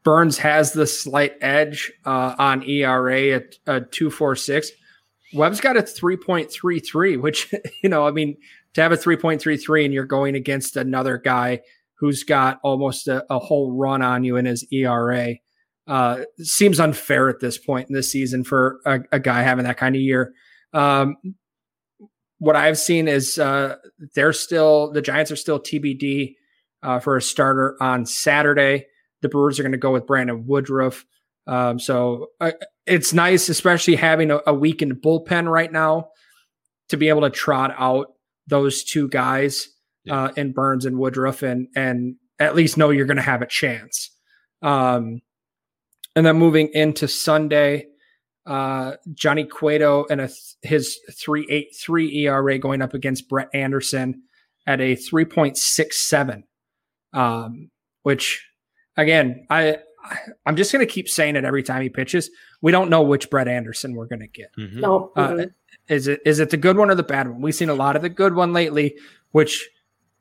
Burnes 0.05 0.39
has 0.39 0.73
the 0.73 0.87
slight 0.87 1.35
edge 1.41 1.93
uh, 2.05 2.35
on 2.39 2.63
ERA 2.63 3.31
at 3.31 3.55
uh, 3.67 3.81
246. 3.91 4.71
Webb's 5.35 5.61
got 5.61 5.77
a 5.77 5.83
3.33, 5.83 7.21
which, 7.21 7.53
you 7.83 7.89
know, 7.89 8.07
I 8.07 8.13
mean, 8.13 8.37
to 8.75 8.83
have 8.83 8.93
a 8.93 8.97
3.33 8.97 9.85
and 9.85 9.95
you're 9.95 10.05
going 10.05 10.35
against 10.35 10.77
another 10.77 11.19
guy 11.19 11.63
who's 11.99 12.25
got 12.25 12.59
almost 12.63 13.09
a, 13.09 13.25
a 13.31 13.39
whole 13.39 13.77
run 13.77 14.03
on 14.03 14.25
you 14.25 14.37
in 14.37 14.47
his 14.47 14.67
ERA 14.73 15.35
uh, 15.87 16.21
seems 16.39 16.79
unfair 16.79 17.29
at 17.29 17.41
this 17.41 17.59
point 17.59 17.89
in 17.89 17.95
the 17.95 18.03
season 18.03 18.45
for 18.45 18.81
a, 18.85 19.01
a 19.13 19.19
guy 19.19 19.43
having 19.43 19.65
that 19.65 19.79
kind 19.79 19.95
of 19.95 20.03
year. 20.03 20.33
Um, 20.73 21.17
what 22.39 22.57
I've 22.57 22.79
seen 22.79 23.09
is 23.09 23.39
uh, 23.39 23.77
they're 24.15 24.33
still, 24.33 24.93
the 24.93 25.03
Giants 25.03 25.31
are 25.31 25.37
still 25.37 25.59
TBD 25.59 26.35
uh, 26.83 27.01
for 27.01 27.17
a 27.17 27.23
starter 27.23 27.77
on 27.81 28.07
Saturday 28.07 28.87
the 29.23 29.29
Brewers 29.29 29.59
are 29.59 29.63
going 29.63 29.73
to 29.73 29.79
go 29.79 29.93
with 29.93 30.07
Brandon 30.07 30.45
Woodruff. 30.47 31.05
Um, 31.47 31.79
so 31.79 32.29
uh, 32.41 32.53
it's 32.87 33.13
nice, 33.13 33.49
especially 33.49 33.97
having 33.97 34.31
a, 34.31 34.41
a 34.47 34.55
weakened 34.55 35.03
bullpen 35.03 35.51
right 35.51 35.73
now, 35.73 36.09
to 36.89 36.97
be 36.97 37.09
able 37.09 37.23
to 37.23 37.31
trot 37.31 37.75
out 37.77 38.09
those 38.47 38.85
two 38.85 39.09
guys 39.09 39.69
yeah. 40.09 40.25
uh, 40.25 40.33
in 40.37 40.53
Burnes 40.53 40.85
and 40.85 40.99
Woodruff, 40.99 41.43
and 41.43 41.69
and 41.75 42.17
at 42.39 42.55
least 42.55 42.77
know 42.77 42.91
you're 42.91 43.07
going 43.07 43.17
to 43.17 43.23
have 43.23 43.43
a 43.43 43.47
chance. 43.47 44.11
Um, 44.63 45.21
and 46.17 46.27
then 46.27 46.37
moving 46.37 46.71
into 46.73 47.07
Sunday, 47.07 47.87
uh, 48.47 48.93
Johnny 49.15 49.45
Cueto 49.45 50.07
and 50.11 50.21
a 50.21 50.27
th- 50.27 50.57
his 50.63 50.99
three 51.13 51.47
eight 51.51 51.77
three 51.81 52.25
ERA 52.25 52.59
going 52.59 52.83
up 52.83 52.95
against 52.95 53.29
Brett 53.29 53.49
Anderson 53.55 54.23
at 54.67 54.81
a 54.81 54.97
three 54.97 55.25
point 55.25 55.57
six 55.57 56.01
seven, 56.01 56.45
um, 57.13 57.71
which 58.03 58.45
again, 58.97 59.47
I 59.51 59.79
I'm 60.47 60.57
just 60.57 60.73
going 60.73 60.87
to 60.87 60.93
keep 60.93 61.09
saying 61.09 61.37
it 61.37 61.45
every 61.45 61.63
time 61.63 61.83
he 61.83 61.89
pitches. 61.89 62.31
We 62.63 62.73
don't 62.73 62.91
know 62.91 63.03
which 63.03 63.31
Brett 63.31 63.49
Anderson 63.49 63.95
we're 63.95 64.07
going 64.07 64.21
to 64.21 64.29
get. 64.29 64.51
Mm-hmm. 64.59 64.81
No, 64.81 65.13
uh, 65.17 65.29
mm-hmm. 65.29 65.49
is 65.89 66.09
it 66.09 66.21
is 66.25 66.41
it 66.41 66.51
the 66.51 66.57
good 66.57 66.77
one 66.77 66.91
or 66.91 66.95
the 66.95 67.03
bad 67.03 67.29
one? 67.29 67.41
We've 67.41 67.55
seen 67.55 67.69
a 67.69 67.75
lot 67.75 67.97
of 67.97 68.03
the 68.03 68.09
good 68.09 68.35
one 68.35 68.53
lately, 68.53 68.97
which 69.33 69.69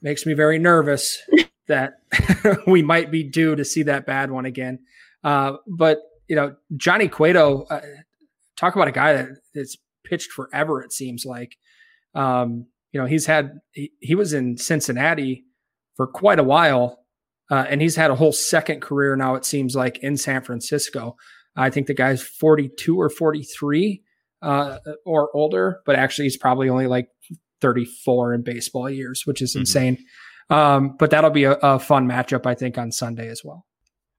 makes 0.02 0.26
me 0.26 0.34
very 0.34 0.60
nervous 0.60 1.22
that 1.68 2.02
we 2.68 2.82
might 2.82 3.12
be 3.12 3.24
due 3.24 3.56
to 3.56 3.66
see 3.66 3.84
that 3.84 4.06
bad 4.06 4.32
one 4.32 4.45
again. 4.45 4.80
Uh, 5.24 5.54
but 5.68 6.00
you 6.28 6.36
know, 6.36 6.56
Johnny 6.76 7.08
Cueto, 7.08 7.64
uh, 7.64 7.82
talk 8.58 8.76
about 8.76 8.88
a 8.88 8.91
guy 8.93 9.14
that, 9.14 9.30
that's 9.54 9.78
pitched 10.04 10.32
forever. 10.32 10.82
It 10.82 10.91
seems 10.91 11.26
like, 11.26 11.58
um, 12.14 12.66
you 12.91 13.00
know, 13.00 13.06
he's 13.06 13.26
had 13.26 13.60
he, 13.72 13.91
he 14.00 14.16
was 14.16 14.34
in 14.34 14.58
Cincinnati 14.58 15.45
for 15.95 16.08
quite 16.08 16.39
a 16.39 16.43
while 16.43 17.06
uh, 17.50 17.66
and 17.70 17.82
he's 17.82 17.95
had 17.95 18.12
a 18.12 18.16
whole 18.16 18.32
second 18.32 18.82
career 18.82 19.16
now, 19.16 19.36
it 19.36 19.45
seems 19.45 19.76
like, 19.76 20.00
in 20.00 20.18
San 20.18 20.41
Francisco. 20.41 21.16
I 21.56 21.70
think 21.70 21.88
the 21.88 21.93
guy's 21.93 22.22
42 22.22 23.00
or 23.00 23.10
43 23.10 24.04
uh, 24.41 24.78
or 25.06 25.36
older, 25.36 25.82
but 25.86 25.95
actually 25.95 26.26
he's 26.26 26.38
probably 26.38 26.70
only 26.70 26.88
like 26.88 27.08
34 27.62 28.34
in 28.34 28.41
baseball 28.43 28.89
years, 28.89 29.24
which 29.26 29.41
is 29.41 29.51
mm-hmm. 29.51 29.62
insane. 29.62 30.05
Um, 30.49 30.95
but 30.97 31.10
that'll 31.10 31.30
be 31.30 31.43
a, 31.43 31.53
a, 31.53 31.80
fun 31.80 32.08
matchup, 32.08 32.45
I 32.45 32.55
think, 32.55 32.78
on 32.78 32.91
Sunday 32.91 33.28
as 33.28 33.41
well. 33.43 33.66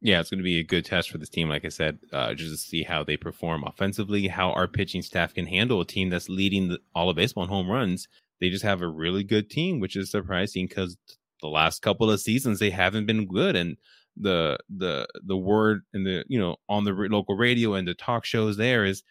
Yeah, 0.01 0.20
it's 0.20 0.30
going 0.30 0.39
to 0.39 0.45
be 0.45 0.59
a 0.59 0.64
good 0.64 0.84
test 0.84 1.11
for 1.11 1.18
this 1.18 1.30
team, 1.30 1.49
like 1.49 1.64
I 1.64 1.70
said, 1.70 1.99
uh, 2.12 2.34
just 2.34 2.51
to 2.51 2.57
see 2.59 2.82
how 2.82 3.03
they 3.03 3.16
perform 3.16 3.64
offensively, 3.64 4.28
how 4.28 4.53
our 4.53 4.68
pitching 4.68 5.03
staff 5.03 5.34
can 5.34 5.47
handle 5.47 5.80
a 5.80 5.86
team 5.86 6.11
that's 6.11 6.28
leading 6.28 6.68
the, 6.68 6.78
all 6.95 7.11
of 7.11 7.16
baseball 7.16 7.45
in 7.45 7.49
home 7.49 7.68
runs. 7.68 8.07
They 8.41 8.51
just 8.51 8.64
have 8.64 8.82
a 8.82 8.86
really 8.86 9.24
good 9.24 9.51
team, 9.51 9.80
which 9.80 9.97
is 9.97 10.11
surprising 10.11 10.66
because 10.66 10.97
the 11.41 11.49
last 11.49 11.82
couple 11.82 12.11
of 12.11 12.20
seasons 12.20 12.59
they 12.59 12.70
haven't 12.70 13.07
been 13.07 13.26
good 13.26 13.57
and 13.57 13.76
the 14.16 14.59
the 14.68 15.07
the 15.24 15.36
word 15.36 15.82
and 15.93 16.05
the 16.05 16.24
you 16.28 16.39
know 16.39 16.57
on 16.68 16.84
the 16.84 16.93
local 16.93 17.36
radio 17.36 17.74
and 17.74 17.86
the 17.86 17.95
talk 17.95 18.24
shows 18.24 18.57
there 18.57 18.84
is 18.84 19.03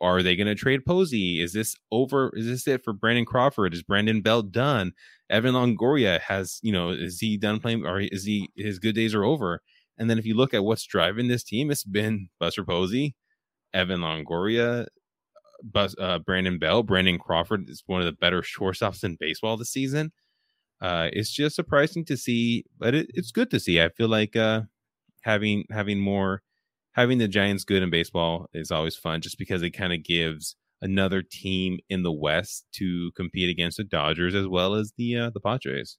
are 0.00 0.22
they 0.22 0.36
going 0.36 0.46
to 0.46 0.54
trade 0.54 0.84
Posey? 0.86 1.40
Is 1.40 1.52
this 1.52 1.76
over? 1.90 2.30
Is 2.34 2.46
this 2.46 2.66
it 2.66 2.84
for 2.84 2.92
Brandon 2.92 3.24
Crawford? 3.24 3.74
Is 3.74 3.82
Brandon 3.82 4.22
Belt 4.22 4.52
done? 4.52 4.92
Evan 5.28 5.54
Longoria 5.54 6.20
has, 6.20 6.58
you 6.62 6.72
know, 6.72 6.90
is 6.90 7.20
he 7.20 7.36
done 7.36 7.60
playing 7.60 7.86
or 7.86 8.00
is 8.00 8.24
he 8.24 8.48
his 8.56 8.78
good 8.78 8.94
days 8.94 9.14
are 9.14 9.24
over? 9.24 9.60
And 9.98 10.08
then 10.08 10.18
if 10.18 10.24
you 10.24 10.34
look 10.34 10.54
at 10.54 10.64
what's 10.64 10.86
driving 10.86 11.28
this 11.28 11.44
team, 11.44 11.70
it's 11.70 11.84
been 11.84 12.28
Buster 12.38 12.64
Posey, 12.64 13.14
Evan 13.74 14.00
Longoria, 14.00 14.86
Bus, 15.62 15.94
uh, 15.98 16.18
Brandon 16.18 16.58
Belt, 16.58 16.86
Brandon 16.86 17.18
Crawford 17.18 17.68
is 17.68 17.82
one 17.86 18.00
of 18.00 18.06
the 18.06 18.12
better 18.12 18.42
shortstops 18.42 19.04
in 19.04 19.16
baseball 19.20 19.56
this 19.56 19.70
season 19.70 20.12
uh, 20.80 21.08
it's 21.12 21.30
just 21.30 21.56
surprising 21.56 22.04
to 22.06 22.16
see, 22.16 22.64
but 22.78 22.94
it, 22.94 23.10
it's 23.14 23.30
good 23.30 23.50
to 23.50 23.60
see. 23.60 23.80
I 23.80 23.90
feel 23.90 24.08
like 24.08 24.34
uh, 24.36 24.62
having 25.22 25.64
having 25.70 26.00
more 26.00 26.42
having 26.92 27.18
the 27.18 27.28
Giants 27.28 27.64
good 27.64 27.82
in 27.82 27.90
baseball 27.90 28.48
is 28.52 28.70
always 28.70 28.96
fun, 28.96 29.20
just 29.20 29.38
because 29.38 29.62
it 29.62 29.70
kind 29.70 29.92
of 29.92 30.02
gives 30.02 30.56
another 30.82 31.22
team 31.22 31.78
in 31.88 32.02
the 32.02 32.12
West 32.12 32.66
to 32.72 33.10
compete 33.12 33.50
against 33.50 33.76
the 33.76 33.84
Dodgers 33.84 34.34
as 34.34 34.46
well 34.46 34.74
as 34.74 34.92
the 34.96 35.16
uh, 35.16 35.30
the 35.30 35.40
Padres. 35.40 35.98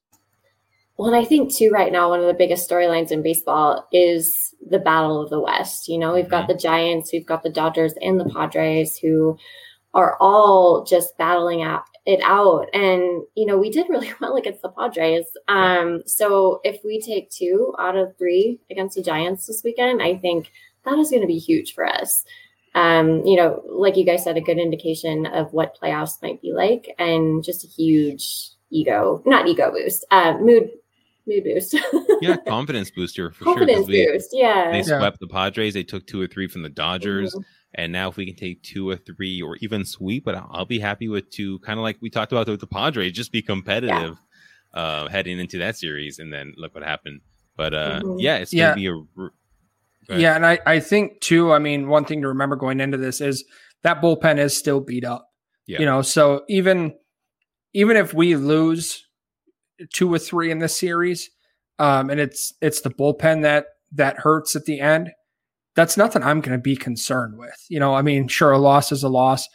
Well, 0.96 1.12
and 1.12 1.16
I 1.16 1.24
think 1.24 1.52
too, 1.52 1.70
right 1.70 1.90
now, 1.90 2.10
one 2.10 2.20
of 2.20 2.26
the 2.26 2.34
biggest 2.34 2.68
storylines 2.68 3.10
in 3.10 3.22
baseball 3.22 3.88
is 3.92 4.54
the 4.68 4.78
battle 4.78 5.22
of 5.22 5.30
the 5.30 5.40
West. 5.40 5.88
You 5.88 5.98
know, 5.98 6.12
we've 6.12 6.28
got 6.28 6.44
mm-hmm. 6.44 6.52
the 6.52 6.58
Giants, 6.58 7.10
we've 7.12 7.26
got 7.26 7.42
the 7.42 7.50
Dodgers, 7.50 7.94
and 8.00 8.20
the 8.20 8.28
Padres 8.28 8.98
who 8.98 9.38
are 9.94 10.16
all 10.20 10.84
just 10.84 11.16
battling 11.18 11.62
out 11.62 11.84
it 12.04 12.20
out. 12.24 12.66
And, 12.74 13.22
you 13.34 13.46
know, 13.46 13.56
we 13.56 13.70
did 13.70 13.88
really 13.88 14.12
well 14.20 14.36
against 14.36 14.62
the 14.62 14.68
Padres. 14.70 15.26
Um, 15.48 16.02
so 16.06 16.60
if 16.64 16.80
we 16.84 17.00
take 17.00 17.30
two 17.30 17.74
out 17.78 17.96
of 17.96 18.16
three 18.18 18.60
against 18.70 18.96
the 18.96 19.02
Giants 19.02 19.46
this 19.46 19.62
weekend, 19.64 20.02
I 20.02 20.16
think 20.16 20.50
that 20.84 20.98
is 20.98 21.10
going 21.10 21.22
to 21.22 21.26
be 21.26 21.38
huge 21.38 21.74
for 21.74 21.86
us. 21.86 22.24
Um, 22.74 23.24
you 23.26 23.36
know, 23.36 23.62
like 23.68 23.96
you 23.96 24.04
guys 24.04 24.24
said, 24.24 24.36
a 24.36 24.40
good 24.40 24.58
indication 24.58 25.26
of 25.26 25.52
what 25.52 25.78
playoffs 25.80 26.22
might 26.22 26.40
be 26.40 26.52
like 26.52 26.94
and 26.98 27.44
just 27.44 27.64
a 27.64 27.68
huge 27.68 28.50
ego, 28.70 29.22
not 29.26 29.46
ego 29.46 29.70
boost, 29.70 30.06
uh, 30.10 30.38
mood 30.38 30.70
mood 31.26 31.44
boost. 31.44 31.76
yeah, 32.20 32.36
confidence 32.46 32.90
booster 32.90 33.30
for 33.30 33.44
confidence 33.44 33.86
sure. 33.86 34.12
Boost, 34.12 34.30
yeah. 34.32 34.72
They 34.72 34.82
swept 34.82 35.20
the 35.20 35.28
Padres. 35.28 35.74
They 35.74 35.82
took 35.82 36.06
two 36.06 36.20
or 36.20 36.26
three 36.26 36.48
from 36.48 36.62
the 36.62 36.68
Dodgers. 36.68 37.34
Mm-hmm. 37.34 37.42
And 37.74 37.92
now, 37.92 38.10
if 38.10 38.16
we 38.16 38.26
can 38.26 38.36
take 38.36 38.62
two 38.62 38.90
or 38.90 38.96
three 38.96 39.40
or 39.40 39.56
even 39.60 39.84
sweep, 39.84 40.24
but 40.24 40.34
I'll 40.34 40.66
be 40.66 40.78
happy 40.78 41.08
with 41.08 41.30
two, 41.30 41.58
kind 41.60 41.78
of 41.78 41.82
like 41.82 41.96
we 42.02 42.10
talked 42.10 42.32
about 42.32 42.46
with 42.46 42.60
the 42.60 42.66
Padres, 42.66 43.12
just 43.12 43.32
be 43.32 43.40
competitive 43.40 44.18
yeah. 44.74 44.80
uh, 44.80 45.08
heading 45.08 45.38
into 45.38 45.58
that 45.58 45.78
series. 45.78 46.18
And 46.18 46.30
then 46.32 46.52
look 46.58 46.74
what 46.74 46.84
happened. 46.84 47.22
But 47.56 47.72
uh, 47.72 48.00
mm-hmm. 48.00 48.18
yeah, 48.18 48.36
it's 48.36 48.52
yeah. 48.52 48.70
gonna 48.70 48.76
be 48.76 48.86
a 48.88 49.30
Yeah, 50.08 50.34
and 50.34 50.44
I, 50.44 50.58
I 50.66 50.80
think 50.80 51.20
too, 51.20 51.52
I 51.52 51.58
mean, 51.58 51.88
one 51.88 52.04
thing 52.04 52.22
to 52.22 52.28
remember 52.28 52.56
going 52.56 52.80
into 52.80 52.96
this 52.96 53.20
is 53.20 53.44
that 53.82 54.02
bullpen 54.02 54.38
is 54.38 54.56
still 54.56 54.80
beat 54.80 55.04
up. 55.04 55.26
Yeah. 55.66 55.80
You 55.80 55.86
know, 55.86 56.02
so 56.02 56.42
even 56.48 56.94
even 57.72 57.96
if 57.96 58.12
we 58.12 58.36
lose 58.36 59.06
two 59.92 60.12
or 60.12 60.18
three 60.18 60.50
in 60.50 60.58
this 60.58 60.76
series, 60.76 61.30
um, 61.78 62.10
and 62.10 62.20
it's 62.20 62.52
it's 62.60 62.80
the 62.80 62.90
bullpen 62.90 63.42
that 63.42 63.66
that 63.92 64.18
hurts 64.18 64.56
at 64.56 64.64
the 64.64 64.80
end, 64.80 65.10
that's 65.74 65.96
nothing 65.96 66.22
I'm 66.22 66.40
going 66.40 66.56
to 66.56 66.62
be 66.62 66.76
concerned 66.76 67.38
with. 67.38 67.56
You 67.68 67.80
know, 67.80 67.94
I 67.94 68.02
mean, 68.02 68.28
sure, 68.28 68.52
a 68.52 68.58
loss 68.58 68.92
is 68.92 69.02
a 69.02 69.08
loss, 69.08 69.48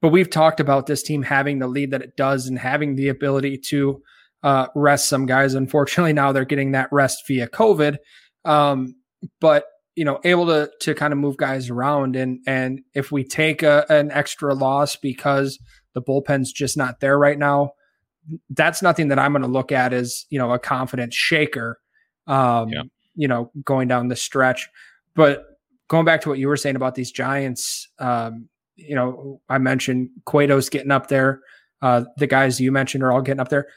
but 0.00 0.08
we've 0.08 0.30
talked 0.30 0.60
about 0.60 0.86
this 0.86 1.02
team 1.02 1.22
having 1.22 1.58
the 1.58 1.68
lead 1.68 1.90
that 1.90 2.02
it 2.02 2.16
does 2.16 2.46
and 2.46 2.58
having 2.58 2.94
the 2.94 3.08
ability 3.08 3.58
to 3.68 4.02
uh, 4.42 4.68
rest 4.74 5.08
some 5.08 5.26
guys. 5.26 5.54
Unfortunately, 5.54 6.12
now 6.12 6.32
they're 6.32 6.44
getting 6.44 6.72
that 6.72 6.88
rest 6.92 7.24
via 7.26 7.48
COVID. 7.48 7.98
Um, 8.44 8.94
but 9.40 9.64
you 10.00 10.06
know, 10.06 10.18
able 10.24 10.46
to 10.46 10.70
to 10.80 10.94
kind 10.94 11.12
of 11.12 11.18
move 11.18 11.36
guys 11.36 11.68
around, 11.68 12.16
and 12.16 12.40
and 12.46 12.80
if 12.94 13.12
we 13.12 13.22
take 13.22 13.62
a, 13.62 13.84
an 13.90 14.10
extra 14.12 14.54
loss 14.54 14.96
because 14.96 15.58
the 15.92 16.00
bullpen's 16.00 16.54
just 16.54 16.74
not 16.74 17.00
there 17.00 17.18
right 17.18 17.38
now, 17.38 17.72
that's 18.48 18.80
nothing 18.80 19.08
that 19.08 19.18
I'm 19.18 19.32
going 19.32 19.42
to 19.42 19.48
look 19.48 19.70
at 19.70 19.92
as 19.92 20.24
you 20.30 20.38
know 20.38 20.52
a 20.52 20.58
confidence 20.58 21.14
shaker. 21.14 21.78
Um, 22.26 22.70
Yeah. 22.70 22.82
You 23.14 23.28
know, 23.28 23.52
going 23.62 23.88
down 23.88 24.08
the 24.08 24.16
stretch, 24.16 24.70
but 25.14 25.44
going 25.88 26.06
back 26.06 26.22
to 26.22 26.30
what 26.30 26.38
you 26.38 26.48
were 26.48 26.56
saying 26.56 26.76
about 26.76 26.94
these 26.94 27.12
Giants, 27.12 27.86
um, 27.98 28.48
you 28.76 28.94
know, 28.94 29.42
I 29.50 29.58
mentioned 29.58 30.08
Cueto's 30.26 30.70
getting 30.70 30.92
up 30.92 31.08
there. 31.08 31.42
Uh, 31.82 32.04
the 32.16 32.26
guys 32.26 32.58
you 32.58 32.72
mentioned 32.72 33.04
are 33.04 33.12
all 33.12 33.20
getting 33.20 33.40
up 33.40 33.50
there. 33.50 33.68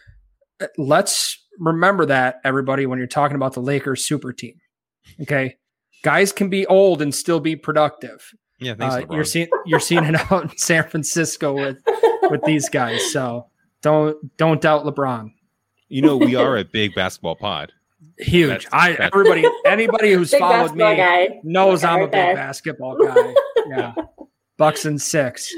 Let's 0.77 1.37
remember 1.59 2.05
that, 2.05 2.39
everybody, 2.45 2.85
when 2.85 2.97
you're 2.97 3.07
talking 3.09 3.35
about 3.35 3.55
the 3.55 3.61
Lakers 3.61 4.05
super 4.05 4.31
team. 4.31 4.55
Okay. 5.21 5.57
Guys 6.03 6.31
can 6.31 6.49
be 6.49 6.65
old 6.67 7.01
and 7.01 7.13
still 7.15 7.39
be 7.39 7.55
productive. 7.55 8.33
Yeah, 8.59 8.75
thanks. 8.75 8.95
Uh, 8.95 8.99
LeBron. 9.01 9.15
you're 9.15 9.23
seeing 9.25 9.47
you're 9.65 9.79
seeing 9.79 10.03
it 10.03 10.15
out 10.31 10.43
in 10.43 10.57
San 10.57 10.87
Francisco 10.87 11.53
with 11.53 11.77
with 12.29 12.43
these 12.43 12.69
guys. 12.69 13.11
So 13.11 13.47
don't 13.81 14.37
don't 14.37 14.61
doubt 14.61 14.85
LeBron. 14.85 15.31
you 15.89 16.01
know, 16.01 16.15
we 16.17 16.35
are 16.35 16.57
a 16.57 16.63
big 16.63 16.93
basketball 16.95 17.35
pod. 17.35 17.71
Huge. 18.19 18.49
That's- 18.65 18.69
I 18.73 18.91
that's- 18.91 19.09
everybody 19.13 19.43
anybody 19.65 20.11
who's 20.13 20.33
followed 20.35 20.73
me 20.73 20.77
guy. 20.79 21.39
knows 21.43 21.83
Okay, 21.83 21.93
I'm 21.93 22.01
a 22.01 22.05
big 22.05 22.11
there. 22.11 22.35
basketball 22.35 22.97
guy. 23.03 23.33
Yeah. 23.67 23.93
Bucks 24.57 24.85
and 24.85 25.01
six. 25.01 25.53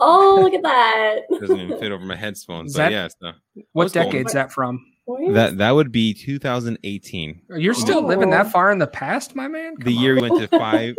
oh, 0.00 0.38
look 0.42 0.54
at 0.54 0.62
that. 0.62 1.16
Doesn't 1.40 1.60
even 1.60 1.78
fit 1.78 1.92
over 1.92 2.04
my 2.04 2.16
headphones. 2.16 2.70
Is 2.70 2.76
But 2.76 2.82
that- 2.84 2.92
yeah, 2.92 3.08
so 3.08 3.26
What 3.54 3.64
What's 3.72 3.92
going- 3.92 4.10
decade's 4.10 4.32
that 4.32 4.52
from? 4.52 4.84
That 5.32 5.58
that 5.58 5.70
would 5.72 5.92
be 5.92 6.14
2018, 6.14 7.42
You're 7.58 7.74
still 7.74 8.02
living 8.06 8.28
Oh. 8.28 8.30
that 8.32 8.50
far 8.52 8.70
in 8.72 8.78
the 8.78 8.86
past, 8.86 9.34
my 9.36 9.48
man? 9.48 9.74
the 9.78 9.92
Come 9.94 10.02
year 10.02 10.16
on. 10.16 10.22
we 10.22 10.30
went 10.30 10.50
to 10.50 10.58
five 10.58 10.94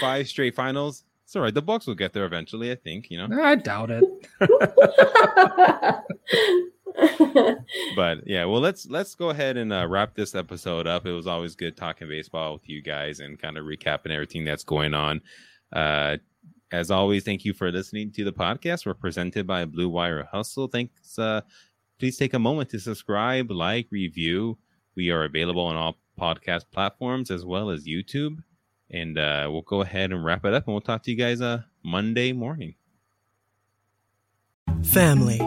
five 0.00 0.26
straight 0.28 0.54
finals. 0.54 1.04
It's 1.24 1.34
all 1.36 1.42
right. 1.42 1.52
The 1.54 1.62
Bucks 1.62 1.86
will 1.88 1.94
get 1.96 2.12
there 2.12 2.24
eventually. 2.24 2.70
I 2.70 2.76
think 2.76 3.10
you 3.10 3.18
know. 3.18 3.42
I 3.42 3.54
doubt 3.56 3.90
it. 3.90 4.04
But 7.94 8.26
yeah, 8.26 8.44
well, 8.46 8.60
let's 8.60 8.86
let's 8.88 9.14
go 9.14 9.28
ahead 9.30 9.56
and 9.58 9.72
uh, 9.72 9.86
wrap 9.86 10.14
this 10.14 10.34
episode 10.34 10.86
up. 10.86 11.04
It 11.04 11.12
was 11.12 11.26
always 11.26 11.54
good 11.54 11.76
talking 11.76 12.08
baseball 12.08 12.54
with 12.54 12.68
you 12.68 12.80
guys 12.80 13.20
and 13.20 13.38
kind 13.38 13.58
of 13.58 13.64
recapping 13.66 14.10
everything 14.10 14.44
that's 14.44 14.64
going 14.64 14.94
on. 14.94 15.20
Uh, 15.72 16.16
as 16.72 16.90
always, 16.90 17.22
thank 17.24 17.44
you 17.44 17.52
for 17.52 17.70
listening 17.70 18.12
to 18.12 18.24
the 18.24 18.32
podcast. 18.32 18.86
We're 18.86 18.94
presented 18.94 19.46
by 19.46 19.64
Blue 19.66 19.88
Wire 19.90 20.26
Hustle. 20.32 20.68
Thanks. 20.68 21.18
Uh, 21.18 21.42
please 21.98 22.16
take 22.16 22.34
a 22.34 22.38
moment 22.38 22.70
to 22.70 22.78
subscribe, 22.78 23.50
like, 23.50 23.88
review. 23.90 24.58
We 24.94 25.10
are 25.10 25.24
available 25.24 25.64
on 25.64 25.76
all 25.76 25.98
podcast 26.18 26.64
platforms 26.72 27.30
as 27.30 27.44
well 27.44 27.70
as 27.70 27.86
YouTube. 27.86 28.38
And 28.90 29.18
uh, 29.18 29.48
we'll 29.50 29.62
go 29.62 29.82
ahead 29.82 30.12
and 30.12 30.24
wrap 30.24 30.44
it 30.44 30.54
up, 30.54 30.66
and 30.66 30.74
we'll 30.74 30.80
talk 30.80 31.02
to 31.04 31.10
you 31.10 31.16
guys 31.16 31.40
uh, 31.40 31.62
Monday 31.82 32.32
morning. 32.32 32.74
Family. 34.84 35.40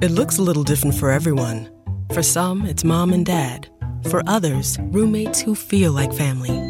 It 0.00 0.10
looks 0.10 0.38
a 0.38 0.42
little 0.42 0.64
different 0.64 0.96
for 0.96 1.10
everyone. 1.10 1.70
For 2.12 2.22
some, 2.22 2.66
it's 2.66 2.84
mom 2.84 3.12
and 3.12 3.24
dad. 3.24 3.68
For 4.08 4.22
others, 4.26 4.78
roommates 4.80 5.40
who 5.40 5.54
feel 5.54 5.92
like 5.92 6.12
family. 6.12 6.69